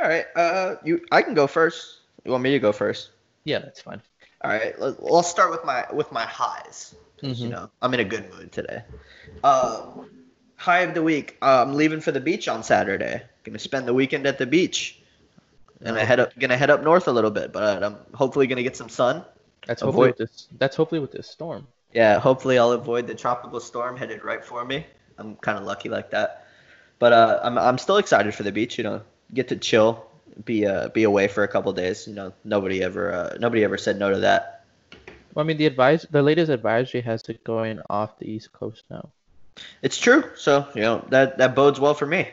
All 0.00 0.08
right. 0.08 0.26
Uh, 0.36 0.76
you. 0.84 1.00
I 1.10 1.22
can 1.22 1.34
go 1.34 1.46
first. 1.46 2.00
You 2.24 2.30
want 2.30 2.42
me 2.42 2.52
to 2.52 2.58
go 2.58 2.72
first? 2.72 3.10
Yeah, 3.44 3.58
that's 3.58 3.80
fine. 3.80 4.00
All 4.42 4.50
right. 4.50 4.78
Let, 4.78 5.00
well, 5.02 5.16
I'll 5.16 5.22
start 5.22 5.50
with 5.50 5.64
my 5.64 5.86
with 5.92 6.10
my 6.12 6.24
highs. 6.24 6.94
You 7.22 7.30
Mhm. 7.30 7.50
know, 7.50 7.70
I'm 7.80 7.94
in 7.94 8.00
a 8.00 8.04
good 8.04 8.30
mood 8.34 8.52
today. 8.52 8.82
Uh, 9.44 9.82
high 10.56 10.80
of 10.80 10.94
the 10.94 11.02
week. 11.02 11.38
Uh, 11.42 11.62
I'm 11.66 11.74
leaving 11.74 12.00
for 12.00 12.12
the 12.12 12.20
beach 12.20 12.48
on 12.48 12.62
Saturday. 12.62 13.22
Gonna 13.44 13.58
spend 13.58 13.86
the 13.86 13.94
weekend 13.94 14.26
at 14.26 14.38
the 14.38 14.46
beach. 14.46 14.98
And 15.84 15.96
I 15.98 16.04
head 16.04 16.20
up, 16.20 16.38
gonna 16.38 16.56
head 16.56 16.70
up 16.70 16.82
north 16.82 17.08
a 17.08 17.12
little 17.12 17.30
bit, 17.30 17.52
but 17.52 17.82
I'm 17.82 17.96
hopefully 18.14 18.46
gonna 18.46 18.62
get 18.62 18.76
some 18.76 18.88
sun. 18.88 19.24
That's 19.66 19.82
hopefully 19.82 20.08
avoid- 20.10 20.18
with 20.18 20.30
this 20.30 20.48
that's 20.58 20.76
hopefully 20.76 21.00
with 21.00 21.12
this 21.12 21.28
storm. 21.28 21.66
Yeah, 21.92 22.18
hopefully 22.18 22.58
I'll 22.58 22.72
avoid 22.72 23.06
the 23.06 23.14
tropical 23.14 23.60
storm 23.60 23.96
headed 23.96 24.24
right 24.24 24.42
for 24.44 24.64
me. 24.64 24.86
I'm 25.18 25.36
kind 25.36 25.58
of 25.58 25.64
lucky 25.64 25.88
like 25.90 26.10
that. 26.10 26.46
But 26.98 27.12
uh, 27.12 27.40
I'm 27.42 27.58
I'm 27.58 27.78
still 27.78 27.98
excited 27.98 28.34
for 28.34 28.44
the 28.44 28.52
beach. 28.52 28.78
You 28.78 28.84
know, 28.84 29.02
get 29.34 29.48
to 29.48 29.56
chill, 29.56 30.06
be 30.44 30.66
uh 30.66 30.88
be 30.88 31.04
away 31.04 31.28
for 31.28 31.44
a 31.44 31.48
couple 31.48 31.72
days. 31.72 32.06
You 32.06 32.14
know, 32.14 32.32
nobody 32.44 32.82
ever 32.82 33.12
uh, 33.12 33.36
nobody 33.38 33.64
ever 33.64 33.76
said 33.76 33.98
no 33.98 34.10
to 34.10 34.20
that. 34.20 34.64
Well, 35.34 35.44
I 35.44 35.46
mean 35.46 35.56
the 35.58 35.66
advice 35.66 36.06
the 36.10 36.22
latest 36.22 36.50
advisory 36.50 37.00
has 37.02 37.22
it 37.28 37.44
going 37.44 37.80
off 37.90 38.18
the 38.18 38.30
east 38.30 38.52
coast 38.52 38.84
now. 38.90 39.10
It's 39.82 39.98
true. 39.98 40.24
So 40.36 40.66
you 40.74 40.82
know 40.82 41.04
that 41.10 41.38
that 41.38 41.54
bodes 41.54 41.78
well 41.78 41.94
for 41.94 42.06
me. 42.06 42.28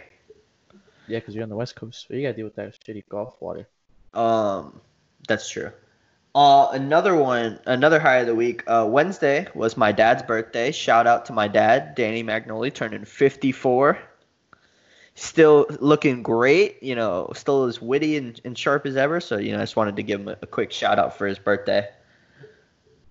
Yeah, 1.08 1.20
because 1.20 1.34
you're 1.34 1.44
on 1.44 1.50
the 1.50 1.56
west 1.56 1.76
coast, 1.76 2.08
so 2.08 2.14
you 2.14 2.22
gotta 2.22 2.36
deal 2.36 2.46
with 2.46 2.56
that 2.56 2.80
shitty 2.80 3.04
Gulf 3.10 3.36
water. 3.42 3.68
Um, 4.14 4.80
that's 5.28 5.50
true. 5.50 5.72
Uh, 6.36 6.70
another 6.74 7.16
one, 7.16 7.60
another 7.66 8.00
high 8.00 8.18
of 8.18 8.28
the 8.28 8.36
week. 8.36 8.64
Uh, 8.68 8.86
Wednesday 8.88 9.48
was 9.56 9.76
my 9.76 9.92
dad's 9.92 10.22
birthday. 10.22 10.72
Shout 10.72 11.08
out 11.08 11.26
to 11.26 11.34
my 11.34 11.48
dad, 11.48 11.96
Danny 11.96 12.24
Magnoli, 12.24 12.74
turning 12.74 13.06
54. 13.06 13.98
Still 15.16 15.66
looking 15.80 16.22
great, 16.24 16.82
you 16.84 16.96
know, 16.96 17.32
still 17.36 17.66
as 17.66 17.82
witty 17.82 18.16
and, 18.16 18.40
and 18.46 18.58
sharp 18.58 18.86
as 18.86 18.96
ever. 18.96 19.20
So, 19.20 19.38
you 19.38 19.52
know, 19.52 19.58
I 19.58 19.62
just 19.62 19.76
wanted 19.76 19.96
to 19.96 20.04
give 20.04 20.22
him 20.22 20.28
a, 20.28 20.38
a 20.42 20.48
quick 20.48 20.72
shout 20.72 21.00
out 21.00 21.18
for 21.18 21.26
his 21.28 21.40
birthday. 21.40 21.90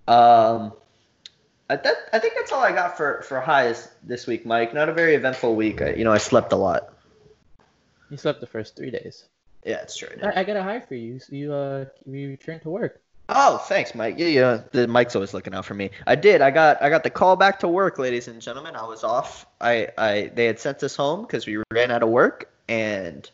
Um, 0.07 0.73
I, 1.69 1.75
that, 1.75 1.95
I 2.13 2.19
think 2.19 2.33
that's 2.35 2.51
all 2.51 2.63
I 2.63 2.71
got 2.71 2.97
for, 2.97 3.21
for 3.23 3.39
highs 3.41 3.89
this 4.01 4.25
week, 4.25 4.45
Mike. 4.45 4.73
Not 4.73 4.89
a 4.89 4.93
very 4.93 5.13
eventful 5.13 5.55
week. 5.55 5.81
I, 5.81 5.91
you 5.91 6.03
know, 6.03 6.11
I 6.11 6.17
slept 6.17 6.51
a 6.53 6.55
lot. 6.55 6.93
You 8.09 8.17
slept 8.17 8.39
the 8.39 8.47
first 8.47 8.75
three 8.75 8.89
days. 8.89 9.25
Yeah, 9.63 9.81
it's 9.81 9.95
true. 9.95 10.09
I. 10.23 10.39
I, 10.39 10.43
got 10.45 10.55
a 10.55 10.63
high 10.63 10.79
for 10.79 10.95
you. 10.95 11.19
So 11.19 11.35
you 11.35 11.53
uh 11.53 11.85
you 12.05 12.29
returned 12.29 12.61
to 12.63 12.69
work. 12.69 13.01
Oh, 13.31 13.57
thanks, 13.59 13.93
Mike. 13.93 14.15
Yeah, 14.17 14.27
yeah. 14.27 14.61
The 14.71 14.87
Mike's 14.87 15.15
always 15.15 15.33
looking 15.35 15.53
out 15.53 15.63
for 15.63 15.75
me. 15.75 15.91
I 16.07 16.15
did. 16.15 16.41
I 16.41 16.49
got 16.49 16.81
I 16.81 16.89
got 16.89 17.03
the 17.03 17.11
call 17.11 17.35
back 17.35 17.59
to 17.59 17.67
work, 17.67 17.99
ladies 17.99 18.27
and 18.27 18.41
gentlemen. 18.41 18.75
I 18.75 18.85
was 18.85 19.03
off. 19.03 19.45
I 19.61 19.89
I 19.97 20.31
they 20.33 20.45
had 20.45 20.59
sent 20.59 20.81
us 20.83 20.95
home 20.95 21.21
because 21.21 21.45
we 21.45 21.61
ran 21.71 21.91
out 21.91 22.01
of 22.01 22.09
work, 22.09 22.49
and 22.67 23.29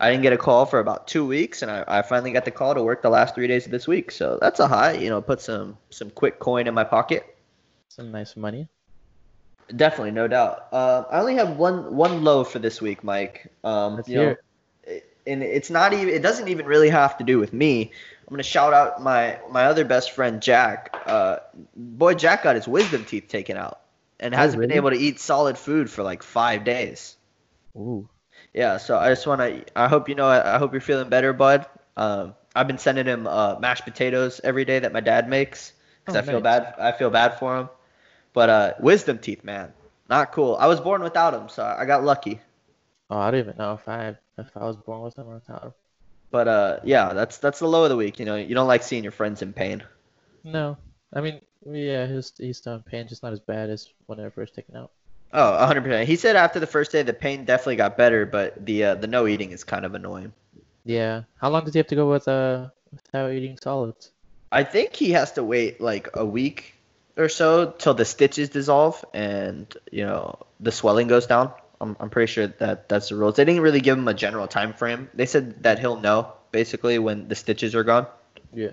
I 0.00 0.10
didn't 0.10 0.22
get 0.24 0.32
a 0.32 0.36
call 0.38 0.66
for 0.66 0.80
about 0.80 1.06
two 1.06 1.24
weeks, 1.24 1.62
and 1.62 1.70
I, 1.70 1.84
I 1.86 2.02
finally 2.02 2.32
got 2.32 2.44
the 2.44 2.50
call 2.50 2.74
to 2.74 2.82
work 2.82 3.02
the 3.02 3.08
last 3.08 3.36
three 3.36 3.46
days 3.46 3.66
of 3.66 3.70
this 3.70 3.86
week. 3.86 4.10
So 4.10 4.36
that's 4.40 4.58
a 4.58 4.66
high. 4.66 4.92
You 4.94 5.10
know, 5.10 5.22
put 5.22 5.40
some 5.40 5.78
some 5.90 6.10
quick 6.10 6.40
coin 6.40 6.66
in 6.66 6.74
my 6.74 6.84
pocket. 6.84 7.36
Some 7.88 8.10
nice 8.10 8.36
money. 8.36 8.68
Definitely, 9.74 10.12
no 10.12 10.28
doubt. 10.28 10.66
Uh, 10.72 11.04
I 11.10 11.20
only 11.20 11.34
have 11.36 11.56
one 11.56 11.94
one 11.94 12.24
low 12.24 12.42
for 12.42 12.58
this 12.58 12.82
week, 12.82 13.04
Mike. 13.04 13.46
Um, 13.62 13.96
Let's 13.96 14.08
hear 14.08 14.30
know, 14.30 14.36
it- 14.92 15.12
and 15.26 15.42
it's 15.42 15.70
not 15.70 15.92
even. 15.92 16.08
It 16.14 16.22
doesn't 16.22 16.48
even 16.48 16.66
really 16.66 16.88
have 16.88 17.18
to 17.18 17.24
do 17.24 17.38
with 17.38 17.52
me. 17.52 17.90
I'm 18.26 18.32
gonna 18.32 18.42
shout 18.42 18.72
out 18.72 19.02
my 19.02 19.38
my 19.50 19.66
other 19.66 19.84
best 19.84 20.12
friend 20.12 20.42
Jack. 20.42 20.96
Uh, 21.06 21.38
boy, 21.76 22.14
Jack 22.14 22.42
got 22.42 22.56
his 22.56 22.66
wisdom 22.66 23.04
teeth 23.04 23.28
taken 23.28 23.56
out 23.56 23.80
and 24.18 24.34
Oh, 24.34 24.36
hasn't 24.36 24.60
been 24.60 24.72
able 24.72 24.90
to 24.90 24.96
eat 24.96 25.20
solid 25.20 25.56
food 25.56 25.88
for 25.88 26.02
like 26.02 26.22
five 26.22 26.64
days. 26.64 27.16
Ooh. 27.76 28.08
Yeah, 28.52 28.78
so 28.78 28.98
I 28.98 29.10
just 29.10 29.26
want 29.26 29.40
to. 29.40 29.64
I 29.76 29.86
hope 29.88 30.08
you 30.08 30.14
know. 30.14 30.26
I 30.26 30.58
hope 30.58 30.72
you're 30.72 30.80
feeling 30.80 31.08
better, 31.08 31.32
bud. 31.32 31.66
Um, 31.96 32.34
I've 32.54 32.66
been 32.66 32.78
sending 32.78 33.06
him 33.06 33.26
uh, 33.26 33.58
mashed 33.60 33.84
potatoes 33.84 34.40
every 34.42 34.64
day 34.64 34.78
that 34.80 34.92
my 34.92 35.00
dad 35.00 35.28
makes 35.28 35.72
because 36.04 36.16
Oh, 36.16 36.18
I 36.18 36.22
feel 36.22 36.40
bad. 36.40 36.74
I 36.78 36.92
feel 36.92 37.10
bad 37.10 37.38
for 37.38 37.56
him. 37.56 37.68
But 38.32 38.48
uh, 38.50 38.74
wisdom 38.80 39.18
teeth, 39.18 39.44
man, 39.44 39.72
not 40.08 40.32
cool. 40.32 40.56
I 40.56 40.66
was 40.66 40.80
born 40.80 41.02
without 41.02 41.30
them, 41.32 41.48
so 41.48 41.62
I 41.64 41.84
got 41.84 42.02
lucky. 42.04 42.40
Oh, 43.08 43.18
I 43.18 43.30
don't 43.30 43.40
even 43.40 43.56
know 43.56 43.74
if 43.74 43.88
I 43.88 44.16
if 44.38 44.56
I 44.56 44.64
was 44.64 44.76
born 44.76 45.02
with 45.02 45.14
them 45.14 45.28
or 45.28 45.34
without 45.34 45.62
them. 45.62 45.74
But 46.36 46.48
uh, 46.48 46.80
yeah, 46.84 47.14
that's 47.14 47.38
that's 47.38 47.60
the 47.60 47.66
low 47.66 47.84
of 47.84 47.88
the 47.88 47.96
week. 47.96 48.18
You 48.18 48.26
know, 48.26 48.36
you 48.36 48.54
don't 48.54 48.68
like 48.68 48.82
seeing 48.82 49.02
your 49.02 49.10
friends 49.10 49.40
in 49.40 49.54
pain. 49.54 49.82
No, 50.44 50.76
I 51.10 51.22
mean, 51.22 51.40
yeah, 51.64 52.06
he's 52.06 52.30
he's 52.36 52.58
still 52.58 52.74
in 52.74 52.82
pain, 52.82 53.08
just 53.08 53.22
not 53.22 53.32
as 53.32 53.40
bad 53.40 53.70
as 53.70 53.88
when 54.04 54.18
were 54.18 54.30
first 54.30 54.54
taken 54.54 54.76
out. 54.76 54.90
Oh, 55.32 55.52
100 55.52 55.82
percent. 55.82 56.06
He 56.06 56.16
said 56.16 56.36
after 56.36 56.60
the 56.60 56.66
first 56.66 56.92
day, 56.92 57.00
the 57.00 57.14
pain 57.14 57.46
definitely 57.46 57.76
got 57.76 57.96
better, 57.96 58.26
but 58.26 58.66
the 58.66 58.84
uh, 58.84 58.94
the 58.96 59.06
no 59.06 59.26
eating 59.26 59.52
is 59.52 59.64
kind 59.64 59.86
of 59.86 59.94
annoying. 59.94 60.34
Yeah. 60.84 61.22
How 61.36 61.48
long 61.48 61.64
does 61.64 61.72
he 61.72 61.78
have 61.78 61.86
to 61.86 61.96
go 61.96 62.10
with 62.10 62.28
uh 62.28 62.68
without 62.92 63.32
eating 63.32 63.56
solids? 63.56 64.10
I 64.52 64.64
think 64.64 64.94
he 64.94 65.12
has 65.12 65.32
to 65.32 65.42
wait 65.42 65.80
like 65.80 66.10
a 66.12 66.26
week 66.26 66.74
or 67.16 67.30
so 67.30 67.70
till 67.70 67.94
the 67.94 68.04
stitches 68.04 68.50
dissolve 68.50 69.02
and 69.14 69.74
you 69.90 70.04
know 70.04 70.38
the 70.60 70.70
swelling 70.70 71.08
goes 71.08 71.26
down. 71.26 71.52
I'm 71.80 71.96
I'm 72.00 72.10
pretty 72.10 72.30
sure 72.32 72.46
that 72.46 72.88
that's 72.88 73.08
the 73.10 73.16
rules. 73.16 73.36
They 73.36 73.44
didn't 73.44 73.62
really 73.62 73.80
give 73.80 73.98
him 73.98 74.08
a 74.08 74.14
general 74.14 74.46
time 74.48 74.72
frame. 74.72 75.08
They 75.14 75.26
said 75.26 75.62
that 75.62 75.78
he'll 75.78 76.00
know 76.00 76.32
basically 76.52 76.98
when 76.98 77.28
the 77.28 77.34
stitches 77.34 77.74
are 77.74 77.84
gone. 77.84 78.06
Yeah. 78.52 78.70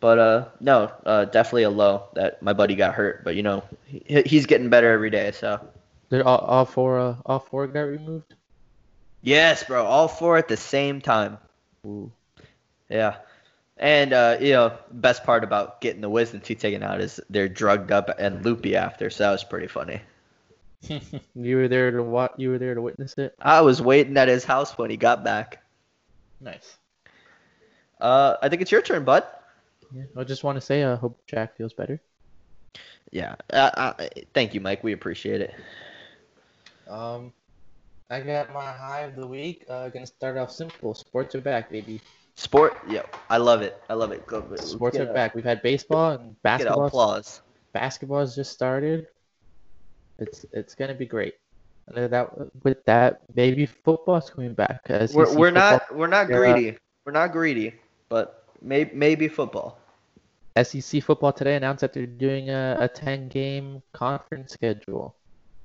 But 0.00 0.18
uh 0.18 0.44
no, 0.60 0.92
uh 1.06 1.24
definitely 1.26 1.64
a 1.64 1.70
low 1.70 2.04
that 2.14 2.42
my 2.42 2.52
buddy 2.52 2.74
got 2.76 2.94
hurt. 2.94 3.24
But 3.24 3.36
you 3.36 3.42
know 3.42 3.64
he, 3.86 4.22
he's 4.26 4.46
getting 4.46 4.68
better 4.68 4.90
every 4.92 5.10
day. 5.10 5.32
So 5.32 5.60
They're 6.10 6.26
all, 6.26 6.38
all 6.38 6.64
four 6.66 6.98
uh 7.00 7.16
all 7.26 7.38
four 7.40 7.66
got 7.66 7.80
removed. 7.82 8.34
yes, 9.22 9.64
bro, 9.64 9.84
all 9.84 10.08
four 10.08 10.36
at 10.36 10.48
the 10.48 10.56
same 10.56 11.00
time. 11.00 11.38
Ooh. 11.86 12.12
Yeah. 12.88 13.16
And 13.76 14.12
uh, 14.12 14.36
you 14.40 14.52
know, 14.52 14.78
best 14.92 15.24
part 15.24 15.42
about 15.42 15.80
getting 15.80 16.00
the 16.00 16.08
wisdom 16.08 16.40
teeth 16.40 16.60
taken 16.60 16.82
out 16.84 17.00
is 17.00 17.20
they're 17.28 17.48
drugged 17.48 17.90
up 17.90 18.08
and 18.20 18.44
loopy 18.44 18.76
after, 18.76 19.10
so 19.10 19.24
that 19.24 19.32
was 19.32 19.42
pretty 19.42 19.66
funny. 19.66 20.00
You 21.34 21.56
were 21.56 21.68
there 21.68 21.90
to 21.90 22.02
watch. 22.02 22.32
You 22.36 22.50
were 22.50 22.58
there 22.58 22.74
to 22.74 22.82
witness 22.82 23.14
it. 23.18 23.34
I 23.40 23.60
was 23.60 23.80
waiting 23.82 24.16
at 24.16 24.28
his 24.28 24.44
house 24.44 24.76
when 24.76 24.90
he 24.90 24.96
got 24.96 25.24
back. 25.24 25.62
Nice. 26.40 26.76
Uh, 28.00 28.36
I 28.42 28.48
think 28.48 28.62
it's 28.62 28.72
your 28.72 28.82
turn, 28.82 29.04
bud. 29.04 29.24
Yeah. 29.94 30.04
I 30.16 30.24
just 30.24 30.44
want 30.44 30.56
to 30.56 30.60
say, 30.60 30.84
I 30.84 30.96
hope 30.96 31.20
Jack 31.26 31.56
feels 31.56 31.72
better. 31.72 32.00
Yeah. 33.10 33.36
Uh, 33.52 33.70
uh, 33.76 34.08
thank 34.34 34.54
you, 34.54 34.60
Mike. 34.60 34.82
We 34.82 34.92
appreciate 34.92 35.40
it. 35.40 35.54
Um, 36.88 37.32
I 38.10 38.20
got 38.20 38.52
my 38.52 38.72
high 38.72 39.02
of 39.02 39.16
the 39.16 39.26
week. 39.26 39.64
Uh, 39.68 39.88
gonna 39.88 40.06
start 40.06 40.36
off 40.36 40.50
simple. 40.50 40.94
Sports 40.94 41.34
are 41.34 41.40
back, 41.40 41.70
baby. 41.70 42.00
Sport. 42.34 42.76
Yeah, 42.88 43.02
I 43.30 43.38
love 43.38 43.62
it. 43.62 43.80
I 43.88 43.94
love 43.94 44.12
it. 44.12 44.26
Go. 44.26 44.44
Sports 44.56 44.98
are 44.98 45.08
a- 45.08 45.14
back. 45.14 45.34
We've 45.34 45.44
had 45.44 45.62
baseball 45.62 46.12
and 46.12 46.42
basketball. 46.42 46.42
Get 46.42 46.42
basketball. 46.42 46.86
applause. 46.86 47.42
Basketball 47.72 48.20
has 48.20 48.34
just 48.34 48.52
started. 48.52 49.06
It's 50.18 50.46
it's 50.52 50.74
gonna 50.74 50.94
be 50.94 51.06
great. 51.06 51.34
And 51.88 52.10
that 52.10 52.30
with 52.64 52.84
that, 52.86 53.22
maybe 53.34 53.66
football's 53.66 54.30
coming 54.30 54.54
back. 54.54 54.80
Uh, 54.88 55.06
We're, 55.12 55.34
we're 55.36 55.50
not 55.50 55.94
we're 55.94 56.06
not 56.06 56.28
greedy. 56.28 56.78
We're 57.04 57.12
not 57.12 57.32
greedy, 57.32 57.74
but 58.08 58.46
may, 58.62 58.90
maybe 58.94 59.28
football. 59.28 59.78
SEC 60.62 61.02
football 61.02 61.32
today 61.32 61.56
announced 61.56 61.80
that 61.80 61.92
they're 61.92 62.06
doing 62.06 62.48
a, 62.48 62.76
a 62.80 62.88
10 62.88 63.28
game 63.28 63.82
conference 63.92 64.52
schedule. 64.52 65.14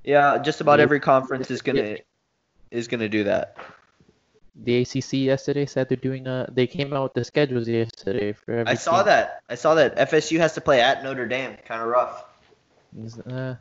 Yeah, 0.04 0.38
just 0.38 0.60
about 0.60 0.80
every 0.80 1.00
conference 1.00 1.50
is 1.50 1.62
gonna 1.62 1.98
is 2.70 2.88
gonna 2.88 3.08
do 3.08 3.24
that. 3.24 3.56
The 4.56 4.82
ACC 4.82 5.12
yesterday 5.12 5.64
said 5.64 5.88
they're 5.88 5.96
doing 5.96 6.26
a. 6.26 6.48
They 6.52 6.66
came 6.66 6.92
out 6.92 7.04
with 7.04 7.14
the 7.14 7.24
schedules 7.24 7.68
yesterday 7.68 8.32
for 8.32 8.52
every 8.52 8.72
I 8.72 8.74
saw 8.74 8.98
team. 8.98 9.06
that. 9.06 9.42
I 9.48 9.54
saw 9.54 9.74
that. 9.74 9.96
FSU 9.96 10.38
has 10.38 10.54
to 10.54 10.60
play 10.60 10.80
at 10.80 11.04
Notre 11.04 11.26
Dame. 11.26 11.56
Kind 11.64 11.82
of 11.82 11.88
rough. 11.88 12.24
Uh, 13.30 13.54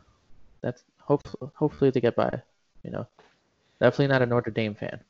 that's 1.10 1.36
hope. 1.40 1.54
Hopefully 1.56 1.92
they 1.92 2.02
get 2.02 2.16
by. 2.16 2.42
You 2.84 2.92
know, 2.92 3.08
definitely 3.82 4.08
not 4.08 4.22
a 4.22 4.26
Notre 4.26 4.52
Dame 4.52 4.76
fan. 4.76 5.02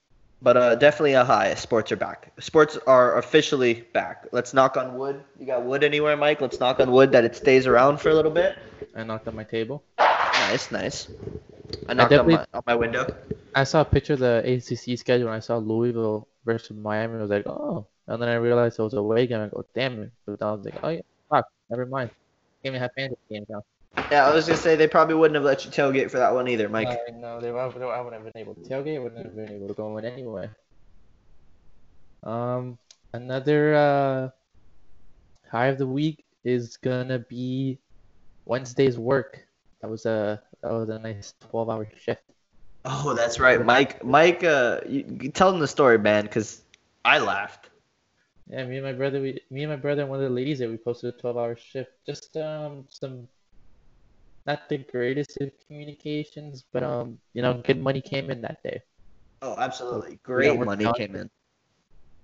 But 0.42 0.56
uh, 0.56 0.76
definitely 0.76 1.14
a 1.14 1.26
high. 1.26 1.54
Sports 1.56 1.92
are 1.92 1.98
back. 1.98 2.32
Sports 2.40 2.78
are 2.88 3.18
officially 3.18 3.82
back. 3.94 4.28
Let's 4.32 4.54
knock 4.54 4.78
on 4.78 4.98
wood. 4.98 5.22
You 5.38 5.46
got 5.46 5.64
wood 5.64 5.84
anywhere, 5.84 6.16
Mike? 6.16 6.40
Let's 6.40 6.60
knock 6.60 6.80
on 6.80 6.92
wood 6.92 7.12
that 7.12 7.26
it 7.26 7.36
stays 7.36 7.68
around 7.68 8.00
for 8.00 8.10
a 8.10 8.14
little 8.14 8.32
bit. 8.32 8.58
I 8.96 9.04
knocked 9.04 9.28
on 9.28 9.36
my 9.36 9.44
table. 9.44 9.84
Nice, 9.98 10.72
nice. 10.72 11.10
I 11.90 11.94
knocked 11.94 12.14
on 12.14 12.28
my, 12.28 12.46
on 12.54 12.64
my 12.66 12.76
window. 12.76 13.14
I 13.54 13.66
saw 13.66 13.82
a 13.82 13.86
picture 13.86 14.14
of 14.14 14.20
the 14.20 14.42
ACC 14.46 14.98
schedule 14.98 15.28
and 15.28 15.36
I 15.36 15.40
saw 15.40 15.58
Louisville 15.58 16.28
versus 16.46 16.76
Miami. 16.76 17.18
I 17.18 17.22
was 17.22 17.30
like, 17.30 17.46
oh. 17.46 17.86
And 18.08 18.22
then 18.22 18.30
I 18.30 18.36
realized 18.36 18.80
it 18.80 18.82
was 18.82 18.94
a 18.94 18.98
away 18.98 19.28
game. 19.28 19.42
I 19.42 19.48
go, 19.48 19.66
damn 19.76 20.04
it. 20.04 20.12
But 20.26 20.42
I 20.42 20.52
was 20.54 20.64
like, 20.64 20.76
oh 20.82 20.90
yeah, 20.90 21.02
fuck, 21.30 21.46
never 21.70 21.86
mind. 21.86 22.12
Even 22.64 22.80
have 22.80 22.92
fantasy 22.96 23.20
games 23.30 23.48
now. 23.50 23.64
Yeah, 24.12 24.28
I 24.28 24.34
was 24.34 24.48
gonna 24.48 24.58
say 24.58 24.76
they 24.76 24.88
probably 24.88 25.16
wouldn't 25.16 25.36
have 25.36 25.44
let 25.44 25.66
you 25.66 25.72
tailgate 25.72 26.10
for 26.10 26.18
that 26.18 26.34
one 26.34 26.48
either, 26.48 26.70
Mike. 26.70 26.88
Uh, 26.88 26.96
no, 27.16 27.40
they, 27.40 27.50
I 27.50 27.66
wouldn't 27.66 27.84
I 27.84 28.02
wouldn't 28.02 28.24
have 28.24 28.34
been 28.34 28.42
able 28.42 28.56
to 28.56 28.62
tailgate. 28.62 28.96
I 28.96 29.00
wouldn't 29.00 29.26
have 29.26 29.36
been 29.36 29.52
able 29.52 29.68
to 29.68 29.74
go 29.74 29.98
in 29.98 30.06
anyway. 30.06 30.50
Um, 32.24 32.78
another 33.14 33.76
uh, 33.76 34.30
high 35.50 35.68
of 35.68 35.78
the 35.78 35.88
week 35.88 36.26
is 36.44 36.78
gonna 36.78 37.20
be 37.20 37.80
Wednesday's 38.46 38.98
work. 38.98 39.46
That 39.82 39.90
was 39.90 40.06
a 40.06 40.42
that 40.62 40.72
was 40.72 40.90
a 40.90 41.00
nice 41.00 41.34
twelve 41.50 41.70
hour 41.70 41.88
shift. 41.98 42.24
oh, 42.86 43.14
that's 43.14 43.40
right, 43.40 43.64
Mike. 43.64 44.04
Mike, 44.04 44.44
uh, 44.44 44.82
you, 44.88 45.06
you 45.22 45.30
tell 45.30 45.52
them 45.52 45.60
the 45.60 45.68
story, 45.68 45.98
man, 45.98 46.24
because 46.24 46.62
I 47.06 47.20
laughed. 47.20 47.70
Yeah, 48.50 48.66
me 48.66 48.78
and 48.78 48.86
my 48.86 48.94
brother, 48.94 49.22
we, 49.22 49.40
me 49.52 49.64
and 49.64 49.72
my 49.72 49.76
brother 49.76 50.02
and 50.02 50.10
one 50.10 50.20
of 50.20 50.28
the 50.28 50.36
ladies 50.36 50.58
that 50.60 50.70
we 50.70 50.78
posted 50.78 51.14
a 51.14 51.18
12 51.18 51.38
hour 51.38 51.56
shift. 51.56 51.92
Just 52.06 52.36
um 52.36 52.86
some, 52.90 53.28
not 54.50 54.70
the 54.70 54.80
greatest 54.80 55.38
of 55.42 55.52
communications, 55.68 56.64
but 56.74 56.84
um 56.84 57.20
you 57.34 57.42
know 57.42 57.62
good 57.66 57.82
money 57.82 58.02
came 58.02 58.30
in 58.32 58.42
that 58.42 58.62
day. 58.64 58.82
Oh, 59.42 59.56
absolutely. 59.58 60.20
Great 60.24 60.58
we're 60.58 60.66
money 60.66 60.92
came 60.94 61.16
in. 61.16 61.30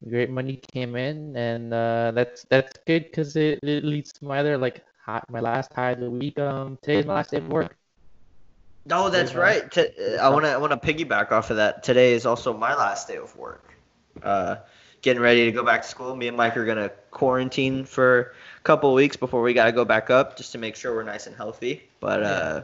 Great 0.09 0.29
money 0.29 0.59
came 0.73 0.95
in, 0.95 1.35
and 1.35 1.73
uh, 1.73 2.11
that's 2.13 2.45
that's 2.49 2.73
good 2.85 3.05
because 3.05 3.35
it, 3.35 3.59
it 3.63 3.83
leads 3.83 4.11
to 4.13 4.25
my 4.25 4.39
other 4.39 4.57
like 4.57 4.83
high, 5.03 5.23
my 5.29 5.39
last 5.39 5.73
high 5.73 5.91
of 5.91 5.99
the 5.99 6.09
week. 6.11 6.37
Um, 6.37 6.77
today's 6.81 7.05
my 7.05 7.15
last 7.15 7.31
day 7.31 7.37
of 7.37 7.47
work. 7.49 7.75
No, 8.85 9.09
that's 9.09 9.33
Yeah. 9.33 9.39
right. 9.39 9.71
T- 9.71 9.89
uh, 9.99 10.21
I 10.21 10.29
want 10.29 10.45
to 10.45 10.51
I 10.51 10.57
want 10.57 10.79
to 10.79 10.93
piggyback 10.93 11.31
off 11.31 11.49
of 11.49 11.57
that. 11.57 11.83
Today 11.83 12.13
is 12.13 12.25
also 12.25 12.53
my 12.53 12.75
last 12.75 13.07
day 13.07 13.17
of 13.17 13.35
work. 13.35 13.73
Uh, 14.21 14.57
getting 15.01 15.21
ready 15.21 15.45
to 15.45 15.51
go 15.51 15.63
back 15.63 15.81
to 15.81 15.87
school. 15.87 16.15
Me 16.15 16.27
and 16.27 16.37
Mike 16.37 16.55
are 16.57 16.65
gonna 16.65 16.89
quarantine 17.11 17.85
for 17.85 18.33
a 18.54 18.54
couple 18.65 18.89
of 18.89 18.95
weeks 18.95 19.15
before 19.15 19.41
we 19.41 19.53
gotta 19.53 19.71
go 19.71 19.85
back 19.85 20.09
up, 20.09 20.35
just 20.35 20.51
to 20.51 20.57
make 20.57 20.75
sure 20.75 20.93
we're 20.93 21.03
nice 21.03 21.27
and 21.27 21.35
healthy. 21.35 21.87
But 21.99 22.23
uh, 22.23 22.63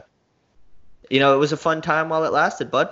you 1.08 1.20
know, 1.20 1.34
it 1.34 1.38
was 1.38 1.52
a 1.52 1.56
fun 1.56 1.80
time 1.80 2.08
while 2.08 2.24
it 2.24 2.32
lasted, 2.32 2.70
bud. 2.70 2.90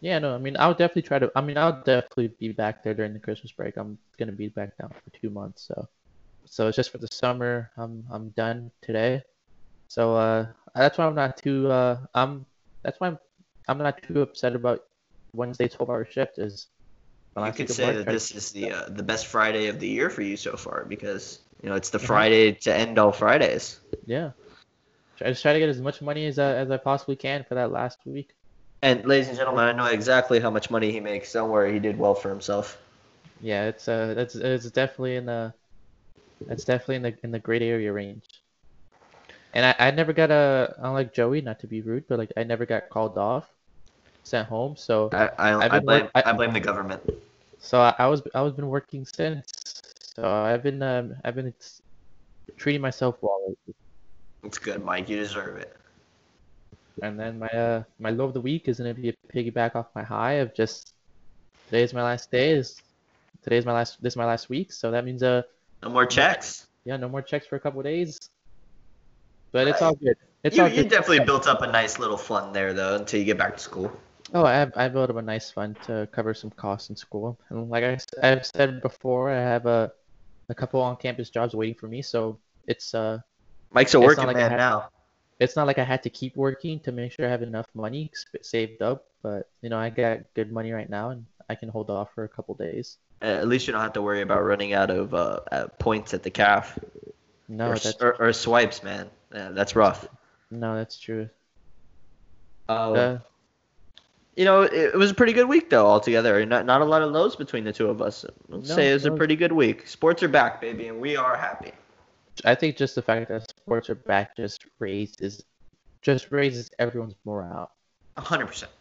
Yeah, 0.00 0.18
no, 0.18 0.34
I 0.34 0.38
mean 0.38 0.56
I'll 0.58 0.74
definitely 0.74 1.02
try 1.02 1.18
to. 1.18 1.32
I 1.34 1.40
mean 1.40 1.56
I'll 1.56 1.82
definitely 1.82 2.28
be 2.38 2.52
back 2.52 2.82
there 2.84 2.94
during 2.94 3.12
the 3.12 3.18
Christmas 3.18 3.52
break. 3.52 3.76
I'm 3.76 3.98
gonna 4.18 4.32
be 4.32 4.48
back 4.48 4.76
down 4.76 4.90
for 4.90 5.18
two 5.18 5.30
months, 5.30 5.66
so 5.66 5.88
so 6.44 6.68
it's 6.68 6.76
just 6.76 6.90
for 6.90 6.98
the 6.98 7.08
summer. 7.10 7.70
I'm 7.76 8.04
I'm 8.10 8.30
done 8.30 8.70
today, 8.82 9.22
so 9.88 10.14
uh 10.14 10.46
that's 10.74 10.98
why 10.98 11.06
I'm 11.06 11.14
not 11.14 11.36
too 11.36 11.70
uh 11.70 11.98
I'm 12.14 12.46
that's 12.82 13.00
why 13.00 13.08
I'm 13.08 13.18
I'm 13.68 13.78
not 13.78 14.02
too 14.02 14.22
upset 14.22 14.54
about 14.54 14.82
Wednesday 15.34 15.68
12 15.68 15.88
hour 15.88 16.04
shift 16.04 16.38
is. 16.38 16.66
You 17.36 17.52
could 17.52 17.70
say 17.70 17.96
that 17.96 18.06
this 18.06 18.30
is 18.32 18.50
the 18.52 18.72
uh, 18.72 18.88
the 18.88 19.02
best 19.02 19.26
Friday 19.26 19.68
of 19.68 19.80
the 19.80 19.88
year 19.88 20.10
for 20.10 20.20
you 20.20 20.36
so 20.36 20.56
far 20.56 20.84
because 20.84 21.38
you 21.62 21.68
know 21.70 21.76
it's 21.76 21.90
the 21.90 21.98
Mhm. 21.98 22.06
Friday 22.06 22.52
to 22.52 22.74
end 22.74 22.98
all 22.98 23.12
Fridays. 23.12 23.80
Yeah. 24.06 24.32
I 25.20 25.30
just 25.30 25.42
try 25.42 25.52
to 25.52 25.58
get 25.58 25.68
as 25.68 25.80
much 25.80 26.02
money 26.02 26.26
as 26.26 26.38
I, 26.38 26.54
as 26.56 26.70
I 26.70 26.76
possibly 26.78 27.16
can 27.16 27.44
for 27.44 27.54
that 27.54 27.70
last 27.70 27.98
week. 28.06 28.34
And 28.82 29.04
ladies 29.06 29.28
and 29.28 29.36
gentlemen, 29.38 29.64
I 29.64 29.72
know 29.72 29.86
exactly 29.86 30.40
how 30.40 30.50
much 30.50 30.68
money 30.70 30.90
he 30.90 30.98
makes. 30.98 31.32
Don't 31.32 31.50
worry, 31.50 31.72
he 31.72 31.78
did 31.78 31.96
well 31.96 32.14
for 32.14 32.28
himself. 32.28 32.78
Yeah, 33.40 33.66
it's 33.66 33.86
uh, 33.86 34.14
that's 34.14 34.34
it's 34.34 34.70
definitely 34.70 35.16
in 35.16 35.26
the, 35.26 35.52
it's 36.48 36.64
definitely 36.64 36.96
in 36.96 37.02
the 37.02 37.14
in 37.22 37.30
the 37.30 37.38
great 37.38 37.62
area 37.62 37.92
range. 37.92 38.24
And 39.54 39.64
I, 39.66 39.88
I 39.88 39.90
never 39.90 40.12
got 40.12 40.30
a, 40.30 40.74
unlike 40.78 41.14
Joey, 41.14 41.42
not 41.42 41.60
to 41.60 41.66
be 41.66 41.82
rude, 41.82 42.04
but 42.08 42.18
like 42.18 42.32
I 42.36 42.42
never 42.44 42.66
got 42.66 42.88
called 42.90 43.18
off, 43.18 43.48
sent 44.24 44.48
home. 44.48 44.76
So 44.76 45.10
I 45.12 45.28
I, 45.38 45.66
I 45.66 45.78
blame 45.78 46.02
work- 46.02 46.10
I- 46.14 46.22
I 46.26 46.32
blame 46.32 46.52
the 46.52 46.60
government. 46.60 47.02
so 47.58 47.80
I, 47.80 47.94
I 47.98 48.06
was 48.08 48.22
I 48.34 48.42
was 48.42 48.52
been 48.54 48.68
working 48.68 49.04
since. 49.04 49.71
So 50.16 50.28
I've 50.30 50.62
been 50.62 50.82
um 50.82 51.14
I've 51.24 51.34
been 51.34 51.54
treating 52.56 52.80
myself 52.80 53.16
well. 53.20 53.54
It's 54.44 54.58
good, 54.58 54.84
Mike. 54.84 55.08
You 55.08 55.16
deserve 55.16 55.56
it. 55.58 55.76
And 57.02 57.18
then 57.18 57.38
my 57.38 57.48
uh 57.48 57.82
my 57.98 58.10
low 58.10 58.26
of 58.26 58.34
the 58.34 58.40
week 58.40 58.68
is 58.68 58.78
gonna 58.78 58.94
be 58.94 59.08
a 59.08 59.14
piggyback 59.34 59.74
off 59.74 59.86
my 59.94 60.02
high 60.02 60.34
of 60.34 60.54
just 60.54 60.92
today's 61.66 61.94
my 61.94 62.02
last 62.02 62.30
day. 62.30 62.50
Is 62.52 62.80
today's 63.42 63.64
my 63.64 63.72
last 63.72 64.02
this 64.02 64.12
is 64.12 64.16
my 64.16 64.26
last 64.26 64.50
week, 64.50 64.72
so 64.72 64.90
that 64.90 65.04
means 65.04 65.22
uh 65.22 65.42
No 65.82 65.88
more 65.88 66.04
checks. 66.04 66.66
yeah 66.84 66.96
no 66.96 67.08
more 67.08 67.22
checks 67.22 67.46
for 67.46 67.56
a 67.56 67.60
couple 67.60 67.80
of 67.80 67.84
days. 67.84 68.18
But 69.52 69.68
it's 69.68 69.80
all 69.80 69.94
good. 69.94 70.16
It's 70.44 70.56
you, 70.56 70.62
all 70.62 70.68
you 70.68 70.82
good. 70.82 70.90
definitely 70.90 71.24
built 71.24 71.46
up 71.46 71.62
a 71.62 71.66
nice 71.66 71.98
little 71.98 72.18
fund 72.18 72.54
there 72.54 72.74
though 72.74 72.96
until 72.96 73.18
you 73.18 73.24
get 73.24 73.38
back 73.38 73.56
to 73.56 73.62
school. 73.62 73.90
Oh, 74.34 74.44
I 74.44 74.54
have 74.54 74.72
I 74.76 74.88
built 74.88 75.08
up 75.10 75.16
a 75.16 75.22
nice 75.22 75.50
fund 75.50 75.76
to 75.86 76.08
cover 76.12 76.34
some 76.34 76.50
costs 76.50 76.90
in 76.90 76.96
school, 76.96 77.38
and 77.48 77.68
like 77.68 77.84
I, 77.84 77.98
have 78.22 78.46
said 78.46 78.80
before, 78.80 79.30
I 79.30 79.40
have 79.40 79.66
a 79.66 79.92
a 80.52 80.54
couple 80.54 80.80
on-campus 80.80 81.30
jobs 81.30 81.54
waiting 81.54 81.74
for 81.82 81.88
me, 81.88 82.00
so 82.02 82.38
it's 82.68 82.94
uh 82.94 83.18
Mike's 83.72 83.94
a 83.94 84.00
working 84.00 84.26
like 84.28 84.36
man 84.36 84.50
had- 84.52 84.58
now. 84.68 84.90
it's 85.40 85.56
not 85.56 85.66
like 85.66 85.78
I 85.78 85.84
had 85.84 86.02
to 86.04 86.10
keep 86.10 86.36
working 86.36 86.78
to 86.86 86.92
make 86.92 87.10
sure 87.12 87.26
I 87.26 87.30
have 87.36 87.42
enough 87.42 87.66
money 87.74 88.10
saved 88.42 88.80
up, 88.82 88.98
but 89.22 89.48
you 89.62 89.68
know 89.70 89.78
I 89.78 89.88
got 89.90 90.18
good 90.38 90.52
money 90.52 90.70
right 90.72 90.90
now, 90.98 91.10
and 91.10 91.24
I 91.48 91.54
can 91.56 91.68
hold 91.68 91.88
off 91.90 92.08
for 92.14 92.24
a 92.24 92.28
couple 92.28 92.54
days. 92.54 92.98
At 93.22 93.48
least 93.48 93.66
you 93.66 93.72
don't 93.72 93.82
have 93.82 93.94
to 93.94 94.02
worry 94.02 94.20
about 94.22 94.42
running 94.44 94.72
out 94.74 94.90
of 94.90 95.14
uh, 95.14 95.40
uh, 95.50 95.66
points 95.78 96.12
at 96.14 96.22
the 96.22 96.30
calf 96.30 96.76
No, 97.48 97.70
or, 97.70 97.78
that's 97.78 97.94
or, 98.02 98.12
or 98.20 98.32
swipes, 98.32 98.82
man. 98.82 99.08
Yeah, 99.34 99.50
that's 99.56 99.74
rough. 99.76 100.06
no, 100.50 100.74
that's 100.76 100.98
true. 100.98 101.28
Uh, 102.68 102.92
Uh, 102.92 103.18
you 104.36 104.44
know, 104.44 104.62
it, 104.62 104.72
it 104.72 104.94
was 104.94 105.10
a 105.10 105.14
pretty 105.14 105.32
good 105.32 105.48
week 105.48 105.70
though 105.70 105.86
altogether. 105.86 106.44
Not 106.46 106.66
not 106.66 106.80
a 106.80 106.84
lot 106.84 107.02
of 107.02 107.10
lows 107.12 107.36
between 107.36 107.64
the 107.64 107.72
two 107.72 107.88
of 107.88 108.00
us. 108.00 108.24
Let's 108.48 108.68
No, 108.68 108.74
say 108.74 108.90
it 108.90 108.94
was 108.94 109.06
a 109.06 109.10
pretty 109.10 109.36
good 109.36 109.52
week. 109.52 109.86
Sports 109.86 110.22
are 110.22 110.28
back, 110.28 110.60
baby, 110.60 110.88
and 110.88 111.00
we 111.00 111.16
are 111.16 111.36
happy. 111.36 111.72
I 112.44 112.54
think 112.54 112.76
just 112.76 112.94
the 112.94 113.02
fact 113.02 113.28
that 113.28 113.48
sports 113.50 113.90
are 113.90 113.94
back 113.94 114.36
just 114.36 114.66
raises 114.78 115.44
just 116.00 116.32
raises 116.32 116.70
everyone's 116.78 117.14
morale. 117.24 117.70
hundred 118.16 118.46
percent. 118.46 118.72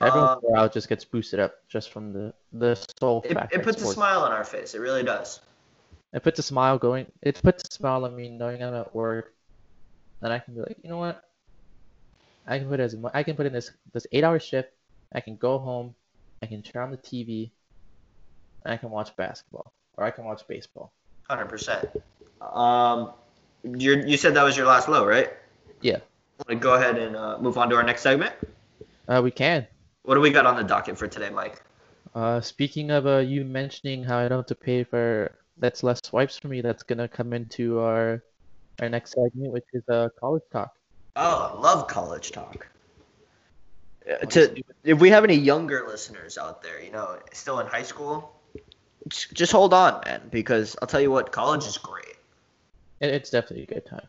Everyone's 0.00 0.36
uh, 0.44 0.48
morale 0.48 0.68
just 0.68 0.88
gets 0.88 1.04
boosted 1.04 1.40
up 1.40 1.54
just 1.68 1.90
from 1.90 2.12
the 2.12 2.34
the 2.52 2.74
sole 3.00 3.22
It, 3.24 3.32
fact 3.34 3.54
it 3.54 3.58
that 3.58 3.64
puts 3.64 3.82
a 3.82 3.86
smile 3.86 4.20
on 4.20 4.32
our 4.32 4.44
face. 4.44 4.74
It 4.74 4.80
really 4.80 5.02
does. 5.02 5.40
It 6.12 6.22
puts 6.22 6.38
a 6.38 6.42
smile 6.42 6.78
going. 6.78 7.06
It 7.22 7.40
puts 7.42 7.64
a 7.68 7.72
smile 7.72 8.04
on 8.04 8.14
me 8.14 8.28
knowing 8.28 8.62
I'm 8.62 8.74
at 8.74 8.94
work, 8.94 9.34
and 10.22 10.32
I 10.32 10.38
can 10.38 10.54
be 10.54 10.60
like, 10.60 10.76
you 10.82 10.90
know 10.90 10.98
what? 10.98 11.22
I 12.46 12.58
can 12.58 12.68
put 12.68 12.80
as 12.80 12.96
I 13.14 13.22
can 13.22 13.36
put 13.36 13.46
in 13.46 13.52
this 13.52 13.70
this 13.92 14.06
eight 14.12 14.24
hour 14.24 14.38
shift. 14.38 14.70
I 15.12 15.20
can 15.20 15.36
go 15.36 15.58
home. 15.58 15.94
I 16.42 16.46
can 16.46 16.62
turn 16.62 16.82
on 16.84 16.90
the 16.90 16.96
TV. 16.96 17.50
And 18.64 18.74
I 18.74 18.76
can 18.76 18.90
watch 18.90 19.14
basketball 19.16 19.72
or 19.96 20.04
I 20.04 20.10
can 20.10 20.24
watch 20.24 20.46
baseball. 20.46 20.92
Hundred 21.28 21.46
percent. 21.46 21.88
Um, 22.40 23.12
you 23.64 24.02
you 24.06 24.16
said 24.16 24.34
that 24.34 24.42
was 24.42 24.56
your 24.56 24.66
last 24.66 24.88
low, 24.88 25.04
right? 25.04 25.32
Yeah. 25.80 25.98
Want 26.38 26.48
to 26.48 26.56
go 26.56 26.74
ahead 26.74 26.98
and 26.98 27.16
uh, 27.16 27.38
move 27.38 27.56
on 27.58 27.70
to 27.70 27.76
our 27.76 27.82
next 27.82 28.02
segment? 28.02 28.34
Uh, 29.08 29.20
we 29.22 29.30
can. 29.30 29.66
What 30.02 30.14
do 30.14 30.20
we 30.20 30.30
got 30.30 30.46
on 30.46 30.56
the 30.56 30.62
docket 30.62 30.98
for 30.98 31.06
today, 31.08 31.30
Mike? 31.30 31.62
Uh, 32.14 32.40
speaking 32.40 32.90
of 32.90 33.06
uh, 33.06 33.18
you 33.18 33.44
mentioning 33.44 34.04
how 34.04 34.18
I 34.18 34.28
don't 34.28 34.38
have 34.38 34.46
to 34.46 34.54
pay 34.54 34.84
for 34.84 35.36
that's 35.58 35.82
less 35.82 36.00
swipes 36.04 36.38
for 36.38 36.48
me. 36.48 36.60
That's 36.60 36.82
gonna 36.82 37.08
come 37.08 37.32
into 37.32 37.80
our 37.80 38.22
our 38.80 38.88
next 38.88 39.12
segment, 39.12 39.52
which 39.52 39.64
is 39.72 39.82
uh 39.88 40.08
college 40.20 40.42
talk. 40.52 40.72
Oh, 41.16 41.54
I 41.56 41.60
love 41.60 41.88
college 41.88 42.30
talk. 42.32 42.66
Uh, 44.08 44.24
to 44.26 44.62
if 44.84 45.00
we 45.00 45.10
have 45.10 45.24
any 45.24 45.34
younger 45.34 45.84
listeners 45.88 46.38
out 46.38 46.62
there, 46.62 46.80
you 46.82 46.92
know, 46.92 47.18
still 47.32 47.58
in 47.58 47.66
high 47.66 47.82
school, 47.82 48.32
just, 49.08 49.32
just 49.32 49.50
hold 49.52 49.74
on, 49.74 50.00
man, 50.04 50.20
because 50.30 50.76
I'll 50.80 50.86
tell 50.86 51.00
you 51.00 51.10
what, 51.10 51.32
college 51.32 51.64
is 51.66 51.78
great. 51.78 52.14
It, 53.00 53.10
it's 53.14 53.30
definitely 53.30 53.64
a 53.64 53.66
good 53.66 53.86
time. 53.86 54.06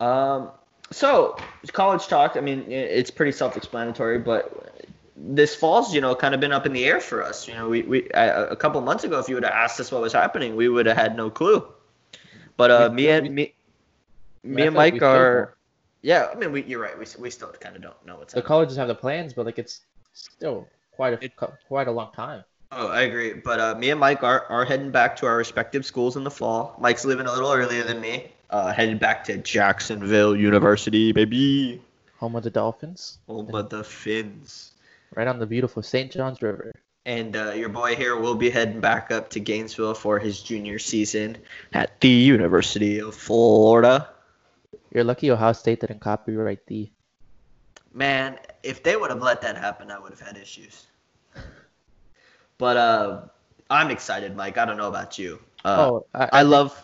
Um, 0.00 0.50
so 0.90 1.36
college 1.72 2.06
talk. 2.06 2.36
I 2.36 2.40
mean, 2.40 2.64
it's 2.70 3.10
pretty 3.10 3.32
self-explanatory, 3.32 4.20
but 4.20 4.86
this 5.16 5.54
fall's 5.54 5.92
you 5.94 6.00
know 6.00 6.14
kind 6.14 6.34
of 6.34 6.40
been 6.40 6.52
up 6.52 6.64
in 6.64 6.72
the 6.72 6.84
air 6.86 7.00
for 7.00 7.22
us. 7.22 7.46
You 7.46 7.54
know, 7.54 7.68
we 7.68 7.82
we 7.82 8.08
a, 8.14 8.50
a 8.50 8.56
couple 8.56 8.80
months 8.80 9.04
ago, 9.04 9.18
if 9.18 9.28
you 9.28 9.34
would 9.34 9.44
have 9.44 9.52
asked 9.52 9.78
us 9.80 9.92
what 9.92 10.00
was 10.00 10.12
happening, 10.14 10.56
we 10.56 10.68
would 10.68 10.86
have 10.86 10.96
had 10.96 11.16
no 11.16 11.28
clue. 11.28 11.66
But 12.56 12.70
uh, 12.70 12.88
We- 12.90 12.96
me 12.96 13.08
and 13.10 13.28
we- 13.28 13.34
me, 13.34 13.54
me 14.44 14.62
and 14.66 14.74
Mike 14.76 14.94
still 14.96 15.08
are. 15.10 15.56
Yeah, 16.02 16.28
I 16.32 16.36
mean, 16.36 16.52
we, 16.52 16.62
you're 16.64 16.80
right. 16.80 16.98
We, 16.98 17.04
we 17.18 17.30
still 17.30 17.48
kind 17.60 17.76
of 17.76 17.82
don't 17.82 18.06
know 18.06 18.16
what's 18.16 18.32
The 18.32 18.40
happening. 18.40 18.48
colleges 18.48 18.76
have 18.76 18.88
the 18.88 18.94
plans, 18.94 19.32
but 19.34 19.44
like 19.46 19.58
it's 19.58 19.80
still 20.14 20.66
quite 20.92 21.22
a 21.22 21.28
co- 21.30 21.52
quite 21.68 21.88
a 21.88 21.92
long 21.92 22.12
time. 22.12 22.44
Oh, 22.72 22.88
I 22.88 23.02
agree. 23.02 23.32
But 23.34 23.58
uh, 23.60 23.74
me 23.74 23.90
and 23.90 23.98
Mike 24.00 24.22
are, 24.22 24.44
are 24.46 24.64
heading 24.64 24.90
back 24.92 25.16
to 25.16 25.26
our 25.26 25.36
respective 25.36 25.84
schools 25.84 26.16
in 26.16 26.24
the 26.24 26.30
fall. 26.30 26.76
Mike's 26.78 27.04
leaving 27.04 27.26
a 27.26 27.32
little 27.32 27.52
earlier 27.52 27.82
than 27.82 28.00
me. 28.00 28.32
Uh, 28.48 28.72
headed 28.72 28.98
back 29.00 29.24
to 29.24 29.38
Jacksonville 29.38 30.34
University, 30.36 31.12
baby. 31.12 31.80
Home 32.18 32.36
of 32.36 32.42
the 32.44 32.50
Dolphins, 32.50 33.18
Home 33.28 33.54
of 33.54 33.70
the 33.70 33.82
Finns. 33.84 34.72
right 35.14 35.26
on 35.26 35.38
the 35.38 35.46
beautiful 35.46 35.82
St. 35.82 36.10
Johns 36.12 36.40
River. 36.42 36.72
And 37.06 37.34
uh, 37.34 37.52
your 37.52 37.70
boy 37.70 37.96
here 37.96 38.16
will 38.16 38.34
be 38.34 38.50
heading 38.50 38.80
back 38.80 39.10
up 39.10 39.30
to 39.30 39.40
Gainesville 39.40 39.94
for 39.94 40.18
his 40.18 40.42
junior 40.42 40.78
season 40.78 41.38
at 41.72 41.98
the 42.00 42.08
University 42.08 43.00
of 43.00 43.14
Florida. 43.14 44.08
You're 44.92 45.04
lucky 45.04 45.30
Ohio 45.30 45.52
State 45.52 45.80
didn't 45.80 46.00
copyright 46.00 46.66
the. 46.66 46.90
Man, 47.92 48.38
if 48.62 48.82
they 48.82 48.96
would 48.96 49.10
have 49.10 49.22
let 49.22 49.40
that 49.42 49.56
happen, 49.56 49.90
I 49.90 49.98
would 49.98 50.10
have 50.10 50.20
had 50.20 50.36
issues. 50.36 50.86
But 52.58 52.76
uh, 52.76 53.22
I'm 53.70 53.90
excited, 53.90 54.36
Mike. 54.36 54.58
I 54.58 54.66
don't 54.66 54.76
know 54.76 54.88
about 54.88 55.18
you. 55.18 55.40
Uh, 55.64 55.88
oh, 55.88 56.06
I, 56.14 56.28
I 56.32 56.42
love 56.42 56.76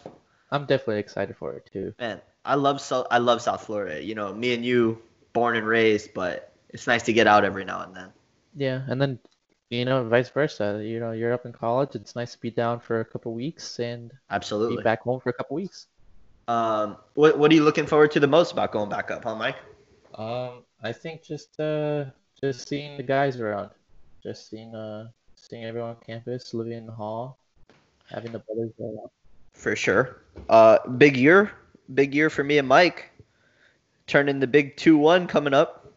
I'm 0.50 0.66
definitely 0.66 1.00
excited 1.00 1.36
for 1.36 1.54
it 1.54 1.68
too. 1.72 1.94
man. 1.98 2.20
I 2.44 2.54
love 2.54 2.80
so 2.80 3.06
I 3.10 3.18
love 3.18 3.42
South 3.42 3.66
Florida. 3.66 4.02
You 4.02 4.14
know, 4.14 4.32
me 4.32 4.54
and 4.54 4.64
you, 4.64 5.02
born 5.32 5.56
and 5.56 5.66
raised, 5.66 6.14
but 6.14 6.52
it's 6.68 6.86
nice 6.86 7.02
to 7.04 7.12
get 7.12 7.26
out 7.26 7.44
every 7.44 7.64
now 7.64 7.82
and 7.82 7.94
then. 7.94 8.12
Yeah, 8.54 8.82
and 8.86 9.02
then 9.02 9.18
you 9.68 9.84
know, 9.84 10.04
vice 10.08 10.30
versa. 10.30 10.80
You 10.82 11.00
know, 11.00 11.10
you're 11.10 11.32
up 11.32 11.44
in 11.44 11.52
college. 11.52 11.94
It's 11.94 12.14
nice 12.14 12.32
to 12.32 12.40
be 12.40 12.50
down 12.50 12.78
for 12.80 13.00
a 13.00 13.04
couple 13.04 13.34
weeks 13.34 13.80
and 13.80 14.10
be 14.10 14.16
Absolutely. 14.30 14.82
back 14.82 15.02
home 15.02 15.20
for 15.20 15.30
a 15.30 15.32
couple 15.32 15.56
weeks. 15.56 15.88
Um, 16.48 16.96
what 17.14 17.38
what 17.38 17.50
are 17.50 17.54
you 17.54 17.64
looking 17.64 17.86
forward 17.86 18.10
to 18.12 18.20
the 18.20 18.26
most 18.26 18.52
about 18.52 18.72
going 18.72 18.88
back 18.88 19.10
up, 19.10 19.24
huh, 19.24 19.34
Mike? 19.34 19.56
Um, 20.14 20.62
I 20.82 20.92
think 20.92 21.22
just 21.22 21.58
uh, 21.58 22.06
just 22.40 22.68
seeing 22.68 22.96
the 22.96 23.02
guys 23.02 23.40
around, 23.40 23.70
just 24.22 24.48
seeing 24.48 24.74
uh, 24.74 25.08
seeing 25.34 25.64
everyone 25.64 25.90
on 25.90 25.96
campus, 26.06 26.54
living 26.54 26.72
in 26.72 26.86
the 26.86 26.92
hall, 26.92 27.38
having 28.10 28.32
the 28.32 28.38
brothers 28.40 28.72
around. 28.80 29.10
For 29.54 29.74
sure. 29.74 30.22
Uh, 30.48 30.78
big 30.86 31.16
year, 31.16 31.52
big 31.94 32.14
year 32.14 32.30
for 32.30 32.44
me 32.44 32.58
and 32.58 32.68
Mike. 32.68 33.10
Turning 34.06 34.38
the 34.38 34.46
big 34.46 34.76
two 34.76 34.96
one 34.96 35.26
coming 35.26 35.54
up. 35.54 35.92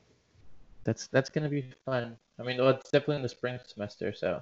That's 0.83 1.07
that's 1.07 1.29
gonna 1.29 1.49
be 1.49 1.65
fun. 1.85 2.17
I 2.39 2.43
mean, 2.43 2.57
well, 2.57 2.69
it's 2.69 2.89
definitely 2.89 3.17
in 3.17 3.21
the 3.21 3.29
spring 3.29 3.59
semester, 3.67 4.13
so 4.13 4.41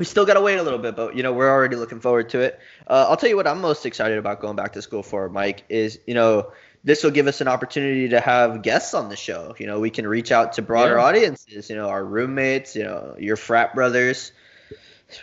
We 0.00 0.06
still 0.06 0.24
gotta 0.24 0.40
wait 0.40 0.56
a 0.56 0.62
little 0.62 0.78
bit, 0.78 0.96
but 0.96 1.14
you 1.14 1.22
know 1.22 1.32
we're 1.34 1.50
already 1.50 1.76
looking 1.76 2.00
forward 2.00 2.30
to 2.30 2.40
it. 2.40 2.58
Uh, 2.88 3.06
I'll 3.08 3.18
tell 3.18 3.28
you 3.28 3.36
what 3.36 3.46
I'm 3.46 3.60
most 3.60 3.84
excited 3.84 4.16
about 4.18 4.40
going 4.40 4.56
back 4.56 4.72
to 4.72 4.82
school 4.82 5.02
for, 5.02 5.28
Mike, 5.28 5.64
is 5.68 5.98
you 6.06 6.14
know 6.14 6.52
this 6.82 7.04
will 7.04 7.10
give 7.10 7.26
us 7.26 7.42
an 7.42 7.48
opportunity 7.48 8.08
to 8.08 8.20
have 8.20 8.62
guests 8.62 8.94
on 8.94 9.10
the 9.10 9.16
show. 9.16 9.54
You 9.58 9.66
know 9.66 9.78
we 9.78 9.90
can 9.90 10.06
reach 10.06 10.32
out 10.32 10.54
to 10.54 10.62
broader 10.62 10.96
Yeah. 10.96 11.04
audiences. 11.04 11.68
You 11.68 11.76
know 11.76 11.88
our 11.90 12.02
roommates, 12.04 12.74
you 12.74 12.84
know 12.84 13.14
your 13.18 13.36
frat 13.36 13.74
brothers, 13.74 14.32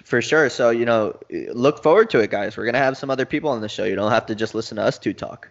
for 0.05 0.21
sure. 0.21 0.49
So 0.49 0.69
you 0.69 0.85
know 0.85 1.17
look 1.53 1.81
forward 1.83 2.11
to 2.11 2.19
it, 2.19 2.29
guys. 2.29 2.55
We're 2.55 2.65
gonna 2.65 2.77
have 2.77 2.97
some 2.97 3.09
other 3.09 3.25
people 3.25 3.49
on 3.49 3.61
the 3.61 3.69
show. 3.69 3.83
You 3.85 3.95
don't 3.95 4.11
have 4.11 4.27
to 4.27 4.35
just 4.35 4.53
listen 4.55 4.77
to 4.77 4.83
us 4.83 4.99
two 4.99 5.13
talk. 5.13 5.49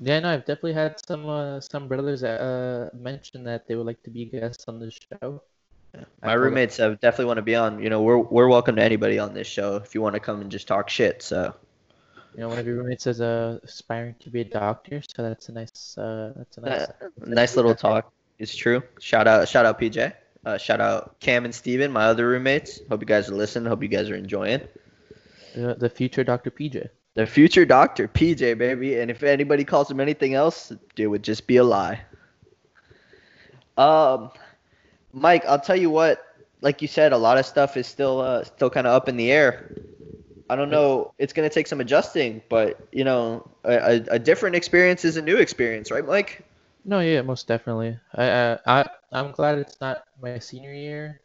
yeah, 0.00 0.20
no, 0.20 0.30
I've 0.30 0.44
definitely 0.46 0.74
had 0.74 0.98
some 1.06 1.28
uh, 1.28 1.60
some 1.60 1.88
brothers 1.88 2.24
uh 2.24 2.90
mention 2.94 3.44
that 3.44 3.68
they 3.68 3.76
would 3.76 3.86
like 3.86 4.02
to 4.04 4.10
be 4.10 4.24
guests 4.26 4.64
on 4.68 4.80
the 4.80 4.90
show. 4.90 5.42
I 6.22 6.26
My 6.26 6.32
roommates 6.34 6.76
definitely 6.76 7.26
want 7.26 7.38
to 7.38 7.42
be 7.42 7.54
on. 7.54 7.82
You 7.82 7.90
know, 7.90 8.02
we're 8.02 8.18
we're 8.18 8.48
welcome 8.48 8.76
to 8.76 8.82
anybody 8.82 9.18
on 9.18 9.34
this 9.34 9.46
show 9.46 9.76
if 9.76 9.94
you 9.94 10.02
want 10.02 10.14
to 10.14 10.20
come 10.20 10.40
and 10.40 10.50
just 10.50 10.66
talk 10.68 10.88
shit. 10.88 11.22
So 11.22 11.54
You 12.34 12.40
know, 12.40 12.48
one 12.48 12.58
of 12.58 12.66
your 12.66 12.76
roommates 12.76 13.06
is 13.06 13.20
uh, 13.20 13.58
aspiring 13.62 14.16
to 14.20 14.30
be 14.30 14.40
a 14.40 14.44
doctor, 14.44 15.00
so 15.02 15.22
that's 15.22 15.48
a 15.48 15.52
nice 15.52 15.96
uh 15.98 16.32
that's 16.36 16.58
a 16.58 16.60
nice. 16.60 16.80
uh, 16.82 16.92
nice 17.18 17.56
little 17.56 17.74
talk. 17.74 18.12
It's 18.38 18.54
true. 18.54 18.82
Shout 19.00 19.28
out 19.28 19.48
shout 19.48 19.66
out 19.66 19.80
PJ. 19.80 20.12
Uh, 20.44 20.58
shout 20.58 20.80
out 20.80 21.18
Cam 21.20 21.44
and 21.44 21.54
Steven, 21.54 21.90
my 21.90 22.04
other 22.04 22.28
roommates. 22.28 22.80
Hope 22.88 23.00
you 23.00 23.06
guys 23.06 23.30
are 23.30 23.34
listening. 23.34 23.66
Hope 23.66 23.82
you 23.82 23.88
guys 23.88 24.10
are 24.10 24.16
enjoying. 24.16 24.60
The, 25.54 25.74
the 25.74 25.88
future 25.88 26.24
Dr. 26.24 26.50
PJ. 26.50 26.88
The 27.14 27.26
future 27.26 27.64
doctor, 27.64 28.08
PJ, 28.08 28.58
baby. 28.58 28.98
And 28.98 29.10
if 29.10 29.22
anybody 29.22 29.64
calls 29.64 29.90
him 29.90 30.00
anything 30.00 30.34
else, 30.34 30.72
it 30.96 31.06
would 31.06 31.22
just 31.22 31.46
be 31.46 31.56
a 31.56 31.64
lie. 31.64 32.02
Um, 33.78 34.30
Mike, 35.14 35.46
I'll 35.46 35.60
tell 35.60 35.76
you 35.76 35.90
what. 35.90 36.20
Like 36.60 36.82
you 36.82 36.88
said, 36.88 37.12
a 37.12 37.16
lot 37.16 37.38
of 37.38 37.46
stuff 37.46 37.76
is 37.76 37.86
still 37.86 38.20
uh, 38.20 38.42
still 38.44 38.70
kind 38.70 38.86
of 38.86 38.94
up 38.94 39.08
in 39.08 39.16
the 39.16 39.30
air. 39.30 39.70
I 40.48 40.56
don't 40.56 40.70
know. 40.70 41.14
It's 41.18 41.32
gonna 41.32 41.50
take 41.50 41.66
some 41.66 41.80
adjusting, 41.80 42.42
but 42.48 42.80
you 42.92 43.04
know, 43.04 43.48
a, 43.64 44.02
a, 44.10 44.18
different 44.18 44.56
experience 44.56 45.04
is 45.04 45.16
a 45.16 45.22
new 45.22 45.36
experience, 45.36 45.90
right, 45.90 46.06
Mike? 46.06 46.44
No, 46.84 47.00
yeah, 47.00 47.22
most 47.22 47.46
definitely. 47.46 47.98
I, 48.14 48.24
I, 48.24 48.58
I, 48.66 48.86
I'm 49.12 49.32
glad 49.32 49.58
it's 49.58 49.80
not 49.80 50.04
my 50.20 50.38
senior 50.38 50.72
year. 50.72 51.20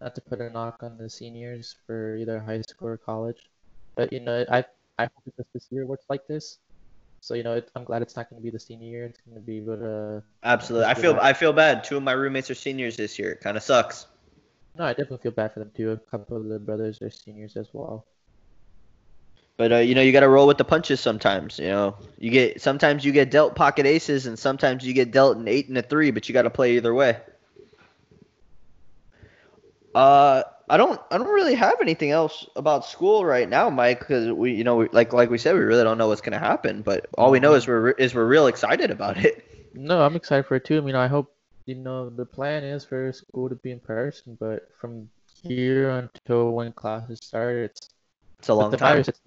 Not 0.00 0.14
to 0.14 0.20
put 0.20 0.40
a 0.40 0.50
knock 0.50 0.82
on 0.82 0.96
the 0.98 1.08
seniors 1.08 1.76
for 1.86 2.16
either 2.16 2.38
high 2.38 2.62
school 2.62 2.88
or 2.88 2.96
college, 2.96 3.50
but 3.94 4.12
you 4.12 4.20
know, 4.20 4.44
I, 4.50 4.64
I 4.98 5.04
hope 5.04 5.34
that 5.36 5.46
this 5.52 5.66
year 5.70 5.86
works 5.86 6.04
like 6.08 6.26
this, 6.26 6.58
So 7.26 7.34
you 7.34 7.42
know, 7.42 7.54
it, 7.54 7.68
I'm 7.74 7.82
glad 7.82 8.02
it's 8.02 8.14
not 8.14 8.30
going 8.30 8.40
to 8.40 8.44
be 8.44 8.50
the 8.50 8.60
senior 8.60 8.88
year. 8.88 9.04
It's 9.06 9.20
going 9.22 9.34
to 9.34 9.44
be 9.44 9.60
with 9.60 9.82
uh 9.82 10.20
Absolutely. 10.44 10.86
I 10.86 10.94
feel 10.94 11.18
I 11.20 11.32
feel 11.32 11.52
bad. 11.52 11.82
Two 11.82 11.96
of 11.96 12.04
my 12.04 12.12
roommates 12.12 12.52
are 12.52 12.54
seniors 12.54 12.96
this 12.96 13.18
year. 13.18 13.36
Kind 13.42 13.56
of 13.56 13.64
sucks. 13.64 14.06
No, 14.78 14.84
I 14.84 14.90
definitely 14.90 15.18
feel 15.18 15.32
bad 15.32 15.52
for 15.52 15.58
them 15.58 15.72
too. 15.76 15.90
A 15.90 15.96
couple 15.96 16.36
of 16.36 16.44
the 16.44 16.60
brothers 16.60 17.02
are 17.02 17.10
seniors 17.10 17.56
as 17.56 17.68
well. 17.72 18.06
But 19.56 19.72
uh, 19.72 19.76
you 19.78 19.96
know, 19.96 20.02
you 20.02 20.12
got 20.12 20.20
to 20.20 20.28
roll 20.28 20.46
with 20.46 20.56
the 20.56 20.64
punches 20.64 21.00
sometimes. 21.00 21.58
You 21.58 21.66
know, 21.66 21.96
you 22.16 22.30
get 22.30 22.62
sometimes 22.62 23.04
you 23.04 23.10
get 23.10 23.32
dealt 23.32 23.56
pocket 23.56 23.86
aces, 23.86 24.26
and 24.26 24.38
sometimes 24.38 24.86
you 24.86 24.92
get 24.92 25.10
dealt 25.10 25.36
an 25.36 25.48
eight 25.48 25.66
and 25.66 25.76
a 25.76 25.82
three. 25.82 26.12
But 26.12 26.28
you 26.28 26.32
got 26.32 26.42
to 26.42 26.50
play 26.50 26.76
either 26.76 26.94
way. 26.94 27.18
Uh, 29.96 30.44
I 30.68 30.76
don't 30.76 31.00
I 31.10 31.18
don't 31.18 31.28
really 31.28 31.54
have 31.54 31.80
anything 31.80 32.10
else 32.10 32.46
about 32.56 32.84
school 32.84 33.24
right 33.24 33.48
now, 33.48 33.70
Mike, 33.70 34.00
because 34.00 34.30
we 34.32 34.52
you 34.54 34.64
know 34.64 34.76
we, 34.76 34.88
like 34.92 35.12
like 35.12 35.30
we 35.30 35.38
said 35.38 35.54
we 35.54 35.60
really 35.60 35.84
don't 35.84 35.98
know 35.98 36.08
what's 36.08 36.20
gonna 36.20 36.38
happen, 36.38 36.82
but 36.82 37.06
all 37.16 37.30
we 37.30 37.40
know 37.40 37.54
is 37.54 37.66
we're 37.68 37.90
is 37.92 38.14
we're 38.14 38.26
real 38.26 38.46
excited 38.48 38.90
about 38.90 39.16
it. 39.18 39.44
No, 39.74 40.02
I'm 40.04 40.16
excited 40.16 40.46
for 40.46 40.56
it 40.56 40.64
too. 40.64 40.78
I 40.78 40.80
mean, 40.80 40.96
I 40.96 41.06
hope 41.06 41.32
you 41.66 41.76
know 41.76 42.10
the 42.10 42.26
plan 42.26 42.64
is 42.64 42.84
for 42.84 43.12
school 43.12 43.48
to 43.48 43.54
be 43.56 43.70
in 43.70 43.80
person, 43.80 44.36
but 44.40 44.68
from 44.80 45.08
here 45.42 45.90
until 45.90 46.50
when 46.52 46.72
classes 46.72 47.20
start, 47.22 47.56
it's 47.56 47.90
It's 48.38 48.48
a 48.48 48.54
long 48.54 48.72
the 48.72 48.76
time. 48.76 48.98
virus. 48.98 49.08
It's 49.08 49.20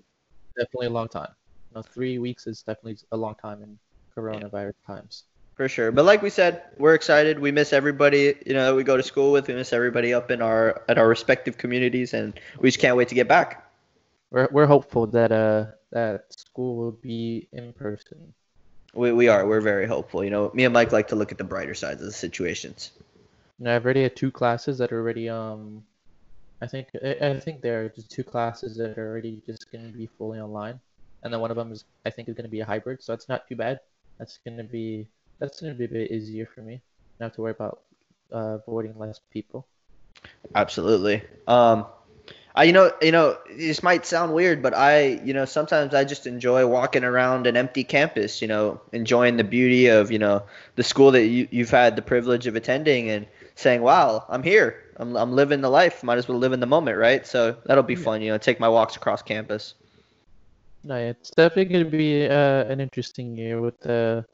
definitely 0.58 0.88
a 0.88 0.92
long 0.92 1.10
time. 1.10 1.34
You 1.72 1.76
know, 1.78 1.84
three 1.84 2.20
weeks 2.20 2.48
is 2.48 2.64
definitely 2.64 2.98
a 3.12 3.18
long 3.18 3.36
time 3.36 3.64
in 3.64 3.80
coronavirus 4.18 4.76
times. 4.86 5.26
For 5.60 5.68
sure. 5.68 5.92
But 5.92 6.06
like 6.06 6.22
we 6.22 6.30
said, 6.30 6.64
we're 6.78 6.94
excited. 6.94 7.38
We 7.38 7.52
miss 7.52 7.74
everybody, 7.74 8.34
you 8.46 8.54
know, 8.54 8.68
that 8.68 8.76
we 8.76 8.86
go 8.86 8.96
to 8.96 9.04
school 9.04 9.34
with. 9.34 9.50
We 9.50 9.56
miss 9.56 9.74
everybody 9.74 10.14
up 10.14 10.32
in 10.32 10.42
our 10.42 10.84
at 10.88 10.98
our 10.98 11.06
respective 11.06 11.58
communities 11.58 12.14
and 12.14 12.40
we 12.62 12.70
just 12.70 12.80
can't 12.80 12.96
wait 12.96 13.10
to 13.10 13.16
get 13.16 13.28
back. 13.28 13.70
We're 14.32 14.48
we're 14.54 14.68
hopeful 14.68 15.08
that 15.08 15.34
uh 15.34 15.66
that 15.92 16.32
school 16.32 16.78
will 16.78 16.94
be 16.94 17.50
in 17.52 17.74
person. 17.74 18.34
We, 18.94 19.12
we 19.12 19.28
are. 19.28 19.46
We're 19.46 19.60
very 19.60 19.86
hopeful. 19.86 20.24
You 20.24 20.30
know, 20.30 20.50
me 20.54 20.64
and 20.64 20.74
Mike 20.74 20.94
like 20.94 21.10
to 21.10 21.18
look 21.18 21.34
at 21.34 21.38
the 21.38 21.44
brighter 21.44 21.74
sides 21.74 22.00
of 22.00 22.06
the 22.08 22.14
situations. 22.14 22.92
You 23.60 23.66
know, 23.66 23.76
I've 23.76 23.84
already 23.84 24.04
had 24.04 24.16
two 24.16 24.32
classes 24.32 24.78
that 24.78 24.94
are 24.94 25.02
already 25.02 25.28
um, 25.28 25.84
I 26.62 26.68
think 26.68 26.88
I, 27.04 27.18
I 27.20 27.40
think 27.42 27.60
there 27.60 27.84
are 27.84 27.90
just 27.90 28.10
two 28.10 28.24
classes 28.24 28.78
that 28.78 28.98
are 28.98 29.10
already 29.12 29.42
just 29.46 29.70
going 29.74 29.92
to 29.92 29.98
be 29.98 30.08
fully 30.18 30.40
online, 30.40 30.80
and 31.22 31.34
then 31.34 31.42
one 31.42 31.52
of 31.52 31.58
them 31.58 31.74
is 31.74 31.84
I 32.06 32.12
think 32.12 32.30
is 32.30 32.36
going 32.36 32.48
to 32.48 32.50
be 32.50 32.62
a 32.62 32.66
hybrid, 32.66 33.04
so 33.04 33.14
it's 33.14 33.28
not 33.28 33.46
too 33.50 33.58
bad. 33.58 33.82
That's 34.20 34.40
going 34.46 34.56
to 34.56 34.64
be 34.64 35.10
that's 35.40 35.62
going 35.62 35.74
to 35.74 35.78
be 35.78 35.86
a 35.86 35.90
bit 35.90 36.12
easier 36.12 36.46
for 36.46 36.62
me. 36.62 36.82
Not 37.20 37.28
have 37.28 37.36
to 37.36 37.42
worry 37.42 37.52
about 37.52 37.82
uh, 38.34 38.60
avoiding 38.68 38.98
less 38.98 39.20
people. 39.32 39.68
Absolutely. 40.56 41.24
Um, 41.48 41.86
I 42.56 42.64
you 42.66 42.74
know 42.74 42.92
you 43.02 43.12
know 43.12 43.38
this 43.50 43.84
might 43.84 44.06
sound 44.06 44.34
weird, 44.34 44.62
but 44.62 44.74
I 44.76 45.22
you 45.24 45.34
know 45.34 45.46
sometimes 45.46 45.94
I 45.94 46.04
just 46.04 46.28
enjoy 46.28 46.66
walking 46.68 47.04
around 47.04 47.48
an 47.48 47.56
empty 47.58 47.84
campus. 47.84 48.42
You 48.42 48.48
know, 48.48 48.82
enjoying 48.92 49.38
the 49.38 49.44
beauty 49.44 49.88
of 49.88 50.12
you 50.12 50.20
know 50.20 50.44
the 50.76 50.84
school 50.84 51.12
that 51.12 51.26
you 51.26 51.48
you've 51.52 51.70
had 51.70 51.96
the 51.96 52.02
privilege 52.02 52.48
of 52.48 52.56
attending 52.56 53.10
and 53.10 53.28
saying, 53.56 53.82
"Wow, 53.82 54.26
I'm 54.30 54.44
here. 54.44 54.84
I'm 54.98 55.16
I'm 55.16 55.34
living 55.34 55.62
the 55.62 55.70
life. 55.70 56.04
Might 56.04 56.18
as 56.18 56.28
well 56.28 56.38
live 56.40 56.54
in 56.54 56.60
the 56.60 56.68
moment, 56.68 56.98
right?" 56.98 57.26
So 57.26 57.58
that'll 57.66 57.84
be 57.84 57.96
Yeah. 57.96 58.04
fun. 58.04 58.22
You 58.22 58.32
know, 58.32 58.38
take 58.38 58.60
my 58.60 58.70
walks 58.70 58.96
across 58.96 59.22
campus. 59.22 59.76
No, 60.84 60.96
it's 60.96 61.32
definitely 61.32 61.66
going 61.74 61.86
to 61.86 61.92
be 61.92 62.26
uh, 62.28 62.64
an 62.66 62.80
interesting 62.82 63.36
year 63.36 63.62
with 63.62 63.80
the 63.82 64.26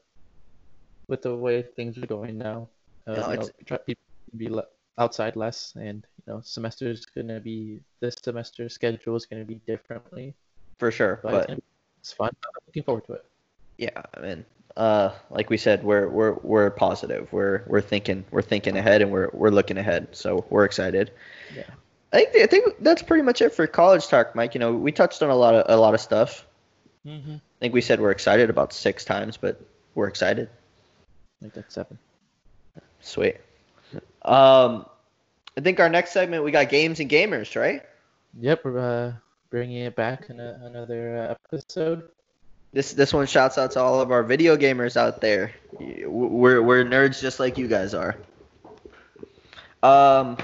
with 1.08 1.22
the 1.22 1.34
way 1.34 1.62
things 1.62 1.96
are 1.98 2.06
going 2.06 2.38
now. 2.38 2.68
Uh, 3.06 3.12
Yeah, 3.14 3.30
you 3.30 3.36
know, 3.38 3.48
try 3.64 3.76
people 3.78 4.02
to 4.30 4.36
be 4.36 4.48
le- 4.48 4.66
outside 4.98 5.36
less, 5.36 5.74
and 5.76 6.04
you 6.26 6.32
know, 6.32 6.40
semester 6.42 6.88
is 6.88 7.06
going 7.06 7.28
to 7.28 7.40
be 7.40 7.80
this 8.00 8.16
semester 8.22 8.68
schedule 8.68 9.16
is 9.16 9.26
going 9.26 9.42
to 9.42 9.46
be 9.46 9.60
differently. 9.66 10.34
For 10.78 10.90
sure, 10.90 11.20
But, 11.22 11.48
gonna- 11.48 11.60
it's 12.00 12.12
fun. 12.12 12.30
I'm 12.44 12.50
looking 12.66 12.82
forward 12.82 13.04
to 13.06 13.12
it. 13.14 13.24
yeah, 13.78 14.02
I 14.14 14.20
mean, 14.20 14.44
uh, 14.76 15.10
like 15.30 15.48
we 15.50 15.56
said, 15.56 15.82
we're 15.84 16.08
we're 16.08 16.34
we're 16.42 16.70
positive. 16.70 17.32
We're 17.32 17.62
we're 17.66 17.80
thinking 17.80 18.24
we're 18.30 18.42
thinking 18.42 18.76
ahead 18.76 19.00
and 19.02 19.10
we're 19.10 19.30
we're 19.32 19.50
looking 19.50 19.78
ahead. 19.78 20.08
So 20.12 20.44
we're 20.50 20.64
excited. 20.64 21.12
Yeah. 21.54 21.64
I 22.12 22.24
think 22.24 22.36
I 22.44 22.46
think 22.46 22.74
that's 22.80 23.02
pretty 23.02 23.22
much 23.22 23.40
it 23.42 23.54
for 23.54 23.66
college 23.66 24.06
talk, 24.08 24.34
Mike. 24.34 24.54
You 24.54 24.60
know, 24.60 24.72
we 24.74 24.92
touched 24.92 25.22
on 25.22 25.30
a 25.30 25.34
lot 25.34 25.54
of 25.54 25.64
a 25.68 25.80
lot 25.80 25.94
of 25.94 26.00
stuff. 26.00 26.46
Mm-hmm. 27.06 27.34
I 27.34 27.58
think 27.60 27.74
we 27.74 27.80
said 27.80 28.00
we're 28.00 28.10
excited 28.10 28.50
about 28.50 28.72
six 28.72 29.04
times, 29.04 29.36
but 29.36 29.60
we're 29.94 30.08
excited. 30.08 30.48
Like 31.42 31.52
that's 31.54 31.74
seven. 31.74 31.98
Sweet. 33.00 33.36
Um, 34.22 34.86
I 35.56 35.60
think 35.62 35.80
our 35.80 35.88
next 35.88 36.12
segment 36.12 36.44
we 36.44 36.50
got 36.50 36.68
games 36.68 37.00
and 37.00 37.08
gamers, 37.10 37.54
right? 37.60 37.82
Yep, 38.40 38.64
we're 38.64 38.78
uh, 38.78 39.12
bringing 39.50 39.78
it 39.82 39.94
back 39.96 40.28
in 40.28 40.40
a, 40.40 40.60
another 40.64 41.16
uh, 41.16 41.34
episode. 41.54 42.08
This 42.72 42.92
this 42.92 43.14
one 43.14 43.26
shouts 43.26 43.56
out 43.58 43.70
to 43.72 43.80
all 43.80 44.00
of 44.00 44.10
our 44.10 44.22
video 44.22 44.56
gamers 44.56 44.96
out 44.96 45.20
there. 45.20 45.52
We're 45.78 46.60
we're 46.60 46.84
nerds 46.84 47.20
just 47.20 47.38
like 47.40 47.56
you 47.56 47.68
guys 47.68 47.94
are. 47.94 48.16
Um, 49.82 50.36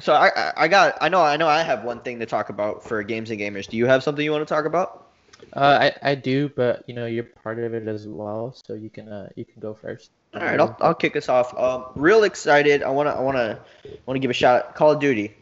so 0.00 0.12
I- 0.14 0.52
I 0.56 0.68
got 0.68 0.98
I 1.00 1.08
know 1.08 1.22
I 1.22 1.36
know 1.36 1.46
I 1.48 1.62
have 1.62 1.84
one 1.84 2.00
thing 2.00 2.18
to 2.20 2.26
talk 2.26 2.48
about 2.48 2.82
for 2.84 3.02
games 3.02 3.30
and 3.30 3.38
gamers. 3.40 3.68
Do 3.68 3.76
you 3.76 3.86
have 3.86 4.02
something 4.02 4.24
you 4.24 4.32
want 4.32 4.46
to 4.46 4.52
talk 4.52 4.64
about? 4.64 4.99
Uh, 5.52 5.90
I 6.02 6.10
I 6.10 6.14
do, 6.14 6.48
but 6.48 6.84
you 6.86 6.94
know, 6.94 7.06
you're 7.06 7.24
part 7.24 7.58
of 7.58 7.74
it 7.74 7.88
as 7.88 8.06
well, 8.06 8.54
so 8.66 8.74
you 8.74 8.90
can 8.90 9.08
uh 9.08 9.28
you 9.36 9.44
can 9.44 9.60
go 9.60 9.74
first. 9.74 10.10
All 10.34 10.42
right, 10.42 10.60
I'll, 10.60 10.76
I'll 10.80 10.94
kick 10.94 11.16
us 11.16 11.28
off. 11.28 11.56
Um, 11.58 11.86
real 11.96 12.22
excited. 12.22 12.82
I 12.82 12.90
wanna 12.90 13.10
I 13.10 13.20
wanna 13.20 13.60
wanna 14.06 14.20
give 14.20 14.30
a 14.30 14.34
shout 14.34 14.64
out. 14.64 14.74
Call 14.74 14.92
of 14.92 15.00
Duty, 15.00 15.34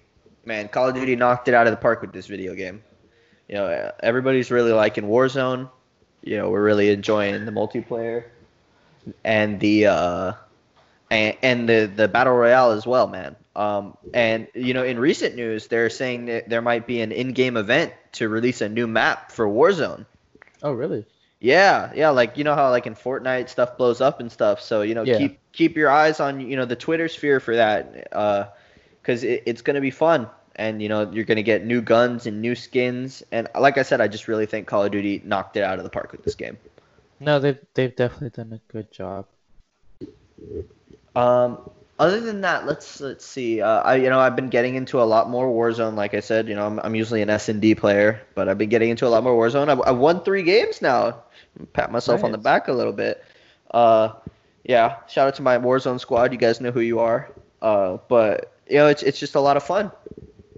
man. 0.44 0.68
Call 0.68 0.88
of 0.88 0.94
Duty 0.94 1.14
knocked 1.14 1.48
it 1.48 1.54
out 1.54 1.66
of 1.66 1.72
the 1.72 1.76
park 1.76 2.00
with 2.00 2.12
this 2.12 2.26
video 2.26 2.54
game. 2.54 2.82
You 3.48 3.56
know, 3.56 3.92
everybody's 4.00 4.50
really 4.50 4.72
liking 4.72 5.04
Warzone. 5.04 5.70
You 6.22 6.38
know, 6.38 6.50
we're 6.50 6.64
really 6.64 6.90
enjoying 6.90 7.44
the 7.44 7.52
multiplayer 7.52 8.24
and 9.24 9.60
the 9.60 9.86
uh, 9.86 10.32
and, 11.10 11.36
and 11.42 11.68
the 11.68 11.90
the 11.94 12.08
battle 12.08 12.34
royale 12.34 12.70
as 12.70 12.86
well, 12.86 13.06
man. 13.06 13.36
Um, 13.58 13.96
and 14.14 14.46
you 14.54 14.72
know, 14.72 14.84
in 14.84 15.00
recent 15.00 15.34
news, 15.34 15.66
they're 15.66 15.90
saying 15.90 16.26
that 16.26 16.48
there 16.48 16.62
might 16.62 16.86
be 16.86 17.00
an 17.00 17.10
in-game 17.10 17.56
event 17.56 17.92
to 18.12 18.28
release 18.28 18.60
a 18.60 18.68
new 18.68 18.86
map 18.86 19.32
for 19.32 19.48
Warzone. 19.48 20.06
Oh, 20.62 20.70
really? 20.70 21.06
Yeah, 21.40 21.90
yeah, 21.94 22.10
like 22.10 22.36
you 22.36 22.44
know 22.44 22.54
how 22.54 22.70
like 22.70 22.86
in 22.86 22.94
Fortnite 22.94 23.48
stuff 23.48 23.76
blows 23.76 24.00
up 24.00 24.20
and 24.20 24.30
stuff. 24.30 24.60
So 24.60 24.82
you 24.82 24.94
know, 24.94 25.02
Yeah. 25.02 25.18
keep 25.18 25.40
keep 25.52 25.76
your 25.76 25.90
eyes 25.90 26.20
on 26.20 26.40
you 26.40 26.56
know 26.56 26.66
the 26.66 26.76
Twitter 26.76 27.08
sphere 27.08 27.40
for 27.40 27.56
that, 27.56 28.10
because 29.02 29.24
it, 29.24 29.42
it's 29.46 29.62
gonna 29.62 29.80
be 29.80 29.90
fun, 29.90 30.28
and 30.54 30.80
you 30.80 30.88
know 30.88 31.10
you're 31.10 31.24
gonna 31.24 31.42
get 31.42 31.64
new 31.64 31.80
guns 31.80 32.26
and 32.26 32.40
new 32.40 32.54
skins. 32.54 33.24
And 33.32 33.48
like 33.58 33.76
I 33.76 33.82
said, 33.82 34.00
I 34.00 34.06
just 34.06 34.28
really 34.28 34.46
think 34.46 34.68
Call 34.68 34.84
of 34.84 34.92
Duty 34.92 35.20
knocked 35.24 35.56
it 35.56 35.64
out 35.64 35.78
of 35.78 35.84
the 35.84 35.90
park 35.90 36.12
with 36.12 36.22
this 36.22 36.36
game. 36.36 36.58
No, 37.18 37.40
they've 37.40 37.58
they've 37.74 37.94
definitely 37.94 38.30
done 38.30 38.52
a 38.52 38.72
good 38.72 38.92
job. 38.92 39.26
Um, 41.14 41.70
other 41.98 42.20
than 42.20 42.42
that, 42.42 42.66
let's 42.66 43.00
let's 43.00 43.24
see. 43.24 43.60
Uh, 43.60 43.80
I 43.80 43.96
you 43.96 44.08
know 44.08 44.20
I've 44.20 44.36
been 44.36 44.48
getting 44.50 44.76
into 44.76 45.00
a 45.00 45.04
lot 45.04 45.28
more 45.28 45.48
Warzone. 45.48 45.94
Like 45.94 46.14
I 46.14 46.20
said, 46.20 46.48
you 46.48 46.54
know 46.54 46.66
I'm, 46.66 46.78
I'm 46.80 46.94
usually 46.94 47.22
an 47.22 47.30
S 47.30 47.48
and 47.48 47.60
D 47.60 47.74
player, 47.74 48.22
but 48.34 48.48
I've 48.48 48.58
been 48.58 48.68
getting 48.68 48.90
into 48.90 49.06
a 49.06 49.10
lot 49.10 49.22
more 49.24 49.34
Warzone. 49.34 49.68
I've, 49.68 49.80
I've 49.80 49.98
won 49.98 50.22
three 50.22 50.42
games 50.42 50.80
now. 50.80 51.22
Pat 51.72 51.90
myself 51.90 52.22
on 52.22 52.30
the 52.30 52.38
back 52.38 52.68
a 52.68 52.72
little 52.72 52.92
bit. 52.92 53.24
Uh, 53.72 54.10
yeah. 54.64 54.96
Shout 55.08 55.28
out 55.28 55.34
to 55.36 55.42
my 55.42 55.58
Warzone 55.58 55.98
squad. 55.98 56.32
You 56.32 56.38
guys 56.38 56.60
know 56.60 56.70
who 56.70 56.80
you 56.80 57.00
are. 57.00 57.32
Uh, 57.60 57.98
but 58.08 58.52
you 58.68 58.76
know 58.76 58.86
it's 58.86 59.02
it's 59.02 59.18
just 59.18 59.34
a 59.34 59.40
lot 59.40 59.56
of 59.56 59.62
fun, 59.64 59.90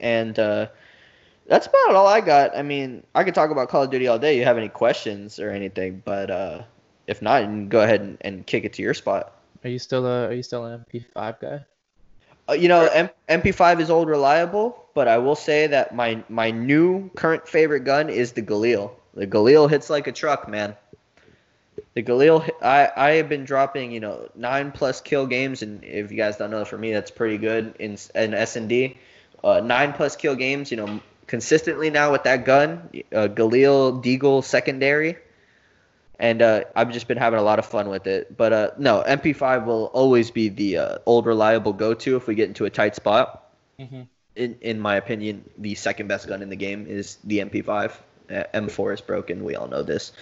and 0.01 0.39
uh, 0.39 0.67
that's 1.47 1.67
about 1.67 1.95
all 1.95 2.07
I 2.07 2.21
got. 2.21 2.57
I 2.57 2.63
mean, 2.63 3.05
I 3.15 3.25
could 3.25 3.35
talk 3.35 3.51
about 3.51 3.71
Call 3.71 3.85
of 3.85 3.91
Duty 3.91 4.07
all 4.07 4.19
day. 4.19 4.37
You 4.37 4.45
have 4.45 4.59
any 4.59 4.69
questions 4.69 5.39
or 5.41 5.51
anything? 5.51 6.03
But 6.05 6.31
uh, 6.31 6.63
if 7.07 7.23
not, 7.23 7.43
you 7.43 7.49
can 7.49 7.69
go 7.69 7.81
ahead 7.81 8.03
and, 8.03 8.19
and 8.21 8.47
kick 8.47 8.65
it 8.65 8.75
to 8.75 8.83
your 8.83 8.95
spot. 8.95 9.40
Are 9.65 9.71
you 9.71 9.79
still 9.79 10.07
a 10.07 10.29
are 10.29 10.33
you 10.33 10.43
still 10.43 10.65
an 10.65 10.73
MP5 10.75 11.41
guy? 11.41 11.65
Uh, 12.49 12.55
you 12.55 12.69
know, 12.69 12.87
M- 12.87 13.11
MP5 13.29 13.81
is 13.81 13.91
old 13.91 14.09
reliable, 14.09 14.85
but 14.95 15.07
I 15.07 15.19
will 15.19 15.37
say 15.37 15.67
that 15.69 15.95
my 15.95 16.23
my 16.29 16.51
new 16.51 17.11
current 17.11 17.47
favorite 17.47 17.85
gun 17.85 18.09
is 18.09 18.33
the 18.33 18.43
Galil. 18.43 18.93
The 19.15 19.27
Galil 19.27 19.69
hits 19.69 19.91
like 19.91 20.07
a 20.07 20.13
truck, 20.13 20.49
man. 20.49 20.77
The 21.95 22.03
Galil, 22.03 22.49
I 22.63 22.91
I 22.97 23.11
have 23.13 23.29
been 23.29 23.45
dropping, 23.45 23.93
you 23.93 24.01
know, 24.01 24.31
nine 24.35 24.73
plus 24.73 25.01
kill 25.01 25.27
games, 25.27 25.63
and 25.63 25.85
if 25.85 26.11
you 26.11 26.17
guys 26.17 26.39
don't 26.39 26.51
know, 26.51 26.65
for 26.65 26.79
me 26.79 26.93
that's 26.93 27.11
pretty 27.11 27.39
good 27.39 27.75
in 27.79 27.99
in 28.15 28.35
S 28.35 28.57
and 28.57 28.69
D. 28.69 28.97
Uh, 29.45 29.61
nine 29.61 29.93
plus 29.93 30.17
kill 30.17 30.37
games, 30.37 30.71
you 30.71 30.77
know, 30.77 31.01
consistently 31.27 31.91
now 31.91 32.13
with 32.13 32.25
that 32.25 32.45
gun, 32.45 32.91
uh, 33.15 33.29
Galil 33.29 34.03
Deagle 34.03 34.43
secondary, 34.43 35.17
and 36.21 36.43
uh, 36.43 36.65
I've 36.77 36.93
just 36.93 37.09
been 37.09 37.17
having 37.17 37.41
a 37.41 37.43
lot 37.43 37.59
of 37.59 37.65
fun 37.65 37.89
with 37.89 38.07
it. 38.07 38.37
But 38.37 38.53
uh, 38.53 38.71
no, 38.79 39.03
MP5 39.07 39.65
will 39.65 39.87
always 39.87 40.31
be 40.31 40.51
the 40.51 40.77
uh, 40.77 40.99
old 41.07 41.25
reliable 41.27 41.73
go-to 41.73 42.17
if 42.17 42.27
we 42.27 42.35
get 42.35 42.49
into 42.49 42.67
a 42.67 42.71
tight 42.71 42.95
spot. 42.95 43.51
Mm-hmm. 43.81 44.03
In 44.37 44.59
in 44.61 44.79
my 44.79 44.97
opinion, 44.97 45.49
the 45.59 45.75
second 45.75 46.07
best 46.07 46.29
gun 46.29 46.43
in 46.43 46.51
the 46.51 46.57
game 46.57 46.87
is 46.87 47.17
the 47.25 47.39
MP5. 47.39 47.93
Uh, 48.31 48.45
M4 48.55 48.95
is 48.95 49.01
broken. 49.01 49.43
We 49.43 49.57
all 49.57 49.67
know 49.67 49.83
this. 49.83 50.13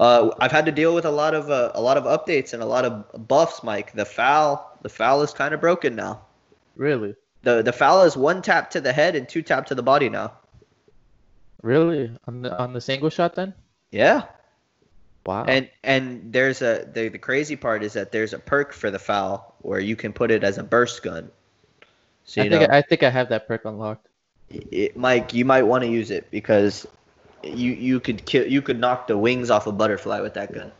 Uh, 0.00 0.30
I've 0.40 0.52
had 0.52 0.64
to 0.66 0.72
deal 0.72 0.94
with 0.94 1.04
a 1.04 1.10
lot 1.10 1.34
of 1.34 1.50
uh, 1.50 1.72
a 1.74 1.82
lot 1.82 1.98
of 1.98 2.04
updates 2.04 2.54
and 2.54 2.62
a 2.62 2.66
lot 2.66 2.84
of 2.84 3.28
buffs, 3.28 3.62
Mike. 3.62 3.92
The 3.92 4.06
FAL, 4.06 4.78
the 4.82 4.88
FAL 4.88 5.22
is 5.22 5.32
kind 5.32 5.52
of 5.52 5.60
broken 5.60 5.96
now. 5.96 6.22
Really? 6.76 7.16
The 7.42 7.62
the 7.62 7.72
FAL 7.72 8.04
is 8.04 8.16
one 8.16 8.42
tap 8.42 8.70
to 8.70 8.80
the 8.80 8.92
head 8.92 9.16
and 9.16 9.28
two 9.28 9.42
tap 9.42 9.66
to 9.66 9.74
the 9.74 9.82
body 9.82 10.08
now. 10.08 10.32
Really? 11.62 12.16
On 12.26 12.42
the 12.42 12.56
on 12.56 12.72
the 12.72 12.80
single 12.80 13.10
shot 13.10 13.34
then? 13.34 13.52
Yeah. 13.90 14.22
Wow. 15.28 15.44
And 15.44 15.68
and 15.84 16.32
there's 16.32 16.62
a 16.62 16.88
the, 16.90 17.10
the 17.10 17.18
crazy 17.18 17.54
part 17.54 17.82
is 17.82 17.92
that 17.92 18.12
there's 18.12 18.32
a 18.32 18.38
perk 18.38 18.72
for 18.72 18.90
the 18.90 18.98
FAL 18.98 19.54
where 19.58 19.78
you 19.78 19.94
can 19.94 20.14
put 20.14 20.30
it 20.30 20.42
as 20.42 20.56
a 20.56 20.62
burst 20.62 21.02
gun. 21.02 21.30
So 22.24 22.40
I 22.40 22.48
think 22.48 22.62
know, 22.62 22.74
I 22.74 22.80
think 22.80 23.02
I 23.02 23.10
have 23.10 23.28
that 23.28 23.46
perk 23.46 23.66
unlocked. 23.66 24.08
it, 24.48 24.96
Mike, 24.96 25.34
you 25.34 25.44
might 25.44 25.64
want 25.64 25.84
to 25.84 25.90
use 25.90 26.10
it 26.10 26.30
because 26.30 26.86
you 27.42 27.72
you 27.72 28.00
could 28.00 28.24
kill 28.24 28.46
you 28.46 28.62
could 28.62 28.80
knock 28.80 29.06
the 29.06 29.18
wings 29.18 29.50
off 29.50 29.66
a 29.66 29.72
butterfly 29.72 30.20
with 30.20 30.32
that 30.32 30.50
gun. 30.50 30.72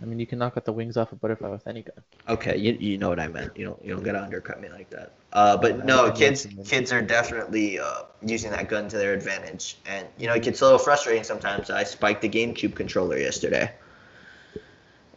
I 0.00 0.06
mean, 0.06 0.18
you 0.18 0.26
can 0.26 0.38
knock 0.38 0.54
out 0.56 0.64
the 0.64 0.72
wings 0.72 0.96
off 0.96 1.12
a 1.12 1.16
butterfly 1.16 1.50
with 1.50 1.66
any 1.66 1.82
gun. 1.82 2.02
Okay, 2.30 2.56
you, 2.56 2.78
you 2.80 2.96
know 2.96 3.10
what 3.10 3.20
I 3.20 3.28
meant. 3.28 3.54
You 3.58 3.66
don't 3.66 3.84
you 3.84 3.92
don't 3.92 4.04
gotta 4.04 4.22
undercut 4.22 4.58
me 4.58 4.70
like 4.70 4.88
that. 4.88 5.12
Uh, 5.36 5.54
but 5.54 5.84
no, 5.84 6.10
kids 6.10 6.46
kids 6.64 6.90
are 6.94 7.02
definitely 7.02 7.78
uh, 7.78 8.04
using 8.22 8.50
that 8.50 8.70
gun 8.70 8.88
to 8.88 8.96
their 8.96 9.12
advantage, 9.12 9.76
and 9.84 10.08
you 10.16 10.26
know 10.26 10.32
it 10.32 10.42
gets 10.42 10.62
a 10.62 10.64
little 10.64 10.78
frustrating 10.78 11.24
sometimes. 11.24 11.68
I 11.68 11.84
spiked 11.84 12.22
the 12.22 12.28
GameCube 12.30 12.74
controller 12.74 13.18
yesterday. 13.18 13.70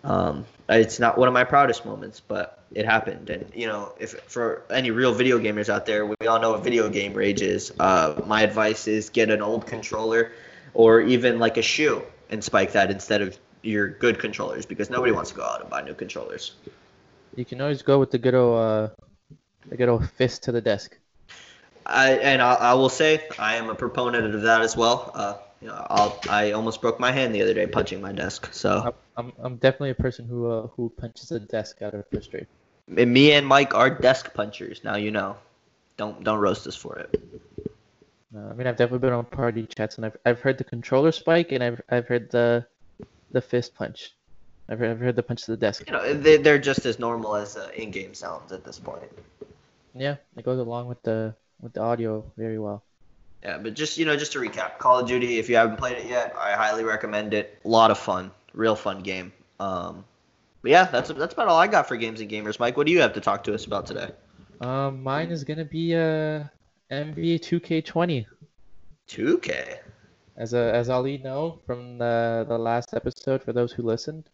Um, 0.03 0.45
it's 0.67 0.99
not 0.99 1.17
one 1.17 1.29
of 1.29 1.33
my 1.33 1.45
proudest 1.45 1.85
moments, 1.85 2.19
but 2.19 2.65
it 2.75 2.85
happened, 2.85 3.29
and 3.29 3.49
you 3.55 3.65
know 3.67 3.95
if 3.97 4.19
for 4.27 4.63
any 4.69 4.91
real 4.91 5.13
video 5.13 5.39
gamers 5.39 5.69
out 5.69 5.85
there, 5.85 6.05
we 6.05 6.27
all 6.27 6.41
know 6.41 6.51
what 6.51 6.65
video 6.65 6.89
game 6.89 7.13
rage 7.13 7.41
is. 7.41 7.71
Uh, 7.79 8.21
my 8.27 8.41
advice 8.41 8.89
is 8.89 9.09
get 9.09 9.29
an 9.29 9.41
old 9.41 9.65
controller, 9.65 10.33
or 10.73 10.99
even 10.99 11.39
like 11.39 11.55
a 11.55 11.61
shoe, 11.61 12.03
and 12.29 12.43
spike 12.43 12.73
that 12.73 12.91
instead 12.91 13.21
of 13.21 13.39
your 13.61 13.87
good 13.87 14.19
controllers 14.19 14.65
because 14.65 14.89
nobody 14.89 15.13
wants 15.13 15.29
to 15.29 15.37
go 15.37 15.45
out 15.45 15.61
and 15.61 15.69
buy 15.69 15.81
new 15.81 15.93
controllers. 15.93 16.55
You 17.35 17.45
can 17.45 17.61
always 17.61 17.81
go 17.81 17.99
with 17.99 18.11
the 18.11 18.17
good 18.17 18.35
old, 18.35 18.59
uh, 18.59 18.89
the 19.69 19.77
good 19.77 19.89
old 19.89 20.09
fist 20.11 20.43
to 20.43 20.51
the 20.51 20.61
desk. 20.61 20.97
I 21.85 22.11
and 22.11 22.41
I, 22.41 22.53
I 22.55 22.73
will 22.73 22.89
say 22.89 23.23
I 23.39 23.55
am 23.55 23.69
a 23.69 23.75
proponent 23.75 24.35
of 24.35 24.41
that 24.43 24.61
as 24.61 24.75
well. 24.75 25.11
Uh, 25.13 25.35
you 25.61 25.67
know, 25.67 25.85
I'll, 25.89 26.19
I 26.29 26.51
almost 26.51 26.81
broke 26.81 26.99
my 26.99 27.11
hand 27.11 27.33
the 27.33 27.41
other 27.41 27.53
day 27.53 27.67
punching 27.67 28.01
my 28.01 28.11
desk. 28.11 28.53
So 28.53 28.93
I'm, 29.17 29.33
I'm, 29.39 29.55
definitely 29.57 29.89
a 29.89 29.95
person 29.95 30.25
who, 30.25 30.49
uh, 30.49 30.67
who 30.67 30.89
punches 30.97 31.29
the 31.29 31.39
desk 31.39 31.81
out 31.81 31.93
of 31.93 32.07
frustration. 32.09 32.47
and 32.95 33.11
me 33.11 33.33
and 33.33 33.45
Mike 33.45 33.73
are 33.75 33.89
desk 33.89 34.33
punchers. 34.33 34.83
Now 34.83 34.97
you 34.97 35.11
know. 35.11 35.37
Don't 35.99 36.23
don't 36.23 36.39
roast 36.39 36.65
us 36.65 36.77
for 36.77 36.97
it. 36.97 37.21
Uh, 38.33 38.39
I 38.39 38.53
mean, 38.53 38.67
I've 38.67 38.77
definitely 38.77 38.99
been 38.99 39.11
on 39.11 39.25
party 39.25 39.65
chats, 39.65 39.97
and 39.97 40.05
I've, 40.05 40.15
I've 40.25 40.39
heard 40.39 40.57
the 40.57 40.63
controller 40.63 41.11
spike, 41.11 41.51
and 41.51 41.61
I've, 41.61 41.81
I've 41.89 42.07
heard 42.07 42.29
the, 42.31 42.65
the 43.31 43.41
fist 43.41 43.75
punch. 43.75 44.15
I've 44.69 44.79
heard, 44.79 44.91
I've 44.91 44.99
heard 44.99 45.15
the 45.17 45.23
punch 45.23 45.43
to 45.43 45.51
the 45.51 45.57
desk. 45.57 45.83
You 45.87 45.93
know, 45.93 46.13
they, 46.13 46.37
they're 46.37 46.59
just 46.59 46.85
as 46.85 46.99
normal 46.99 47.35
as 47.35 47.57
uh, 47.57 47.69
in-game 47.75 48.13
sounds 48.13 48.51
at 48.51 48.63
this 48.63 48.79
point. 48.79 49.11
Yeah, 49.95 50.15
it 50.37 50.45
goes 50.45 50.59
along 50.59 50.87
with 50.87 51.01
the, 51.03 51.35
with 51.59 51.73
the 51.73 51.81
audio 51.81 52.31
very 52.37 52.59
well. 52.59 52.83
Yeah, 53.43 53.57
but 53.57 53.73
just 53.73 53.97
you 53.97 54.05
know, 54.05 54.17
just 54.17 54.33
to 54.33 54.39
recap, 54.39 54.79
Call 54.79 54.99
of 54.99 55.07
Duty. 55.07 55.39
If 55.39 55.49
you 55.49 55.55
haven't 55.55 55.77
played 55.77 55.97
it 55.97 56.07
yet, 56.07 56.35
I 56.37 56.51
highly 56.51 56.83
recommend 56.83 57.33
it. 57.33 57.57
A 57.63 57.67
lot 57.67 57.89
of 57.89 57.97
fun, 57.97 58.31
real 58.53 58.75
fun 58.75 59.01
game. 59.01 59.31
Um, 59.59 60.03
but 60.61 60.71
yeah, 60.71 60.85
that's 60.85 61.09
that's 61.09 61.33
about 61.33 61.47
all 61.47 61.57
I 61.57 61.67
got 61.67 61.87
for 61.87 61.95
games 61.95 62.19
and 62.19 62.29
gamers. 62.29 62.59
Mike, 62.59 62.75
what 62.75 62.85
do 62.85 62.91
you 62.91 62.99
have 62.99 63.13
to 63.13 63.21
talk 63.21 63.43
to 63.45 63.53
us 63.53 63.65
about 63.65 63.85
today? 63.85 64.09
Um, 64.59 65.01
mine 65.01 65.31
is 65.31 65.45
gonna 65.45 65.63
be 65.63 65.95
uh 65.95 66.43
NBA 66.91 67.39
2K20. 67.39 68.25
2K. 69.07 69.79
As 70.35 70.53
a, 70.53 70.73
as 70.73 70.89
Ali 70.89 71.17
know 71.17 71.59
from 71.65 71.97
the 71.97 72.45
the 72.47 72.57
last 72.57 72.93
episode, 72.93 73.41
for 73.41 73.53
those 73.53 73.71
who 73.71 73.83
listened, 73.83 74.29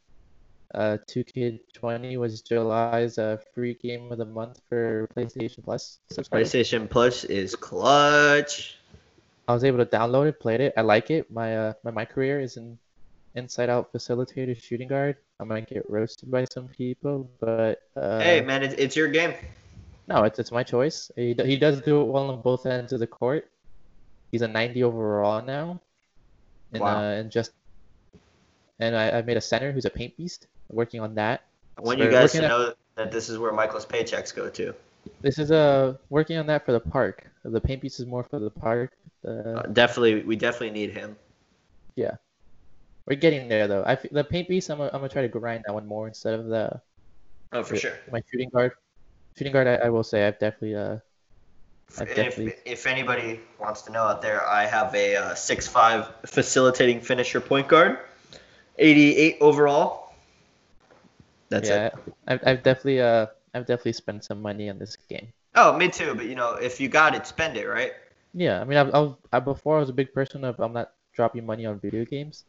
uh, 0.76 0.97
2K20 1.07 2.17
was 2.19 2.41
July's 2.41 3.17
uh, 3.17 3.38
free 3.53 3.73
game 3.76 4.11
of 4.11 4.17
the 4.17 4.26
month 4.26 4.59
for 4.69 5.07
PlayStation 5.15 5.63
Plus 5.63 5.99
subscribers. 6.11 6.51
PlayStation 6.51 6.89
Plus 6.89 7.23
is 7.23 7.55
clutch. 7.55 8.78
I 9.47 9.53
was 9.53 9.63
able 9.63 9.78
to 9.78 9.86
download 9.86 10.28
it, 10.28 10.39
played 10.39 10.61
it. 10.61 10.73
I 10.76 10.82
like 10.82 11.11
it. 11.11 11.32
My 11.32 11.57
uh, 11.57 11.73
my, 11.84 11.91
my 11.91 12.05
career 12.05 12.39
is 12.41 12.57
an 12.57 12.78
inside 13.36 13.69
out 13.69 13.93
facilitator 13.93 14.59
shooting 14.59 14.88
guard. 14.88 15.17
I 15.39 15.43
might 15.43 15.67
get 15.69 15.89
roasted 15.89 16.32
by 16.32 16.45
some 16.51 16.67
people, 16.67 17.30
but 17.39 17.82
uh, 17.95 18.19
hey 18.19 18.41
man, 18.41 18.63
it's, 18.63 18.73
it's 18.76 18.95
your 18.95 19.07
game. 19.07 19.34
no, 20.07 20.23
it's 20.23 20.39
it's 20.39 20.51
my 20.51 20.63
choice. 20.63 21.11
He 21.15 21.36
he 21.45 21.57
does 21.57 21.82
do 21.82 22.01
it 22.01 22.05
well 22.05 22.32
on 22.32 22.41
both 22.41 22.65
ends 22.65 22.91
of 22.93 22.99
the 22.99 23.07
court. 23.07 23.49
He's 24.32 24.41
a 24.41 24.47
90 24.47 24.84
overall 24.84 25.41
now, 25.45 25.80
and 26.73 26.82
Wow. 26.82 26.97
uh, 26.97 27.01
and 27.21 27.32
just 27.32 27.51
and 28.80 28.95
I 28.95 29.19
I 29.19 29.21
made 29.21 29.38
a 29.38 29.41
center 29.41 29.71
who's 29.71 29.86
a 29.86 29.89
paint 29.89 30.17
beast. 30.17 30.47
Working 30.70 31.01
on 31.01 31.16
that. 31.16 31.43
I 31.78 31.82
want 31.82 31.99
So 31.99 32.05
you 32.05 32.11
guys 32.11 32.32
to 32.32 32.38
looking 32.39 32.45
at- 32.51 32.57
know 32.57 32.74
that 32.95 33.11
this 33.11 33.30
is 33.30 33.38
where 33.38 33.51
Michael's 33.51 33.86
paychecks 33.86 34.34
go 34.34 34.49
to. 34.49 34.74
This 35.22 35.38
is 35.38 35.51
uh 35.51 35.95
working 36.09 36.38
on 36.38 36.47
that 36.47 36.66
for 36.66 36.72
the 36.72 36.80
park. 36.80 37.28
The 37.43 37.61
paint 37.61 37.82
beast 37.82 37.99
is 37.99 38.05
more 38.07 38.24
for 38.24 38.39
the 38.39 38.49
park. 38.49 38.93
The, 39.22 39.59
Uh, 39.59 39.61
definitely, 39.68 40.24
we 40.24 40.36
definitely 40.36 40.72
need 40.72 40.91
him. 40.91 41.16
Yeah, 41.95 42.16
we're 43.05 43.16
getting 43.16 43.47
there 43.47 43.68
though. 43.68 43.84
I 43.84 43.93
f- 43.93 44.09
the 44.11 44.24
paint 44.24 44.47
beast. 44.49 44.70
I'm 44.70 44.78
gonna, 44.80 44.89
I'm 44.93 44.99
gonna 45.01 45.09
try 45.09 45.22
to 45.22 45.28
grind 45.28 45.63
that 45.68 45.74
one 45.74 45.86
more 45.86 46.07
instead 46.07 46.34
of 46.39 46.47
the 46.47 46.82
Oh, 47.53 47.63
for 47.63 47.76
Yeah. 47.76 47.82
sure. 47.82 47.93
my 48.11 48.24
shooting 48.32 48.49
guard. 48.49 48.72
Shooting 49.38 49.53
guard. 49.53 49.68
I, 49.68 49.76
I 49.76 49.89
will 49.89 50.03
say 50.03 50.26
I've 50.28 50.39
definitely 50.39 50.76
uh 50.76 50.97
If, 52.01 52.39
if 52.66 52.88
anybody 52.88 53.39
wants 53.59 53.84
to 53.84 53.91
know 53.91 54.03
out 54.03 54.22
there, 54.24 54.43
I 54.47 54.66
have 54.66 54.93
a 54.95 55.16
uh, 55.18 55.34
6'5 55.36 56.07
facilitating 56.26 56.99
finisher 56.99 57.39
point 57.39 57.68
guard, 57.68 57.99
88 58.80 59.38
overall. 59.39 60.05
That's 61.50 61.70
yeah. 61.70 61.88
it. 61.88 61.96
I've 62.28 62.39
I've 62.46 62.64
definitely 62.64 63.02
uh 63.02 63.28
I've 63.54 63.66
definitely 63.66 63.93
spent 63.93 64.24
some 64.24 64.41
money 64.41 64.70
on 64.70 64.80
this 64.80 64.98
game. 65.10 65.34
Oh, 65.56 65.78
me 65.78 65.89
too. 65.89 66.14
But 66.16 66.26
you 66.26 66.36
know, 66.36 66.54
if 66.56 66.80
you 66.80 66.89
got 66.89 67.16
it, 67.16 67.26
spend 67.28 67.58
it, 67.58 67.68
right? 67.68 67.93
Yeah, 68.34 68.60
I 68.60 68.66
mean, 68.66 68.78
I, 68.78 68.82
I 68.82 69.00
was 69.00 69.16
I, 69.32 69.39
before 69.39 69.78
I 69.78 69.80
was 69.80 69.89
a 69.89 69.93
big 69.93 70.14
person 70.14 70.43
of 70.43 70.60
I'm 70.60 70.74
not 70.74 70.91
dropping 71.14 71.46
money 71.46 71.66
on 71.66 71.80
video 71.80 72.04
games. 72.06 72.43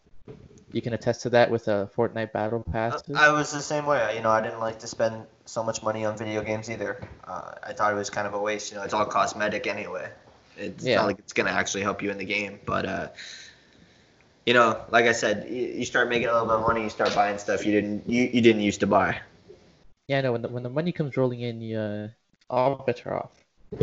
You 0.73 0.83
can 0.83 0.93
attest 0.93 1.23
to 1.23 1.31
that 1.31 1.51
with 1.51 1.69
a 1.69 1.89
Fortnite 1.97 2.33
Battle 2.33 2.65
Pass. 2.73 3.03
I 3.15 3.31
was 3.31 3.53
the 3.53 3.63
same 3.63 3.87
way. 3.87 4.17
You 4.17 4.23
know, 4.23 4.31
I 4.31 4.41
didn't 4.41 4.59
like 4.59 4.81
to 4.81 4.87
spend 4.89 5.25
so 5.45 5.63
much 5.63 5.83
money 5.83 6.05
on 6.05 6.17
video 6.17 6.43
games 6.43 6.69
either. 6.69 7.01
Uh, 7.25 7.53
I 7.63 7.73
thought 7.73 7.93
it 7.93 7.97
was 7.97 8.11
kind 8.11 8.27
of 8.27 8.35
a 8.35 8.41
waste. 8.41 8.73
You 8.73 8.79
know, 8.79 8.83
it's 8.83 8.93
all 8.93 9.07
cosmetic 9.07 9.67
anyway. 9.69 10.11
It's 10.57 10.85
Yeah. 10.85 10.97
not 10.97 11.07
like 11.07 11.19
it's 11.21 11.33
gonna 11.33 11.51
actually 11.51 11.83
help 11.83 12.03
you 12.03 12.11
in 12.11 12.19
the 12.19 12.25
game. 12.25 12.59
But 12.67 12.87
uh, 12.87 13.09
you 14.47 14.55
know, 14.55 14.81
like 14.91 15.07
I 15.07 15.13
said, 15.13 15.49
you, 15.51 15.67
you 15.79 15.85
start 15.85 16.09
making 16.09 16.29
a 16.29 16.33
little 16.33 16.47
bit 16.47 16.57
of 16.57 16.63
money, 16.63 16.85
you 16.85 16.91
start 16.91 17.15
buying 17.15 17.37
stuff 17.39 17.67
you 17.67 17.73
didn't 17.73 18.09
you, 18.09 18.31
you 18.33 18.41
didn't 18.41 18.63
used 18.63 18.81
to 18.81 18.87
buy. 18.87 19.21
Yeah, 20.07 20.21
no. 20.21 20.33
When 20.33 20.43
the 20.43 20.49
when 20.49 20.63
the 20.63 20.71
money 20.71 20.93
comes 20.93 21.17
rolling 21.17 21.41
in, 21.41 21.61
you 21.61 21.79
uh, 21.79 22.09
all 22.49 22.77
bets 22.87 23.03
are 23.05 23.15
off. 23.15 23.33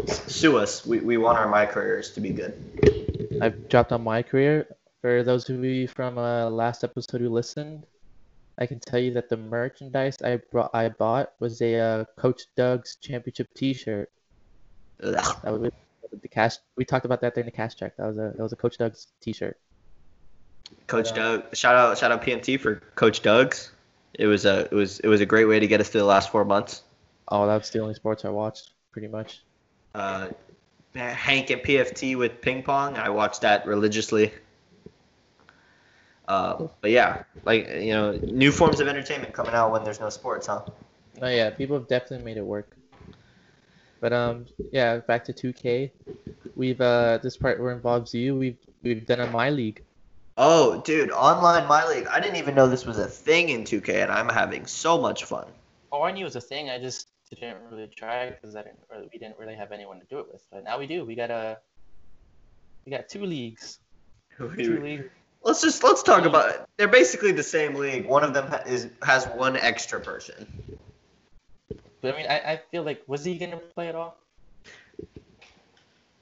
Sue 0.07 0.57
us. 0.57 0.85
We, 0.85 1.01
we 1.01 1.17
want 1.17 1.37
our 1.37 1.49
my 1.49 1.65
careers 1.65 2.11
to 2.11 2.21
be 2.21 2.29
good. 2.29 2.55
I've 3.41 3.67
dropped 3.67 3.91
on 3.91 4.03
my 4.03 4.23
career. 4.23 4.67
For 5.01 5.21
those 5.21 5.49
of 5.49 5.61
you 5.65 5.89
from 5.89 6.17
uh, 6.17 6.49
last 6.49 6.85
episode 6.85 7.19
who 7.19 7.27
listened, 7.27 7.85
I 8.57 8.65
can 8.65 8.79
tell 8.79 8.99
you 8.99 9.11
that 9.15 9.27
the 9.27 9.35
merchandise 9.35 10.21
I 10.23 10.37
brought 10.49 10.71
I 10.73 10.87
bought 10.87 11.33
was 11.41 11.61
a 11.61 11.75
uh, 11.77 12.05
Coach 12.17 12.43
Doug's 12.55 12.95
championship 12.95 13.49
T-shirt. 13.53 14.09
Ugh. 15.03 15.37
That 15.43 15.51
was 15.51 15.71
the 16.21 16.27
cash. 16.29 16.55
We 16.77 16.85
talked 16.85 17.03
about 17.03 17.19
that 17.19 17.35
during 17.35 17.47
the 17.47 17.51
cash 17.51 17.75
check. 17.75 17.97
That 17.97 18.07
was 18.07 18.17
a 18.17 18.33
that 18.37 18.41
was 18.41 18.53
a 18.53 18.55
Coach 18.55 18.77
Doug's 18.77 19.07
T-shirt. 19.19 19.59
Coach 20.87 21.09
Yeah. 21.09 21.15
Doug, 21.15 21.55
shout 21.55 21.75
out 21.75 21.97
shout 21.97 22.11
out 22.11 22.21
PMT 22.21 22.59
for 22.59 22.75
Coach 22.95 23.21
Doug's. 23.21 23.71
It 24.13 24.27
was 24.27 24.45
a 24.45 24.65
it 24.65 24.71
was 24.71 24.99
it 24.99 25.07
was 25.07 25.21
a 25.21 25.25
great 25.25 25.45
way 25.45 25.59
to 25.59 25.67
get 25.67 25.81
us 25.81 25.89
through 25.89 26.01
the 26.01 26.07
last 26.07 26.29
four 26.29 26.45
months. 26.45 26.83
Oh, 27.27 27.47
that's 27.47 27.69
the 27.69 27.79
only 27.79 27.93
sports 27.93 28.25
I 28.25 28.29
watched, 28.29 28.71
pretty 28.91 29.07
much. 29.07 29.41
Uh, 29.95 30.29
Hank 30.93 31.49
and 31.49 31.61
PFT 31.61 32.17
with 32.17 32.41
ping 32.41 32.63
pong. 32.63 32.97
I 32.97 33.09
watched 33.09 33.41
that 33.41 33.65
religiously. 33.65 34.31
Uh, 36.27 36.67
but 36.81 36.91
yeah, 36.91 37.23
like 37.43 37.67
you 37.67 37.93
know, 37.93 38.11
new 38.23 38.51
forms 38.51 38.79
of 38.79 38.87
entertainment 38.87 39.33
coming 39.33 39.53
out 39.53 39.71
when 39.71 39.83
there's 39.83 39.99
no 39.99 40.09
sports, 40.09 40.47
huh? 40.47 40.61
No, 41.19 41.27
yeah, 41.27 41.49
people 41.49 41.77
have 41.77 41.87
definitely 41.87 42.23
made 42.25 42.37
it 42.37 42.45
work. 42.45 42.75
But 43.99 44.13
um, 44.13 44.45
yeah, 44.71 44.97
back 44.97 45.23
to 45.25 45.33
2K. 45.33 45.91
We've 46.55 46.79
uh, 46.81 47.19
this 47.23 47.37
part 47.37 47.59
where 47.59 47.71
involves 47.71 48.13
you. 48.13 48.35
We've 48.35 48.57
we've 48.83 49.05
done 49.05 49.21
a 49.21 49.27
my 49.27 49.49
league. 49.49 49.81
Oh, 50.37 50.81
dude, 50.81 51.11
online 51.11 51.67
my 51.67 51.87
league. 51.87 52.07
I 52.07 52.19
didn't 52.19 52.37
even 52.37 52.55
know 52.55 52.67
this 52.67 52.85
was 52.85 52.97
a 52.97 53.07
thing 53.07 53.49
in 53.49 53.63
2K, 53.63 54.01
and 54.01 54.11
I'm 54.11 54.29
having 54.29 54.65
so 54.65 54.99
much 54.99 55.25
fun. 55.25 55.45
Oh, 55.91 56.01
I 56.01 56.11
knew 56.11 56.21
it 56.21 56.25
was 56.25 56.35
a 56.35 56.41
thing. 56.41 56.69
I 56.69 56.79
just 56.79 57.07
didn't 57.29 57.57
really 57.69 57.87
try 57.87 58.31
because 58.31 58.55
I 58.55 58.63
didn't. 58.63 58.79
Or 58.89 59.01
we 59.11 59.19
didn't 59.19 59.37
really 59.37 59.55
have 59.55 59.71
anyone 59.71 59.99
to 59.99 60.05
do 60.07 60.19
it 60.19 60.31
with. 60.31 60.43
But 60.51 60.63
now 60.63 60.79
we 60.79 60.87
do. 60.87 61.05
We 61.05 61.15
got 61.15 61.29
a. 61.29 61.59
We 62.85 62.91
got 62.91 63.09
two 63.09 63.25
leagues. 63.25 63.79
Two 64.37 64.81
leagues. 64.81 65.05
Let's 65.43 65.61
just 65.61 65.83
let's 65.83 66.03
talk 66.03 66.25
about 66.25 66.49
it. 66.49 66.61
They're 66.77 66.87
basically 66.87 67.31
the 67.31 67.43
same 67.43 67.75
league. 67.75 68.05
One 68.05 68.23
of 68.23 68.33
them 68.33 68.47
ha- 68.47 68.63
is 68.65 68.87
has 69.03 69.25
one 69.27 69.57
extra 69.57 69.99
person. 69.99 70.47
But 72.01 72.13
I 72.13 72.17
mean, 72.17 72.27
I, 72.29 72.37
I 72.39 72.61
feel 72.71 72.83
like 72.83 73.03
was 73.07 73.23
he 73.23 73.37
gonna 73.37 73.57
play 73.57 73.89
at 73.89 73.95
all? 73.95 74.17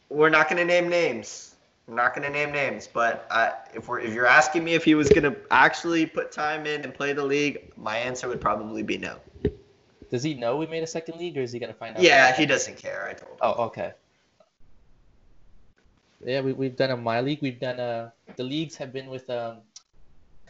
We're 0.10 0.30
not 0.30 0.50
gonna 0.50 0.66
name 0.66 0.90
names. 0.90 1.51
We're 1.88 1.96
not 1.96 2.16
gonna 2.16 2.30
name 2.30 2.52
names, 2.52 2.88
but 2.88 3.28
I, 3.30 3.54
if 3.74 3.88
we're 3.88 4.00
if 4.00 4.14
you're 4.14 4.28
asking 4.28 4.64
me 4.64 4.74
if 4.76 4.84
he 4.84 4.96
was 4.96 5.10
gonna 5.10 5.36
actually 5.50 6.06
put 6.06 6.32
time 6.32 6.66
in 6.66 6.84
and 6.84 6.94
play 6.94 7.14
the 7.14 7.26
league, 7.26 7.74
my 7.76 7.98
answer 7.98 8.28
would 8.28 8.40
probably 8.40 8.84
be 8.84 8.98
no. 8.98 9.18
Does 10.10 10.24
he 10.24 10.34
know 10.34 10.58
we 10.58 10.68
made 10.68 10.84
a 10.84 10.88
second 10.88 11.18
league, 11.18 11.38
or 11.38 11.42
is 11.42 11.52
he 11.52 11.60
gonna 11.60 11.74
find 11.74 11.98
out? 11.98 12.04
Yeah, 12.04 12.34
he 12.34 12.46
doesn't 12.46 12.78
care. 12.78 13.08
I 13.10 13.14
told 13.14 13.32
him. 13.32 13.38
Oh, 13.42 13.66
okay. 13.66 13.94
Yeah, 16.24 16.42
we 16.42 16.54
we've 16.54 16.76
done 16.76 16.92
a 16.92 16.98
my 16.98 17.22
league. 17.22 17.42
We've 17.42 17.60
done 17.60 17.80
uh 17.80 18.12
the 18.36 18.44
leagues 18.44 18.76
have 18.78 18.94
been 18.94 19.08
with 19.08 19.30
um 19.30 19.58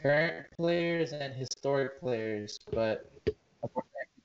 current 0.02 0.48
players 0.58 1.14
and 1.14 1.34
historic 1.34 2.00
players, 2.00 2.60
but 2.72 3.10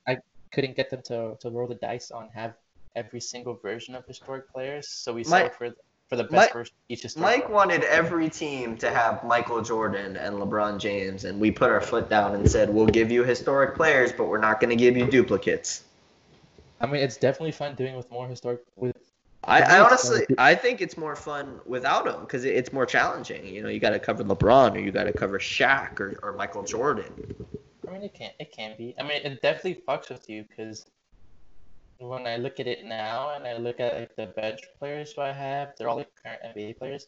I 0.07 0.17
couldn't 0.51 0.75
get 0.75 0.89
them 0.89 1.01
to, 1.03 1.37
to 1.39 1.49
roll 1.49 1.67
the 1.67 1.75
dice 1.75 2.11
on 2.11 2.29
have 2.33 2.55
every 2.95 3.21
single 3.21 3.53
version 3.55 3.95
of 3.95 4.05
historic 4.05 4.51
players. 4.51 4.89
So 4.89 5.13
we 5.13 5.23
settled 5.23 5.53
for 5.53 5.69
for 6.07 6.15
the 6.15 6.23
best 6.23 6.33
Mike- 6.33 6.53
version 6.53 6.75
each 6.89 7.03
historic. 7.03 7.41
Mike 7.41 7.49
wanted 7.49 7.83
every 7.83 8.29
team 8.29 8.77
to 8.77 8.89
have 8.89 9.23
Michael 9.23 9.61
Jordan 9.61 10.15
and 10.15 10.35
LeBron 10.35 10.79
James, 10.79 11.25
and 11.25 11.39
we 11.39 11.51
put 11.51 11.69
our 11.69 11.81
foot 11.81 12.09
down 12.09 12.35
and 12.35 12.49
said, 12.49 12.73
"We'll 12.73 12.85
give 12.87 13.11
you 13.11 13.23
historic 13.23 13.75
players, 13.75 14.11
but 14.11 14.25
we're 14.25 14.39
not 14.39 14.59
going 14.59 14.69
to 14.69 14.75
give 14.75 14.95
you 14.95 15.05
duplicates." 15.05 15.83
I 16.79 16.85
mean, 16.85 17.01
it's 17.01 17.17
definitely 17.17 17.51
fun 17.51 17.75
doing 17.75 17.95
with 17.95 18.09
more 18.11 18.27
historic 18.27 18.61
with 18.75 18.95
I, 19.43 19.61
I 19.61 19.79
honestly. 19.79 20.25
I 20.37 20.55
think 20.55 20.81
it's 20.81 20.97
more 20.97 21.15
fun 21.15 21.59
without 21.65 22.05
them 22.05 22.21
because 22.21 22.43
it's 22.43 22.73
more 22.73 22.85
challenging. 22.85 23.45
You 23.47 23.63
know, 23.63 23.69
you 23.69 23.79
got 23.79 23.91
to 23.91 23.99
cover 23.99 24.23
LeBron 24.23 24.75
or 24.75 24.79
you 24.79 24.91
got 24.91 25.05
to 25.05 25.13
cover 25.13 25.39
Shaq 25.39 25.99
or, 25.99 26.19
or 26.21 26.33
Michael 26.33 26.63
Jordan. 26.63 27.35
I 27.87 27.91
mean, 27.91 28.03
it 28.03 28.13
can 28.13 28.31
it 28.39 28.51
can 28.51 28.75
be. 28.77 28.93
I 28.99 29.03
mean, 29.03 29.21
it 29.23 29.41
definitely 29.41 29.81
fucks 29.87 30.09
with 30.09 30.29
you 30.29 30.43
because 30.43 30.85
when 31.99 32.27
I 32.27 32.37
look 32.37 32.59
at 32.59 32.67
it 32.67 32.85
now 32.85 33.35
and 33.35 33.45
I 33.47 33.57
look 33.57 33.79
at 33.79 33.95
like 33.95 34.15
the 34.15 34.27
bench 34.27 34.61
players 34.79 35.13
who 35.13 35.21
I 35.21 35.31
have, 35.31 35.73
they're 35.77 35.89
all 35.89 35.97
like 35.97 36.11
current 36.23 36.41
NBA 36.43 36.77
players. 36.77 37.07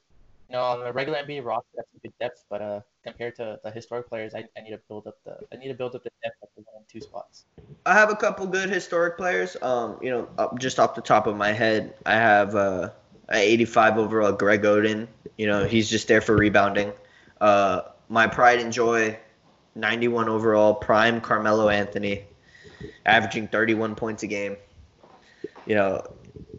You 0.50 0.56
know, 0.56 0.64
on 0.64 0.80
the 0.84 0.92
regular 0.92 1.20
NBA 1.20 1.46
roster, 1.46 1.68
that's 1.76 1.88
a 1.96 2.00
good 2.00 2.14
depth, 2.20 2.44
but 2.50 2.62
uh, 2.62 2.82
compared 3.04 3.36
to 3.36 3.60
the 3.64 3.70
historic 3.70 4.10
players, 4.10 4.34
I, 4.34 4.46
I 4.58 4.62
need 4.62 4.72
to 4.72 4.80
build 4.88 5.06
up 5.06 5.18
the 5.24 5.38
I 5.54 5.58
need 5.58 5.68
to 5.68 5.76
build 5.76 5.96
up 5.96 6.04
the 6.04 6.10
depth 6.24 6.38
at 6.42 6.50
the 6.56 6.64
one 6.64 6.76
and 6.78 6.88
two 6.88 7.02
spots. 7.02 7.46
I 7.86 7.94
have 7.94 8.10
a 8.10 8.16
couple 8.16 8.48
good 8.48 8.70
historic 8.70 9.16
players. 9.16 9.56
Um, 9.62 10.00
you 10.02 10.10
know, 10.10 10.52
just 10.60 10.80
off 10.80 10.96
the 10.96 11.02
top 11.02 11.28
of 11.28 11.38
my 11.38 11.52
head, 11.52 11.94
I 12.06 12.14
have 12.16 12.56
uh, 12.56 12.90
a 13.30 13.38
85 13.38 13.98
overall 14.00 14.32
Greg 14.32 14.64
Oden. 14.64 15.08
You 15.38 15.46
know, 15.46 15.66
he's 15.66 15.88
just 15.88 16.08
there 16.08 16.22
for 16.22 16.36
rebounding. 16.36 16.94
Uh, 17.40 17.82
my 18.10 18.26
pride 18.26 18.60
and 18.60 18.74
joy, 18.74 19.18
91 19.76 20.30
overall 20.30 20.74
prime 20.74 21.22
Carmelo 21.22 21.70
Anthony, 21.70 22.26
averaging 23.06 23.48
31 23.48 23.94
points 23.94 24.24
a 24.24 24.28
game. 24.28 24.58
You 25.66 25.76
know, 25.76 26.04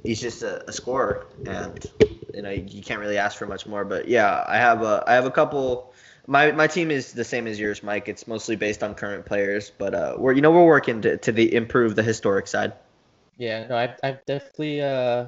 he's 0.05 0.21
just 0.21 0.43
a, 0.43 0.69
a 0.69 0.73
scorer, 0.73 1.27
and 1.47 1.85
you 2.35 2.43
know 2.43 2.51
you 2.51 2.83
can't 2.83 3.01
really 3.01 3.19
ask 3.19 3.39
for 3.39 3.47
much 3.47 3.67
more. 3.67 3.85
But 3.85 4.09
yeah, 4.09 4.45
I 4.47 4.57
have 4.57 4.83
a 4.83 5.05
I 5.07 5.15
have 5.15 5.27
a 5.27 5.31
couple. 5.31 5.93
My, 6.27 6.53
my 6.53 6.69
team 6.69 6.93
is 6.93 7.13
the 7.13 7.25
same 7.25 7.49
as 7.49 7.59
yours, 7.59 7.83
Mike. 7.83 8.07
It's 8.09 8.29
mostly 8.29 8.55
based 8.55 8.85
on 8.85 8.95
current 8.95 9.27
players, 9.27 9.73
but 9.77 9.95
uh, 9.95 10.15
we're 10.17 10.33
you 10.33 10.43
know 10.43 10.51
we're 10.53 10.67
working 10.67 11.03
to, 11.03 11.17
to 11.19 11.33
the 11.33 11.53
improve 11.55 11.97
the 11.97 12.03
historic 12.03 12.47
side. 12.47 12.75
Yeah, 13.37 13.67
no, 13.67 13.77
I've, 13.77 13.99
I've 14.03 14.25
definitely 14.27 14.83
uh, 14.83 15.27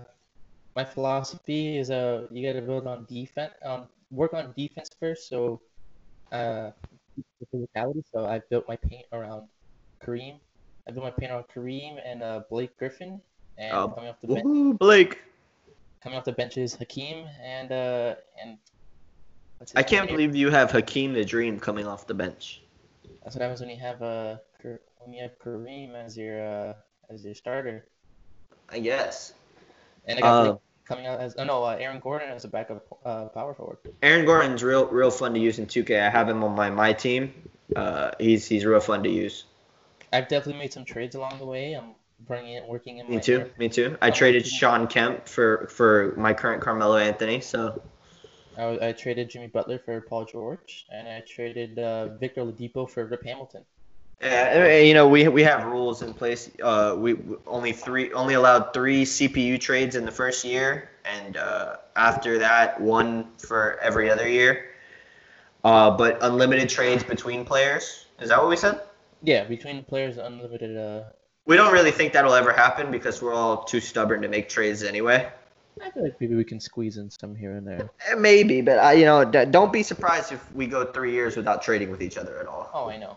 my 0.76 0.84
philosophy 0.84 1.78
is 1.78 1.90
uh, 1.90 2.26
you 2.30 2.46
got 2.46 2.58
to 2.58 2.64
build 2.64 2.86
on 2.86 3.06
defense, 3.08 3.52
um, 3.64 3.88
work 4.10 4.34
on 4.34 4.52
defense 4.56 4.90
first. 5.00 5.28
So, 5.28 5.60
uh, 6.30 6.70
physicality. 7.54 8.02
So 8.12 8.26
I 8.26 8.40
built 8.50 8.66
my 8.68 8.76
paint 8.76 9.06
around 9.12 9.48
Kareem. 10.04 10.38
I 10.88 10.92
built 10.92 11.04
my 11.04 11.10
paint 11.10 11.32
around 11.32 11.44
Kareem 11.54 11.98
and 12.04 12.22
uh, 12.22 12.40
Blake 12.50 12.76
Griffin, 12.78 13.20
and 13.58 13.72
Oh, 13.72 13.88
coming 13.88 14.10
off 14.10 14.20
the 14.20 14.28
bench, 14.28 14.78
Blake! 14.78 15.18
coming 16.02 16.18
off 16.18 16.24
the 16.24 16.32
bench 16.32 16.56
is 16.56 16.74
Hakeem 16.74 17.26
and 17.42 17.72
uh 17.72 18.14
and. 18.42 18.58
I 19.76 19.82
can't 19.84 20.06
name? 20.06 20.16
believe 20.16 20.34
you 20.34 20.50
have 20.50 20.72
Hakeem 20.72 21.12
the 21.12 21.24
Dream 21.24 21.60
coming 21.60 21.86
off 21.86 22.06
the 22.08 22.14
bench. 22.14 22.62
That's 23.22 23.36
what 23.36 23.42
happens 23.42 23.60
when 23.60 23.70
you 23.70 23.76
have 23.76 24.02
uh 24.02 24.36
Kar- 24.60 24.80
when 24.98 25.12
you 25.14 25.22
have 25.22 25.38
Kareem 25.38 25.94
as 25.94 26.16
your 26.18 26.42
uh 26.44 26.72
as 27.10 27.24
your 27.24 27.34
starter, 27.34 27.86
I 28.68 28.80
guess. 28.80 29.34
and 30.06 30.18
I 30.18 30.22
got 30.22 30.32
Uh, 30.32 30.42
Blake 30.44 30.56
coming 30.84 31.06
out 31.06 31.20
as 31.20 31.36
oh 31.38 31.44
no 31.44 31.62
uh, 31.62 31.76
Aaron 31.78 32.00
Gordon 32.00 32.30
as 32.30 32.44
a 32.44 32.48
backup 32.48 32.84
uh, 33.04 33.26
power 33.26 33.54
forward. 33.54 33.78
Aaron 34.02 34.26
Gordon's 34.26 34.64
real 34.64 34.86
real 34.88 35.12
fun 35.12 35.32
to 35.34 35.38
use 35.40 35.60
in 35.60 35.66
2K. 35.66 36.02
I 36.02 36.10
have 36.10 36.28
him 36.28 36.42
on 36.42 36.56
my 36.56 36.68
my 36.70 36.92
team. 36.92 37.32
Uh, 37.76 38.10
he's 38.18 38.48
he's 38.48 38.64
real 38.64 38.80
fun 38.80 39.04
to 39.04 39.08
use. 39.08 39.44
I've 40.12 40.26
definitely 40.26 40.58
made 40.58 40.72
some 40.72 40.84
trades 40.84 41.14
along 41.14 41.38
the 41.38 41.46
way. 41.46 41.74
I'm 41.74 41.94
bringing 42.26 42.54
it, 42.54 42.66
working 42.66 42.98
in 42.98 43.08
Me 43.08 43.20
too. 43.20 43.36
inner- 43.36 43.50
Me 43.58 43.68
too. 43.68 43.96
I 44.00 44.06
I'm 44.08 44.12
traded 44.12 44.46
Shawn 44.46 44.86
Kemp 44.86 45.26
for 45.28 45.66
for 45.68 46.14
my 46.16 46.32
current 46.32 46.62
Carmelo 46.62 46.96
Anthony. 46.96 47.40
So 47.40 47.82
I, 48.56 48.88
I 48.88 48.92
traded 48.92 49.30
Jimmy 49.30 49.46
Butler 49.48 49.78
for 49.78 50.00
Paul 50.02 50.24
George, 50.24 50.86
and 50.92 51.08
I 51.08 51.20
traded 51.20 51.78
uh, 51.78 52.08
Victor 52.18 52.42
Oladipo 52.42 52.88
for 52.88 53.04
Rip 53.06 53.24
Hamilton. 53.24 53.64
Yeah, 54.20 54.78
you 54.78 54.94
know 54.94 55.08
we 55.08 55.26
we 55.28 55.42
have 55.42 55.64
rules 55.66 56.02
in 56.02 56.14
place. 56.14 56.48
Uh, 56.62 56.94
we 56.96 57.14
we 57.14 57.36
only 57.46 57.72
three 57.72 58.12
only 58.12 58.34
allowed 58.34 58.72
three 58.72 59.04
CPU 59.04 59.58
trades 59.58 59.96
in 59.96 60.04
the 60.04 60.12
first 60.12 60.44
year, 60.44 60.90
and 61.04 61.36
uh, 61.36 61.76
after 61.96 62.38
that 62.38 62.80
one 62.80 63.26
for 63.38 63.78
every 63.80 64.08
other 64.10 64.28
year. 64.28 64.66
Uh, 65.64 65.90
but 65.90 66.18
unlimited 66.22 66.68
trades 66.68 67.02
between 67.04 67.44
players. 67.44 68.06
Is 68.20 68.28
that 68.28 68.38
what 68.38 68.48
we 68.48 68.56
said? 68.56 68.80
Yeah, 69.22 69.44
between 69.44 69.84
players, 69.84 70.18
unlimited. 70.18 70.76
Uh, 70.76 71.04
We 71.44 71.56
don't 71.56 71.72
really 71.72 71.90
think 71.90 72.12
that'll 72.12 72.34
ever 72.34 72.52
happen 72.52 72.90
because 72.90 73.20
we're 73.20 73.34
all 73.34 73.64
too 73.64 73.80
stubborn 73.80 74.22
to 74.22 74.28
make 74.28 74.48
trades 74.48 74.82
anyway. 74.82 75.30
I 75.82 75.90
feel 75.90 76.04
like 76.04 76.20
maybe 76.20 76.34
we 76.34 76.44
can 76.44 76.60
squeeze 76.60 76.98
in 76.98 77.10
some 77.10 77.34
here 77.34 77.56
and 77.56 77.66
there. 77.66 77.90
Eh, 78.10 78.14
Maybe, 78.14 78.60
but 78.60 78.78
I, 78.78 78.92
you 78.92 79.04
know, 79.04 79.24
don't 79.24 79.72
be 79.72 79.82
surprised 79.82 80.30
if 80.30 80.52
we 80.52 80.66
go 80.66 80.84
three 80.84 81.12
years 81.12 81.36
without 81.36 81.62
trading 81.62 81.90
with 81.90 82.02
each 82.02 82.18
other 82.18 82.38
at 82.38 82.46
all. 82.46 82.70
Oh, 82.74 82.88
I 82.88 82.98
know. 82.98 83.16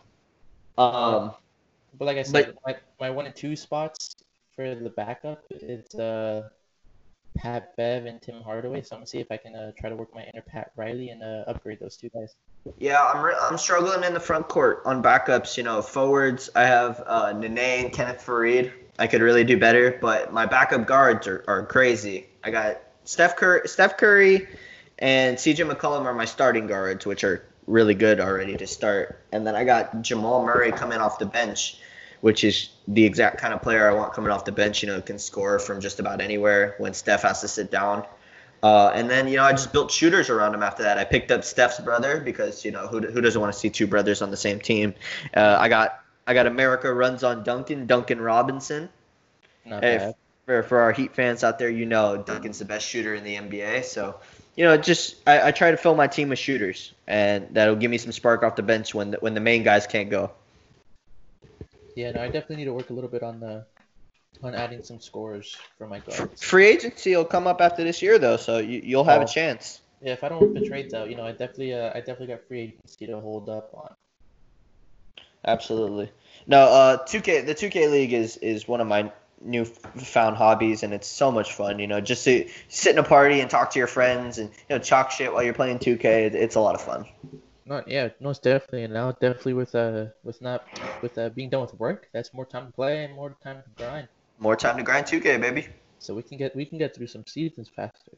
Um, 0.78 1.34
But 1.98 2.06
like 2.06 2.18
I 2.18 2.24
said, 2.24 2.56
my, 2.66 2.76
my 3.00 3.10
one 3.10 3.26
and 3.26 3.36
two 3.36 3.56
spots 3.56 4.16
for 4.56 4.74
the 4.74 4.90
backup, 4.90 5.44
it's 5.52 5.96
uh 5.96 6.50
Pat 7.36 7.76
Bev 7.76 8.06
and 8.06 8.22
Tim 8.22 8.42
Hardaway. 8.42 8.82
So 8.82 8.96
I'm 8.96 9.00
gonna 9.00 9.08
see 9.08 9.20
if 9.20 9.32
I 9.32 9.38
can 9.38 9.56
uh, 9.56 9.72
try 9.78 9.90
to 9.90 9.96
work 9.96 10.14
my 10.14 10.24
inner 10.24 10.42
Pat 10.42 10.72
Riley 10.76 11.10
and 11.10 11.22
uh, 11.22 11.44
upgrade 11.48 11.80
those 11.80 11.98
two 11.98 12.10
guys. 12.10 12.36
Yeah, 12.80 13.04
I'm 13.04 13.24
re- 13.24 13.36
I'm 13.40 13.58
struggling 13.58 14.04
in 14.04 14.14
the 14.14 14.20
front 14.20 14.48
court 14.48 14.82
on 14.86 15.04
backups. 15.04 15.58
You 15.58 15.64
know, 15.64 15.82
forwards 15.82 16.50
I 16.56 16.64
have 16.64 17.04
uh, 17.06 17.34
Nene 17.34 17.58
and 17.58 17.94
Kenneth 17.94 18.26
Faried. 18.26 18.72
I 18.98 19.08
could 19.08 19.22
really 19.22 19.44
do 19.44 19.58
better, 19.58 19.98
but 20.02 20.32
my 20.32 20.46
backup 20.46 20.88
guards 20.88 21.28
are, 21.28 21.44
are 21.48 21.66
crazy. 21.66 22.28
I 22.44 22.52
got 22.52 22.82
Steph 23.04 23.36
Curry, 23.36 23.68
Steph 23.68 23.98
Curry, 23.98 24.48
and 25.00 25.38
CJ 25.38 25.70
McCollum 25.70 26.06
are 26.06 26.14
my 26.14 26.26
starting 26.26 26.68
guards, 26.68 27.06
which 27.06 27.24
are 27.24 27.46
really 27.68 27.96
good 27.96 28.20
already 28.20 28.56
to 28.58 28.68
start. 28.68 29.20
And 29.32 29.46
then 29.46 29.56
I 29.56 29.64
got 29.64 30.02
Jamal 30.02 30.46
Murray 30.46 30.72
coming 30.72 31.00
off 31.00 31.20
the 31.20 31.26
bench, 31.26 31.80
which 32.26 32.44
is 32.44 32.70
the 32.88 33.06
exact 33.06 33.38
kind 33.38 33.54
of 33.54 33.62
player 33.62 33.88
I 33.88 33.94
want 33.94 34.14
coming 34.14 34.32
off 34.32 34.46
the 34.46 34.52
bench. 34.52 34.82
You 34.82 34.88
know, 34.88 35.00
can 35.00 35.20
score 35.20 35.60
from 35.60 35.80
just 35.80 36.00
about 36.00 36.22
anywhere 36.22 36.74
when 36.80 36.92
Steph 36.96 37.22
has 37.22 37.42
to 37.42 37.48
sit 37.48 37.70
down. 37.70 38.04
Uh, 38.64 38.92
and 38.96 39.08
then 39.08 39.28
you 39.28 39.38
know 39.38 39.44
I 39.44 39.52
just 39.52 39.72
built 39.72 39.92
shooters 39.92 40.32
around 40.32 40.56
him 40.56 40.64
after 40.64 40.82
that. 40.82 40.98
I 40.98 41.04
picked 41.04 41.30
up 41.30 41.44
Steph's 41.44 41.80
brother 41.80 42.20
because 42.20 42.66
you 42.66 42.72
know 42.72 42.88
who, 42.88 43.00
who 43.00 43.22
doesn't 43.22 43.40
want 43.40 43.54
to 43.54 43.60
see 43.60 43.70
two 43.70 43.86
brothers 43.86 44.24
on 44.24 44.32
the 44.32 44.38
same 44.38 44.60
team. 44.60 44.96
Uh, 45.36 45.58
I 45.60 45.70
got 45.70 46.04
I 46.26 46.34
got 46.34 46.48
America 46.48 46.92
runs 46.92 47.24
on 47.24 47.44
Duncan 47.44 47.86
Duncan 47.86 48.20
Robinson. 48.20 48.90
Not 49.64 49.84
Hey, 49.84 50.00
bad. 50.00 50.16
for 50.48 50.64
for 50.64 50.80
our 50.80 50.94
Heat 50.94 51.14
fans 51.14 51.44
out 51.44 51.60
there, 51.60 51.70
you 51.70 51.86
know 51.86 52.18
Duncan's 52.18 52.58
the 52.58 52.66
best 52.66 52.88
shooter 52.88 53.14
in 53.14 53.24
the 53.24 53.36
NBA. 53.36 53.84
So 53.84 54.20
you 54.56 54.66
know 54.66 54.78
just 54.78 55.18
I, 55.28 55.50
I 55.50 55.52
try 55.52 55.70
to 55.70 55.78
fill 55.78 55.94
my 55.94 56.08
team 56.08 56.30
with 56.30 56.40
shooters, 56.40 56.92
and 57.06 57.50
that'll 57.52 57.76
give 57.76 57.92
me 57.92 58.00
some 58.00 58.12
spark 58.12 58.42
off 58.42 58.56
the 58.56 58.64
bench 58.64 58.96
when 58.96 59.12
the, 59.12 59.18
when 59.18 59.36
the 59.36 59.42
main 59.42 59.62
guys 59.62 59.86
can't 59.86 60.10
go. 60.10 60.32
Yeah, 61.96 62.12
no, 62.12 62.22
I 62.22 62.28
definitely 62.28 62.58
need 62.58 62.66
to 62.66 62.74
work 62.74 62.90
a 62.90 62.94
little 62.94 63.10
bit 63.10 63.24
on 63.24 63.40
the 63.40 63.66
on 64.44 64.54
adding 64.54 64.84
some 64.84 65.00
scores 65.00 65.56
for 65.78 65.88
my 65.88 66.00
guards. 66.00 66.44
Free 66.44 66.68
agency 66.68 67.16
will 67.16 67.24
come 67.24 67.48
up 67.48 67.62
after 67.62 67.84
this 67.86 68.02
year 68.02 68.20
though, 68.20 68.36
so 68.38 68.58
you, 68.58 68.82
you'll 68.84 69.06
have 69.06 69.22
Oh. 69.22 69.26
a 69.26 69.28
chance. 69.28 69.82
Yeah, 70.02 70.12
if 70.12 70.24
I 70.24 70.30
don't 70.30 70.54
the 70.54 70.62
trades 70.62 70.94
out, 70.94 71.10
you 71.10 71.16
know, 71.16 71.26
I 71.26 71.32
definitely 71.32 71.74
uh, 71.74 71.92
I 71.92 72.00
definitely 72.00 72.28
got 72.28 72.46
free 72.48 72.62
agency 72.62 73.08
to 73.08 73.20
hold 73.20 73.50
up 73.50 73.72
on. 73.74 73.96
Absolutely. 75.48 76.12
No, 76.48 76.60
uh, 76.60 76.98
2K, 77.06 77.46
the 77.46 77.56
2K 77.56 77.90
League 77.90 78.14
is 78.14 78.38
is 78.38 78.68
one 78.68 78.82
of 78.82 78.88
my 78.88 79.12
new 79.42 79.64
found 79.64 80.36
hobbies, 80.36 80.84
and 80.84 80.94
it's 80.94 81.08
so 81.08 81.32
much 81.32 81.54
fun. 81.54 81.80
You 81.80 81.88
know, 81.88 82.02
just 82.02 82.26
to 82.26 82.48
sit 82.68 82.92
in 82.92 82.98
a 83.00 83.04
party 83.04 83.40
and 83.40 83.50
talk 83.50 83.72
to 83.72 83.80
your 83.80 83.88
friends, 83.88 84.38
and 84.38 84.50
you 84.50 84.76
know, 84.76 84.80
chalk 84.80 85.12
shit 85.12 85.32
while 85.32 85.44
you're 85.44 85.54
playing 85.54 85.80
2K. 85.80 86.34
It's 86.34 86.56
a 86.56 86.60
lot 86.60 86.76
of 86.76 86.82
fun. 86.82 87.06
Not 87.66 87.88
yeah, 87.88 88.10
most 88.20 88.44
definitely. 88.44 88.84
And 88.84 88.94
now 88.94 89.12
definitely 89.12 89.54
with 89.54 89.74
uh 89.74 90.08
with 90.24 90.42
not 90.42 90.66
with 91.02 91.18
uh 91.18 91.30
being 91.30 91.50
done 91.50 91.62
with 91.62 91.74
work, 91.76 92.08
that's 92.14 92.34
more 92.34 92.46
time 92.46 92.68
to 92.68 92.74
play 92.74 93.04
and 93.04 93.16
more 93.16 93.36
time 93.44 93.64
to 93.64 93.84
grind. 93.84 94.08
More 94.38 94.56
time 94.56 94.78
to 94.78 94.84
grind 94.84 95.08
2K, 95.08 95.38
baby. 95.38 95.68
So 96.00 96.14
we 96.14 96.22
can 96.22 96.38
get 96.38 96.56
we 96.56 96.66
can 96.66 96.78
get 96.78 96.96
through 96.96 97.08
some 97.08 97.26
seasons 97.26 97.70
faster. 97.76 98.12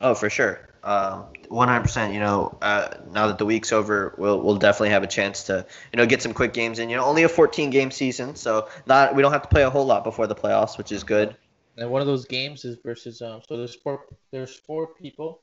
Oh, 0.00 0.14
for 0.14 0.28
sure. 0.28 0.68
Um, 0.82 1.26
100%. 1.48 2.12
You 2.12 2.20
know, 2.20 2.58
uh, 2.60 2.88
now 3.12 3.28
that 3.28 3.38
the 3.38 3.46
week's 3.46 3.72
over, 3.72 4.14
we'll 4.18 4.40
we'll 4.40 4.56
definitely 4.56 4.90
have 4.90 5.02
a 5.02 5.08
chance 5.08 5.44
to 5.44 5.66
you 5.92 5.96
know 5.96 6.06
get 6.06 6.22
some 6.22 6.34
quick 6.34 6.52
games 6.52 6.78
in. 6.78 6.90
You 6.90 6.96
know, 6.96 7.04
only 7.04 7.22
a 7.22 7.28
14 7.28 7.70
game 7.70 7.90
season, 7.90 8.34
so 8.34 8.68
not 8.86 9.14
we 9.14 9.22
don't 9.22 9.32
have 9.32 9.42
to 9.42 9.48
play 9.48 9.62
a 9.62 9.70
whole 9.70 9.86
lot 9.86 10.04
before 10.04 10.26
the 10.26 10.34
playoffs, 10.34 10.78
which 10.78 10.92
is 10.92 11.04
good. 11.04 11.36
And 11.76 11.90
one 11.90 12.00
of 12.00 12.06
those 12.06 12.26
games 12.26 12.64
is 12.64 12.76
versus 12.84 13.22
um 13.22 13.40
so 13.48 13.56
there's 13.56 13.74
four 13.76 14.04
there's 14.30 14.56
four 14.60 14.94
people, 14.94 15.42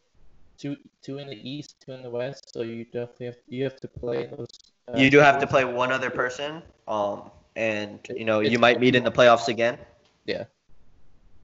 two 0.61 0.77
two 1.01 1.17
in 1.17 1.27
the 1.27 1.49
east, 1.49 1.75
two 1.83 1.91
in 1.91 2.03
the 2.03 2.09
west. 2.09 2.53
So 2.53 2.61
you 2.61 2.85
definitely 2.85 3.25
have 3.27 3.35
you 3.47 3.63
have 3.63 3.79
to 3.81 3.87
play 3.87 4.27
those. 4.27 4.47
Uh, 4.87 4.97
You 4.97 5.09
do 5.09 5.19
have 5.19 5.39
to 5.39 5.47
play 5.47 5.65
one 5.65 5.91
other 5.91 6.09
person, 6.09 6.61
um, 6.87 7.31
and 7.55 7.99
you 8.15 8.25
know 8.25 8.39
you 8.39 8.59
might 8.59 8.79
meet 8.79 8.95
in 8.95 9.03
the 9.03 9.11
playoffs 9.11 9.47
again. 9.47 9.77
Yeah. 10.25 10.45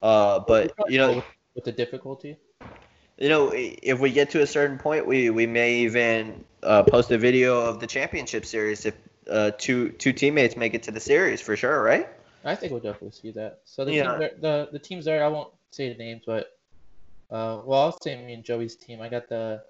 Uh, 0.02 0.40
but 0.48 0.74
you 0.88 0.98
know, 0.98 1.24
with 1.56 1.64
the 1.66 1.72
difficulty. 1.72 2.38
You 3.18 3.30
know, 3.30 3.52
if 3.56 4.00
we 4.00 4.12
get 4.12 4.30
to 4.32 4.42
a 4.42 4.48
certain 4.48 4.78
point, 4.78 5.08
we 5.08 5.32
we 5.32 5.48
may 5.48 5.80
even 5.80 6.44
uh, 6.62 6.84
post 6.84 7.10
a 7.12 7.18
video 7.18 7.60
of 7.60 7.80
the 7.80 7.88
championship 7.88 8.46
series 8.46 8.86
if 8.86 8.96
uh, 9.30 9.52
two 9.58 9.90
two 9.90 10.14
teammates 10.14 10.56
make 10.56 10.76
it 10.76 10.84
to 10.84 10.92
the 10.92 11.00
series 11.00 11.42
for 11.42 11.56
sure, 11.56 11.82
right? 11.82 12.08
I 12.44 12.56
think 12.56 12.72
we'll 12.72 12.82
definitely 12.82 13.12
see 13.12 13.32
that. 13.32 13.62
So 13.66 13.86
the 13.86 13.92
Yeah. 13.94 14.04
teams 14.04 14.22
are, 14.22 14.32
the 14.40 14.70
the 14.72 14.80
teams 14.80 15.06
there, 15.06 15.24
I 15.24 15.28
won't 15.30 15.52
say 15.72 15.90
the 15.90 15.98
names, 15.98 16.22
but 16.26 16.57
uh, 17.30 17.62
well, 17.66 17.82
I'll 17.82 17.98
say 18.02 18.22
me 18.22 18.34
and 18.34 18.44
Joey's 18.44 18.76
team. 18.76 19.02
I 19.02 19.10
got 19.10 19.30
the, 19.30 19.64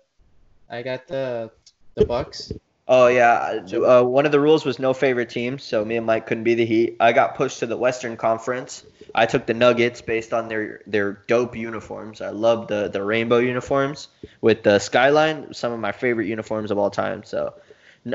I 0.70 0.82
got 0.82 1.08
the 1.08 1.51
the 1.95 2.05
Bucks. 2.05 2.51
Oh 2.89 3.08
yeah, 3.08 3.60
uh, 3.74 4.01
one 4.01 4.26
of 4.26 4.32
the 4.32 4.39
rules 4.39 4.64
was 4.64 4.80
no 4.80 4.93
favorite 4.93 5.30
teams, 5.30 5.62
so 5.62 5.84
me 5.84 5.97
and 5.97 6.05
Mike 6.05 6.26
couldn't 6.26 6.45
be 6.45 6.55
the 6.55 6.66
Heat. 6.66 6.95
I 7.01 7.12
got 7.12 7.36
pushed 7.36 7.60
to 7.60 7.66
the 7.66 7.76
Western 7.76 8.16
Conference. 8.16 8.84
I 9.14 9.26
took 9.26 9.45
the 9.45 9.53
Nuggets 9.53 10.01
based 10.01 10.34
on 10.34 10.47
their 10.47 10.82
their 10.88 11.24
dope 11.28 11.55
uniforms. 11.55 12.22
I 12.22 12.30
love 12.30 12.68
the 12.68 12.88
the 12.88 13.03
rainbow 13.03 13.39
uniforms 13.39 14.08
with 14.39 14.64
the 14.64 14.80
skyline. 14.80 15.53
Some 15.53 15.74
of 15.74 15.80
my 15.80 15.91
favorite 15.91 16.28
uniforms 16.28 16.72
of 16.72 16.78
all 16.78 16.89
time. 16.89 17.24
So 17.24 17.53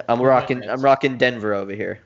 I'm 0.09 0.23
rocking. 0.23 0.67
I'm 0.67 0.81
rocking 0.81 1.19
Denver 1.19 1.53
over 1.53 1.75
here. 1.75 2.01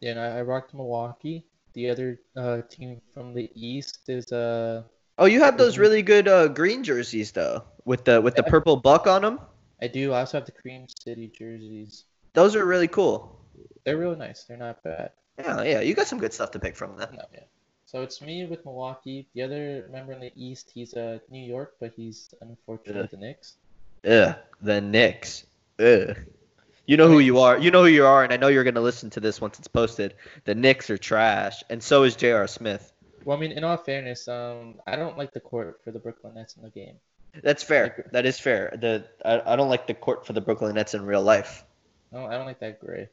Yeah, 0.00 0.10
and 0.10 0.20
I, 0.20 0.38
I 0.38 0.42
rocked 0.42 0.74
Milwaukee. 0.74 1.46
The 1.72 1.88
other 1.88 2.20
uh, 2.36 2.62
team 2.68 3.00
from 3.14 3.32
the 3.32 3.50
East 3.54 4.08
is 4.08 4.30
uh, 4.30 4.82
Oh, 5.20 5.26
you 5.26 5.40
have 5.40 5.58
those 5.58 5.76
Mhm. 5.76 5.80
really 5.80 6.02
good 6.02 6.26
uh, 6.26 6.48
green 6.48 6.82
jerseys 6.82 7.30
though, 7.32 7.62
with 7.84 8.04
the 8.04 8.20
with 8.20 8.34
the 8.34 8.42
purple 8.42 8.76
buck 8.76 9.06
on 9.06 9.20
them. 9.22 9.38
I 9.80 9.86
do. 9.86 10.12
I 10.12 10.20
also 10.20 10.38
have 10.38 10.46
the 10.46 10.52
Cream 10.52 10.86
City 10.88 11.28
jerseys. 11.28 12.04
Those 12.32 12.56
are 12.56 12.64
really 12.64 12.88
cool. 12.88 13.38
They're 13.84 13.98
really 13.98 14.16
nice. 14.16 14.44
They're 14.44 14.56
not 14.56 14.82
bad. 14.82 15.12
Yeah, 15.38 15.62
yeah, 15.62 15.80
you 15.80 15.94
got 15.94 16.06
some 16.06 16.18
good 16.18 16.32
stuff 16.32 16.50
to 16.52 16.58
pick 16.58 16.74
from 16.76 16.96
them. 16.96 17.14
No, 17.14 17.22
yeah. 17.32 17.40
So 17.86 18.02
it's 18.02 18.20
me 18.22 18.46
with 18.46 18.64
Milwaukee. 18.64 19.26
The 19.34 19.42
other 19.42 19.88
member 19.90 20.12
in 20.12 20.20
the 20.20 20.32
East, 20.36 20.70
he's 20.72 20.94
uh 20.94 21.18
New 21.30 21.44
York, 21.44 21.74
but 21.80 21.92
he's 21.96 22.32
unfortunately 22.40 23.02
Yeah. 23.02 23.08
the 23.10 23.16
Knicks. 23.16 23.56
Ugh, 24.06 24.36
the 24.62 24.80
Knicks. 24.80 25.44
Ugh. 25.78 26.16
You 26.86 26.96
know 26.96 27.08
who 27.08 27.18
you 27.20 27.38
are. 27.40 27.58
You 27.58 27.70
know 27.70 27.82
who 27.82 27.88
you 27.90 28.06
are, 28.06 28.24
and 28.24 28.32
I 28.32 28.36
know 28.36 28.48
you're 28.48 28.64
gonna 28.64 28.80
listen 28.80 29.10
to 29.10 29.20
this 29.20 29.40
once 29.40 29.58
it's 29.58 29.68
posted. 29.68 30.14
The 30.44 30.54
Knicks 30.54 30.88
are 30.90 30.98
trash, 30.98 31.62
and 31.68 31.82
so 31.82 32.04
is 32.04 32.16
J.R. 32.16 32.46
Smith. 32.46 32.90
Well, 33.24 33.36
I 33.36 33.40
mean, 33.40 33.52
in 33.52 33.64
all 33.64 33.76
fairness, 33.78 34.28
um, 34.28 34.80
I 34.86 34.96
don't 34.96 35.16
like 35.16 35.32
the 35.32 35.40
court 35.40 35.80
for 35.84 35.90
the 35.90 35.98
Brooklyn 35.98 36.34
Nets 36.34 36.56
in 36.56 36.62
the 36.62 36.70
game. 36.70 37.00
That's 37.42 37.62
fair. 37.64 38.08
That 38.12 38.24
is 38.26 38.38
fair. 38.38 38.76
The 38.80 39.04
I, 39.24 39.52
I 39.52 39.56
don't 39.56 39.68
like 39.68 39.86
the 39.88 39.94
court 39.94 40.26
for 40.26 40.32
the 40.32 40.40
Brooklyn 40.40 40.74
Nets 40.76 40.94
in 40.94 41.04
real 41.04 41.22
life. 41.22 41.64
I 42.12 42.16
don't, 42.16 42.30
I 42.32 42.36
don't 42.36 42.46
like 42.46 42.60
that 42.60 42.78
gray. 42.80 43.08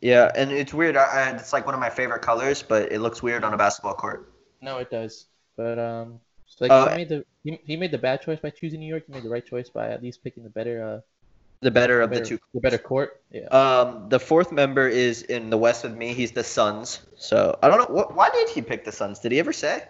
Yeah, 0.00 0.30
and 0.34 0.52
it's 0.52 0.72
weird. 0.74 0.96
I, 0.96 1.04
I, 1.04 1.30
it's 1.36 1.52
like 1.52 1.64
one 1.66 1.74
of 1.74 1.80
my 1.80 1.90
favorite 1.90 2.22
colors, 2.22 2.62
but 2.62 2.92
it 2.92 3.00
looks 3.00 3.22
weird 3.22 3.44
on 3.44 3.52
a 3.54 3.56
basketball 3.56 3.94
court. 3.94 4.30
No, 4.60 4.78
it 4.78 4.90
does. 4.90 5.26
But 5.56 5.78
um, 5.78 6.20
so 6.46 6.64
like 6.64 6.74
Uh, 6.74 6.88
he 6.88 6.88
made 6.94 7.08
the 7.08 7.24
he, 7.42 7.58
he 7.64 7.76
made 7.76 7.90
the 7.90 7.98
bad 7.98 8.22
choice 8.22 8.40
by 8.40 8.50
choosing 8.50 8.80
New 8.80 8.86
York. 8.88 9.04
He 9.06 9.12
made 9.12 9.22
the 9.22 9.30
right 9.30 9.44
choice 9.44 9.70
by 9.70 9.90
at 9.90 10.02
least 10.02 10.22
picking 10.22 10.42
the 10.44 10.50
better 10.50 10.82
uh 10.84 11.00
The 11.60 11.70
better 11.70 12.00
of 12.00 12.10
better, 12.10 12.22
the 12.22 12.28
two. 12.28 12.38
the 12.54 12.60
better 12.60 12.78
court. 12.78 13.20
Yeah. 13.30 13.46
Um, 13.46 14.08
the 14.08 14.20
fourth 14.20 14.52
member 14.52 14.88
is 14.88 15.22
in 15.22 15.50
the 15.50 15.56
West 15.56 15.84
with 15.84 15.96
me. 15.96 16.12
He's 16.12 16.32
the 16.32 16.44
Suns. 16.44 17.00
So 17.16 17.58
I 17.62 17.68
don't 17.68 17.78
know. 17.78 17.94
What, 17.94 18.14
why 18.14 18.30
did 18.30 18.48
he 18.50 18.60
pick 18.60 18.84
the 18.84 18.92
Suns? 18.92 19.18
Did 19.20 19.32
he 19.32 19.38
ever 19.38 19.52
say? 19.52 19.84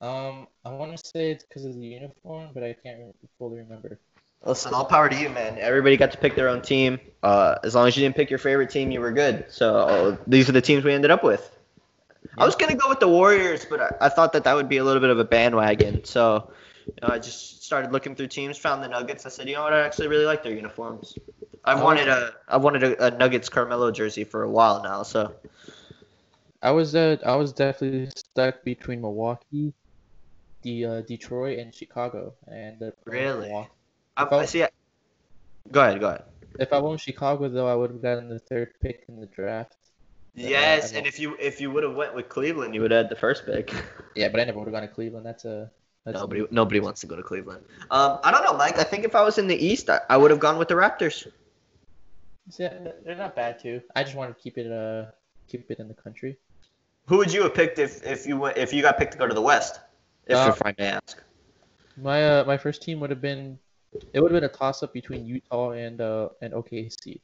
Um, 0.00 0.46
I 0.64 0.70
want 0.70 0.96
to 0.96 0.98
say 0.98 1.30
it's 1.30 1.44
because 1.44 1.64
of 1.64 1.74
the 1.74 1.86
uniform, 1.86 2.50
but 2.52 2.62
I 2.62 2.74
can't 2.74 3.14
fully 3.38 3.58
remember. 3.58 3.98
Listen, 4.44 4.74
all 4.74 4.84
power 4.84 5.08
to 5.08 5.16
you, 5.16 5.30
man. 5.30 5.56
Everybody 5.58 5.96
got 5.96 6.12
to 6.12 6.18
pick 6.18 6.36
their 6.36 6.48
own 6.48 6.62
team. 6.62 7.00
Uh, 7.22 7.56
as 7.64 7.74
long 7.74 7.88
as 7.88 7.96
you 7.96 8.04
didn't 8.04 8.14
pick 8.14 8.30
your 8.30 8.38
favorite 8.38 8.70
team, 8.70 8.90
you 8.90 9.00
were 9.00 9.10
good. 9.10 9.46
So 9.48 9.78
uh, 9.78 10.16
these 10.26 10.48
are 10.48 10.52
the 10.52 10.60
teams 10.60 10.84
we 10.84 10.92
ended 10.92 11.10
up 11.10 11.24
with. 11.24 11.50
I 12.38 12.44
was 12.44 12.54
gonna 12.54 12.74
go 12.74 12.88
with 12.88 13.00
the 13.00 13.08
Warriors, 13.08 13.64
but 13.64 13.80
I, 13.80 14.06
I 14.06 14.08
thought 14.08 14.32
that 14.34 14.44
that 14.44 14.54
would 14.54 14.68
be 14.68 14.76
a 14.76 14.84
little 14.84 15.00
bit 15.00 15.10
of 15.10 15.18
a 15.18 15.24
bandwagon. 15.24 16.04
So 16.04 16.50
know, 17.02 17.08
I 17.08 17.18
just 17.18 17.62
started 17.64 17.92
looking 17.92 18.14
through 18.14 18.28
teams, 18.28 18.58
found 18.58 18.82
the 18.82 18.88
Nuggets. 18.88 19.26
I 19.26 19.28
said, 19.28 19.48
you 19.48 19.54
know 19.54 19.62
what, 19.64 19.72
I 19.72 19.80
actually 19.80 20.08
really 20.08 20.24
like 20.26 20.42
their 20.42 20.54
uniforms. 20.54 21.14
I've 21.64 21.80
Oh. 21.80 21.84
wanted 21.84 22.08
a 22.08 22.34
I 22.48 22.56
wanted 22.58 22.82
a, 22.84 23.06
a 23.06 23.10
Nuggets 23.10 23.48
Carmelo 23.48 23.90
jersey 23.90 24.24
for 24.24 24.42
a 24.44 24.50
while 24.50 24.82
now. 24.82 25.02
So 25.02 25.34
I 26.62 26.70
was 26.70 26.94
uh 26.94 27.16
I 27.24 27.36
was 27.36 27.52
definitely 27.52 28.10
stuck 28.16 28.62
between 28.64 29.00
Milwaukee, 29.00 29.74
the 30.62 30.84
uh, 30.84 31.00
Detroit, 31.02 31.58
and 31.58 31.74
Chicago, 31.74 32.34
and 32.46 32.82
uh, 32.82 32.90
Really? 33.04 33.48
Milwaukee. 33.48 33.70
I, 34.16 34.24
I- 34.24 34.38
I 34.40 34.44
see. 34.46 34.64
Go 35.72 35.80
ahead, 35.82 36.00
go 36.00 36.08
ahead. 36.08 36.24
If 36.58 36.72
I 36.72 36.78
went 36.78 37.00
Chicago 37.00 37.48
though, 37.48 37.68
I 37.68 37.74
would 37.74 37.90
have 37.90 38.02
gotten 38.02 38.28
the 38.28 38.38
third 38.38 38.72
pick 38.80 39.04
in 39.08 39.20
the 39.20 39.26
draft. 39.26 39.76
Yes, 40.34 40.92
I 40.92 40.98
and 40.98 41.06
if 41.06 41.18
you 41.18 41.36
if 41.40 41.60
you 41.60 41.70
would 41.70 41.82
have 41.82 41.94
went 41.94 42.14
with 42.14 42.28
Cleveland, 42.28 42.74
you 42.74 42.82
would 42.82 42.90
have 42.90 43.04
had 43.04 43.10
the 43.10 43.16
first 43.16 43.44
pick. 43.46 43.72
Yeah, 44.14 44.28
but 44.28 44.40
I 44.40 44.44
never 44.44 44.58
would 44.58 44.68
have 44.68 44.72
gone 44.72 44.82
to 44.82 44.88
Cleveland. 44.88 45.26
That's 45.26 45.44
a 45.44 45.70
that's 46.06 46.20
Nobody 46.20 46.46
nobody 46.52 46.78
wants 46.78 47.00
to 47.00 47.08
go 47.08 47.16
to 47.16 47.22
Cleveland. 47.22 47.64
Um, 47.90 48.20
I 48.22 48.30
don't 48.30 48.44
know, 48.44 48.56
Mike. 48.56 48.78
I 48.78 48.84
think 48.84 49.04
if 49.04 49.16
I 49.16 49.24
was 49.24 49.38
in 49.38 49.48
the 49.48 49.56
East, 49.56 49.90
I, 49.90 50.00
I 50.08 50.16
would 50.16 50.30
have 50.30 50.38
gone 50.38 50.56
with 50.56 50.68
the 50.68 50.74
Raptors. 50.74 51.26
Yeah, 52.56 52.92
they're 53.04 53.16
not 53.16 53.34
bad 53.34 53.58
too. 53.58 53.82
I 53.96 54.04
just 54.04 54.14
wanted 54.14 54.36
to 54.36 54.40
keep 54.40 54.56
it 54.56 54.70
uh 54.70 55.06
keep 55.48 55.68
it 55.68 55.80
in 55.80 55.88
the 55.88 55.94
country. 55.94 56.36
Who 57.08 57.16
would 57.16 57.32
you 57.32 57.42
have 57.42 57.54
picked 57.54 57.80
if, 57.80 58.06
if 58.06 58.24
you 58.24 58.38
went 58.38 58.56
if 58.56 58.72
you 58.72 58.82
got 58.82 58.98
picked 58.98 59.12
to 59.12 59.18
go 59.18 59.26
to 59.26 59.34
the 59.34 59.42
West? 59.42 59.80
If, 60.28 60.38
Uh, 60.38 60.52
if 60.54 60.62
I 60.64 60.74
may 60.78 60.86
ask. 60.86 61.20
My 61.96 62.24
uh 62.24 62.44
my 62.44 62.56
first 62.56 62.82
team 62.82 63.00
would 63.00 63.10
have 63.10 63.20
been 63.20 63.58
it 64.12 64.20
would 64.20 64.30
have 64.30 64.40
been 64.40 64.48
a 64.48 64.52
toss 64.52 64.84
up 64.84 64.92
between 64.92 65.26
Utah 65.26 65.70
and 65.70 66.00
uh 66.00 66.28
and 66.40 66.54
OKC. 66.54 67.18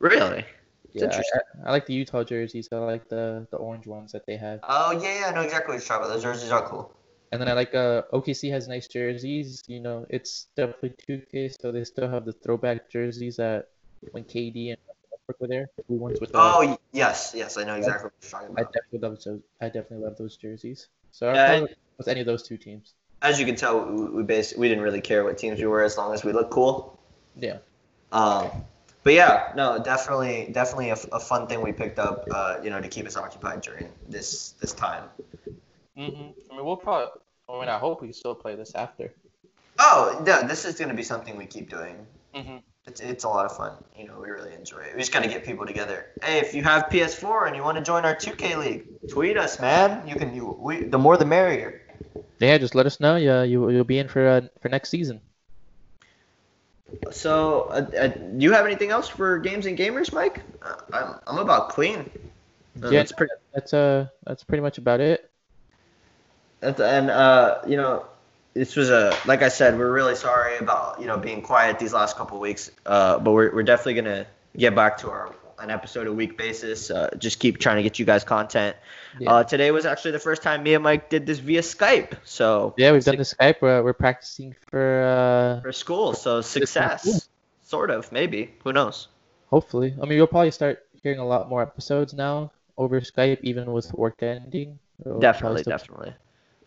Really? 0.00 0.44
It's 0.92 1.02
Yeah. 1.02 1.22
I, 1.64 1.68
I 1.68 1.70
like 1.70 1.86
the 1.86 1.94
Utah 1.94 2.24
jerseys. 2.24 2.68
I 2.72 2.78
like 2.78 3.08
the 3.08 3.46
the 3.52 3.58
orange 3.58 3.86
ones 3.86 4.10
that 4.10 4.26
they 4.26 4.36
have. 4.36 4.58
Oh 4.64 4.90
yeah, 4.90 5.20
yeah, 5.20 5.26
I 5.28 5.34
know 5.34 5.42
exactly 5.42 5.74
what 5.74 5.82
you're 5.82 5.86
talking 5.86 6.06
about. 6.06 6.14
Those 6.14 6.24
jerseys 6.24 6.50
are 6.50 6.66
cool. 6.66 6.92
And 7.34 7.40
then 7.40 7.48
I 7.48 7.54
like 7.54 7.74
uh 7.74 8.02
OKC 8.12 8.48
has 8.50 8.68
nice 8.68 8.86
jerseys. 8.86 9.60
You 9.66 9.80
know, 9.80 10.06
it's 10.08 10.46
definitely 10.54 10.94
2K, 11.04 11.48
so 11.60 11.72
they 11.72 11.82
still 11.82 12.08
have 12.08 12.24
the 12.24 12.32
throwback 12.32 12.88
jerseys 12.88 13.38
that 13.38 13.70
when 14.12 14.22
KD 14.22 14.70
and 14.70 14.78
Westbrook 15.10 15.40
were 15.40 15.48
there. 15.48 15.66
The 15.88 15.94
ones 15.94 16.20
with 16.20 16.30
Oh 16.32 16.64
y- 16.64 16.78
yes, 16.92 17.32
yes, 17.34 17.56
I 17.56 17.64
know 17.64 17.74
exactly 17.74 18.04
what 18.04 18.12
you're 18.22 18.30
talking 18.30 18.50
about. 18.54 18.60
I 18.60 18.70
definitely 18.70 18.98
love 19.08 19.24
those. 19.24 19.40
I 19.60 19.66
definitely 19.66 20.04
love 20.06 20.16
those 20.16 20.36
jerseys. 20.36 20.86
So 21.10 21.34
Yeah, 21.34 21.50
I 21.50 21.54
and- 21.54 21.68
with 21.98 22.06
any 22.06 22.20
of 22.20 22.26
those 22.26 22.44
two 22.44 22.56
teams. 22.56 22.94
As 23.20 23.40
you 23.40 23.46
can 23.46 23.56
tell, 23.56 23.84
we, 23.84 24.10
we 24.10 24.22
basically 24.22 24.60
we 24.60 24.68
didn't 24.68 24.84
really 24.84 25.00
care 25.00 25.24
what 25.24 25.36
teams 25.36 25.58
we 25.58 25.66
were 25.66 25.82
as 25.82 25.98
long 25.98 26.14
as 26.14 26.22
we 26.24 26.30
looked 26.32 26.52
cool. 26.52 27.00
Yeah. 27.34 27.58
Um, 28.12 28.48
but 29.02 29.14
yeah, 29.14 29.52
no, 29.56 29.82
definitely, 29.82 30.50
definitely 30.52 30.90
a 30.90 30.96
fun 31.20 31.48
thing 31.48 31.62
we 31.62 31.72
picked 31.72 31.98
up, 31.98 32.28
uh, 32.30 32.58
you 32.62 32.70
know, 32.70 32.80
to 32.80 32.86
keep 32.86 33.06
us 33.06 33.16
occupied 33.16 33.60
during 33.62 33.90
this 34.08 34.52
this 34.60 34.72
time. 34.72 35.04
hmm 35.96 36.30
I 36.50 36.56
mean, 36.56 36.64
we'll 36.64 36.76
probably. 36.76 37.20
I 37.48 37.60
mean, 37.60 37.68
I 37.68 37.78
hope 37.78 38.02
we 38.02 38.12
still 38.12 38.34
play 38.34 38.54
this 38.54 38.74
after. 38.74 39.12
Oh, 39.78 40.22
no, 40.24 40.46
this 40.46 40.64
is 40.64 40.78
gonna 40.78 40.94
be 40.94 41.02
something 41.02 41.36
we 41.36 41.46
keep 41.46 41.68
doing. 41.68 42.06
Mm-hmm. 42.34 42.56
It's, 42.86 43.00
it's 43.00 43.24
a 43.24 43.28
lot 43.28 43.46
of 43.46 43.56
fun. 43.56 43.72
You 43.96 44.06
know, 44.06 44.20
we 44.20 44.28
really 44.28 44.52
enjoy 44.52 44.78
it. 44.78 44.94
We 44.94 45.00
just 45.00 45.12
gotta 45.12 45.28
get 45.28 45.44
people 45.44 45.66
together. 45.66 46.06
Hey, 46.22 46.38
if 46.38 46.54
you 46.54 46.62
have 46.62 46.84
PS4 46.84 47.46
and 47.46 47.56
you 47.56 47.62
want 47.62 47.78
to 47.78 47.84
join 47.84 48.04
our 48.04 48.14
2K 48.14 48.58
league, 48.58 49.08
tweet 49.08 49.36
us, 49.36 49.58
man. 49.60 50.06
You 50.06 50.16
can. 50.16 50.34
You, 50.34 50.56
we 50.58 50.84
the 50.84 50.98
more 50.98 51.16
the 51.16 51.24
merrier. 51.24 51.82
Yeah, 52.38 52.58
just 52.58 52.74
let 52.74 52.86
us 52.86 53.00
know. 53.00 53.16
Yeah, 53.16 53.42
you 53.42 53.70
you'll 53.70 53.84
be 53.84 53.98
in 53.98 54.08
for 54.08 54.26
uh, 54.26 54.40
for 54.60 54.68
next 54.68 54.90
season. 54.90 55.20
So, 57.10 57.62
uh, 57.70 57.86
uh, 57.98 58.06
do 58.08 58.38
you 58.38 58.52
have 58.52 58.66
anything 58.66 58.90
else 58.90 59.08
for 59.08 59.38
games 59.38 59.66
and 59.66 59.76
gamers, 59.76 60.12
Mike? 60.12 60.42
Uh, 60.62 60.74
I'm 60.92 61.14
I'm 61.26 61.38
about 61.38 61.70
clean. 61.70 62.10
Uh, 62.82 62.90
yeah, 62.90 63.00
that's 63.00 63.12
pretty. 63.12 63.32
that's 63.54 63.72
uh 63.72 64.06
that's 64.24 64.44
pretty 64.44 64.62
much 64.62 64.78
about 64.78 65.00
it. 65.00 65.30
And 66.64 67.10
uh, 67.10 67.60
you 67.66 67.76
know, 67.76 68.06
this 68.54 68.76
was 68.76 68.90
a 68.90 69.16
like 69.26 69.42
I 69.42 69.48
said, 69.48 69.78
we're 69.78 69.92
really 69.92 70.16
sorry 70.16 70.58
about 70.58 71.00
you 71.00 71.06
know 71.06 71.18
being 71.18 71.42
quiet 71.42 71.78
these 71.78 71.92
last 71.92 72.16
couple 72.16 72.36
of 72.36 72.40
weeks. 72.40 72.70
Uh, 72.86 73.18
but 73.18 73.32
we're 73.32 73.54
we're 73.54 73.62
definitely 73.62 73.94
gonna 73.94 74.26
get 74.56 74.74
back 74.74 74.98
to 74.98 75.10
our 75.10 75.34
an 75.60 75.70
episode 75.70 76.06
a 76.06 76.12
week 76.12 76.36
basis. 76.36 76.90
Uh, 76.90 77.08
just 77.16 77.38
keep 77.38 77.58
trying 77.58 77.76
to 77.76 77.82
get 77.82 77.98
you 77.98 78.04
guys 78.04 78.24
content. 78.24 78.76
Yeah. 79.20 79.32
Uh, 79.32 79.44
today 79.44 79.70
was 79.70 79.86
actually 79.86 80.10
the 80.10 80.18
first 80.18 80.42
time 80.42 80.62
me 80.62 80.74
and 80.74 80.82
Mike 80.82 81.08
did 81.08 81.26
this 81.26 81.38
via 81.38 81.62
Skype. 81.62 82.14
So 82.24 82.74
Yeah, 82.76 82.92
we've 82.92 83.04
done 83.04 83.16
the 83.16 83.22
Skype. 83.22 83.60
We're, 83.60 83.82
we're 83.82 83.92
practicing 83.92 84.56
for 84.68 85.04
uh 85.04 85.62
for 85.62 85.72
school. 85.72 86.14
So 86.14 86.40
success, 86.40 87.28
sort 87.62 87.90
of, 87.90 88.10
maybe. 88.10 88.52
Who 88.64 88.72
knows? 88.72 89.08
hopefully. 89.54 89.94
I 90.00 90.06
mean, 90.06 90.18
you'll 90.18 90.26
probably 90.26 90.50
start 90.50 90.84
hearing 91.00 91.20
a 91.20 91.26
lot 91.26 91.48
more 91.48 91.62
episodes 91.62 92.12
now 92.12 92.50
over 92.76 93.00
Skype, 93.00 93.38
even 93.42 93.72
with 93.72 93.92
work 93.94 94.20
ending. 94.20 94.80
We'll 94.98 95.20
Definitely, 95.20 95.62
definitely. 95.62 96.12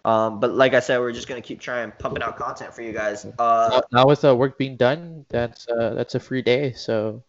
Um, 0.07 0.39
but 0.39 0.53
like 0.53 0.73
I 0.73 0.79
said, 0.79 0.99
we're 0.99 1.11
just 1.11 1.27
gonna 1.27 1.41
keep 1.41 1.59
trying 1.59 1.91
pumping 1.99 2.23
out 2.23 2.37
content 2.37 2.73
for 2.73 2.81
you 2.81 2.93
guys. 2.93 3.25
Uh, 3.37 3.81
Now, 3.91 4.07
with 4.07 4.21
the 4.21 4.33
work 4.33 4.57
being 4.57 4.77
done, 4.77 5.25
that's 5.27 5.67
uh 5.67 5.95
that's 5.95 6.15
a 6.15 6.19
free 6.21 6.41
day. 6.41 6.71
So 6.71 7.23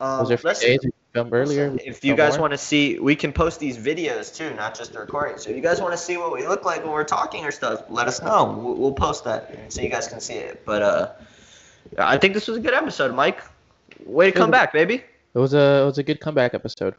um, 0.00 0.20
those 0.20 0.30
are 0.30 0.36
free 0.38 0.54
days. 0.54 0.80
Come 1.12 1.28
earlier. 1.30 1.76
If 1.84 2.02
you 2.06 2.16
guys 2.16 2.38
want 2.38 2.52
to 2.52 2.56
see, 2.58 2.98
we 2.98 3.14
can 3.16 3.34
post 3.34 3.60
these 3.60 3.76
videos 3.76 4.34
too, 4.34 4.54
not 4.54 4.74
just 4.74 4.94
the 4.94 5.00
recording. 5.00 5.36
So 5.36 5.50
if 5.50 5.56
you 5.56 5.60
guys 5.60 5.78
want 5.78 5.92
to 5.92 5.98
see 5.98 6.16
what 6.16 6.32
we 6.32 6.48
look 6.48 6.64
like 6.64 6.82
when 6.82 6.92
we're 6.92 7.04
talking 7.04 7.44
or 7.44 7.50
stuff, 7.50 7.84
let 7.90 8.08
us 8.08 8.22
know. 8.22 8.46
We'll, 8.46 8.74
we'll 8.76 8.94
post 8.94 9.24
that 9.24 9.70
so 9.70 9.82
you 9.82 9.90
guys 9.90 10.08
can 10.08 10.20
see 10.20 10.36
it. 10.36 10.64
But 10.64 10.80
uh, 10.80 11.12
I 11.98 12.16
think 12.16 12.32
this 12.32 12.48
was 12.48 12.56
a 12.56 12.60
good 12.60 12.72
episode, 12.72 13.14
Mike. 13.14 13.42
Way 14.06 14.30
to 14.30 14.38
come 14.38 14.50
back, 14.50 14.72
baby. 14.72 15.04
it 15.34 15.38
was 15.38 15.52
a 15.52 15.82
it 15.82 15.84
was 15.84 15.98
a 15.98 16.02
good 16.02 16.20
comeback 16.20 16.54
episode. 16.54 16.94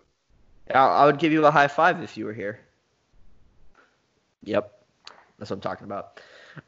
I, 0.72 0.78
I 0.78 1.06
would 1.08 1.18
give 1.18 1.32
you 1.32 1.44
a 1.48 1.50
high 1.52 1.68
five 1.68 2.04
if 2.04 2.16
you 2.16 2.26
were 2.26 2.34
here. 2.34 2.60
Yep. 4.44 4.73
That's 5.44 5.50
what 5.50 5.58
I'm 5.58 5.62
talking 5.62 5.84
about. 5.84 6.22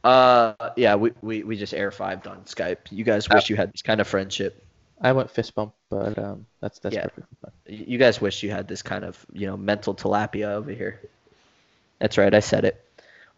Uh, 0.04 0.72
yeah, 0.76 0.96
we, 0.96 1.14
we, 1.22 1.44
we 1.44 1.56
just 1.56 1.74
air 1.74 1.92
fived 1.92 2.28
on 2.28 2.42
Skype. 2.42 2.92
You 2.92 3.06
guys 3.06 3.30
wish 3.30 3.50
you 3.50 3.56
had 3.56 3.72
this 3.72 3.82
kind 3.82 4.02
of 4.02 4.08
friendship. 4.08 4.66
I 5.00 5.14
went 5.14 5.32
fist 5.32 5.56
bump, 5.56 5.74
but 5.90 6.20
um, 6.20 6.46
that's 6.60 6.80
that's 6.80 6.94
Yeah. 6.94 7.04
perfectly 7.04 7.38
fine. 7.42 7.86
You 7.88 7.98
guys 7.98 8.20
wish 8.20 8.44
you 8.44 8.52
had 8.52 8.68
this 8.68 8.82
kind 8.82 9.06
of 9.06 9.26
you 9.32 9.48
know 9.48 9.56
mental 9.56 9.96
tilapia 9.96 10.48
over 10.48 10.72
here. 10.72 11.00
That's 12.00 12.18
right, 12.18 12.34
I 12.34 12.42
said 12.42 12.66
it. 12.66 12.84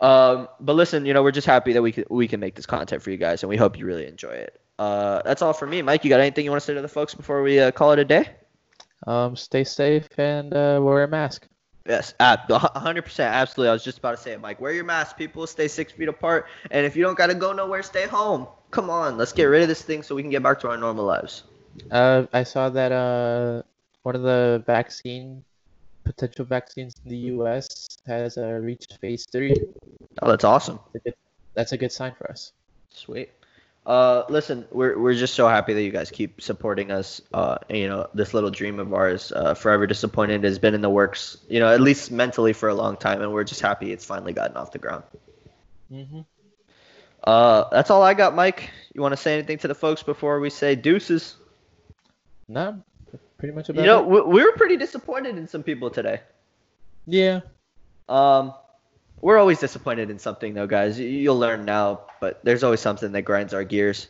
Um, 0.02 0.48
but 0.60 0.76
listen, 0.76 1.06
you 1.06 1.14
know 1.14 1.22
we're 1.22 1.32
just 1.32 1.46
happy 1.46 1.74
that 1.74 1.84
we 1.84 1.92
can 1.92 2.06
we 2.10 2.28
can 2.28 2.40
make 2.40 2.56
this 2.56 2.66
content 2.66 3.04
for 3.04 3.12
you 3.12 3.18
guys, 3.18 3.44
and 3.44 3.50
we 3.52 3.58
hope 3.58 3.78
you 3.78 3.86
really 3.86 4.08
enjoy 4.08 4.32
it. 4.32 4.60
Uh, 4.80 5.22
that's 5.24 5.44
all 5.44 5.54
for 5.54 5.68
me, 5.68 5.84
Mike. 5.84 6.04
You 6.04 6.10
got 6.10 6.20
anything 6.20 6.46
you 6.46 6.52
want 6.52 6.62
to 6.62 6.66
say 6.66 6.74
to 6.74 6.82
the 6.82 6.88
folks 6.88 7.14
before 7.14 7.44
we 7.44 7.60
uh, 7.60 7.70
call 7.72 7.92
it 7.92 8.00
a 8.00 8.06
day? 8.06 8.30
Um, 9.06 9.36
stay 9.36 9.64
safe 9.64 10.08
and 10.18 10.52
uh, 10.54 10.80
wear 10.82 11.04
a 11.04 11.08
mask. 11.08 11.48
Yes, 11.88 12.14
uh, 12.20 12.36
100%. 12.50 13.20
Absolutely. 13.20 13.70
I 13.70 13.74
was 13.74 13.84
just 13.84 14.00
about 14.00 14.12
to 14.12 14.18
say 14.18 14.34
it, 14.34 14.42
Mike. 14.42 14.60
Wear 14.60 14.74
your 14.74 14.84
mask, 14.84 15.18
people. 15.18 15.48
Stay 15.48 15.70
six 15.70 15.94
feet 15.94 16.10
apart. 16.10 16.48
And 16.70 16.86
if 16.86 16.98
you 16.98 17.04
don't 17.04 17.18
got 17.18 17.28
to 17.28 17.36
go 17.36 17.54
nowhere, 17.54 17.82
stay 17.82 18.06
home. 18.06 18.48
Come 18.72 18.90
on. 18.90 19.18
Let's 19.18 19.32
get 19.32 19.46
rid 19.46 19.62
of 19.62 19.70
this 19.70 19.82
thing 19.82 20.04
so 20.04 20.14
we 20.14 20.22
can 20.22 20.32
get 20.32 20.44
back 20.44 20.60
to 20.62 20.70
our 20.70 20.78
normal 20.78 21.06
lives. 21.06 21.44
Uh, 21.90 22.26
I 22.34 22.44
saw 22.44 22.70
that 22.70 22.92
uh, 22.92 23.64
one 24.04 24.16
of 24.16 24.24
the 24.24 24.64
vaccine 24.66 25.46
potential 26.04 26.46
vaccines 26.46 26.94
in 27.06 27.12
the 27.12 27.18
U.S. 27.36 27.88
has 28.06 28.38
uh, 28.38 28.48
reached 28.48 28.98
phase 29.00 29.26
three. 29.32 29.56
Oh, 30.22 30.30
that's 30.30 30.44
awesome. 30.44 30.80
That's 30.94 31.06
a 31.06 31.10
good, 31.10 31.16
that's 31.54 31.72
a 31.72 31.78
good 31.78 31.92
sign 31.92 32.14
for 32.18 32.30
us. 32.30 32.52
Sweet. 32.90 33.30
Uh, 33.88 34.26
listen, 34.28 34.66
we're 34.70 35.00
we're 35.00 35.14
just 35.14 35.34
so 35.34 35.48
happy 35.48 35.74
that 35.74 35.82
you 35.82 35.92
guys 35.92 36.12
keep 36.12 36.42
supporting 36.42 36.92
us. 36.92 37.22
Uh, 37.34 37.58
you 37.70 37.88
know, 37.88 38.10
this 38.14 38.34
little 38.34 38.50
dream 38.50 38.82
of 38.82 38.94
ours, 38.94 39.32
uh, 39.32 39.54
forever 39.54 39.88
disappointed, 39.88 40.44
has 40.44 40.60
been 40.60 40.74
in 40.74 40.82
the 40.82 40.90
works. 40.90 41.38
You 41.48 41.62
know, 41.62 41.72
at 41.72 41.80
least 41.80 42.12
mentally 42.12 42.52
for 42.52 42.68
a 42.68 42.76
long 42.76 42.98
time, 42.98 43.22
and 43.22 43.32
we're 43.32 43.46
just 43.46 43.62
happy 43.62 43.94
it's 43.94 44.04
finally 44.04 44.34
gotten 44.34 44.58
off 44.58 44.74
the 44.74 44.78
ground. 44.78 45.04
Mm-hmm. 45.90 46.20
Uh, 47.24 47.70
that's 47.72 47.90
all 47.90 48.04
I 48.04 48.14
got, 48.14 48.36
Mike. 48.36 48.70
You 48.94 49.02
want 49.02 49.14
to 49.14 49.18
say 49.18 49.36
anything 49.36 49.58
to 49.60 49.70
the 49.70 49.76
folks 49.76 50.04
before 50.04 50.42
we 50.42 50.50
say 50.50 50.76
deuces? 50.76 51.38
No, 52.50 52.84
pretty 53.38 53.56
much 53.56 53.70
about 53.70 53.80
You 53.82 53.88
know, 53.88 54.00
it. 54.00 54.28
we, 54.28 54.34
we 54.34 54.44
were 54.44 54.52
pretty 54.58 54.76
disappointed 54.76 55.38
in 55.38 55.48
some 55.48 55.64
people 55.64 55.90
today. 55.90 56.20
Yeah. 57.06 57.40
Um, 58.10 58.54
we're 59.22 59.38
always 59.38 59.59
disappointed 59.59 60.09
in 60.09 60.20
something, 60.20 60.53
though, 60.53 60.68
guys. 60.68 60.99
You- 60.99 61.07
You'll 61.07 61.39
learn 61.39 61.65
now, 61.65 62.01
but 62.22 62.39
there's 62.43 62.63
always 62.63 62.80
something 62.80 63.11
that 63.11 63.24
grinds 63.24 63.53
our 63.53 63.63
gears. 63.63 64.07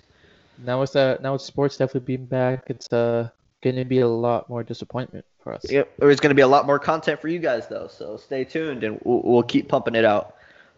Now 0.60 0.82
it's 0.82 0.96
uh 0.96 1.18
now 1.22 1.36
it's 1.36 1.44
sports 1.44 1.78
definitely 1.78 2.16
being 2.16 2.26
back. 2.26 2.64
It's 2.68 2.92
uh 2.92 3.30
gonna 3.62 3.86
be 3.86 4.00
a 4.00 4.08
lot 4.08 4.50
more 4.50 4.64
disappointment 4.64 5.24
for 5.44 5.54
us. 5.54 5.72
Yep, 5.72 5.98
there's 6.00 6.20
going 6.20 6.30
to 6.32 6.36
be 6.36 6.42
a 6.42 6.48
lot 6.48 6.66
more 6.66 6.80
content 6.80 7.22
for 7.22 7.28
you 7.28 7.40
guys, 7.40 7.68
though, 7.68 7.88
so 7.88 8.18
stay 8.18 8.44
tuned 8.44 8.84
and 8.84 9.00
we'll, 9.04 9.22
we'll 9.24 9.44
keep 9.44 9.68
pumping 9.70 9.96
it 9.96 10.04
out. 10.04 10.36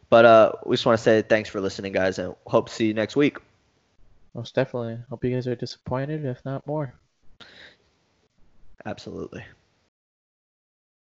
But 0.09 0.25
uh, 0.25 0.51
we 0.65 0.75
just 0.75 0.85
want 0.85 0.97
to 0.97 1.03
say 1.03 1.21
thanks 1.21 1.49
for 1.49 1.61
listening, 1.61 1.91
guys, 1.93 2.19
and 2.19 2.35
hope 2.45 2.67
to 2.69 2.73
see 2.75 2.87
you 2.87 2.93
next 2.93 3.15
week. 3.15 3.37
Most 4.33 4.53
definitely. 4.53 4.97
Hope 5.09 5.23
you 5.23 5.31
guys 5.33 5.47
are 5.47 5.55
disappointed, 5.55 6.25
if 6.25 6.43
not 6.45 6.65
more. 6.67 6.93
Absolutely. 8.85 9.43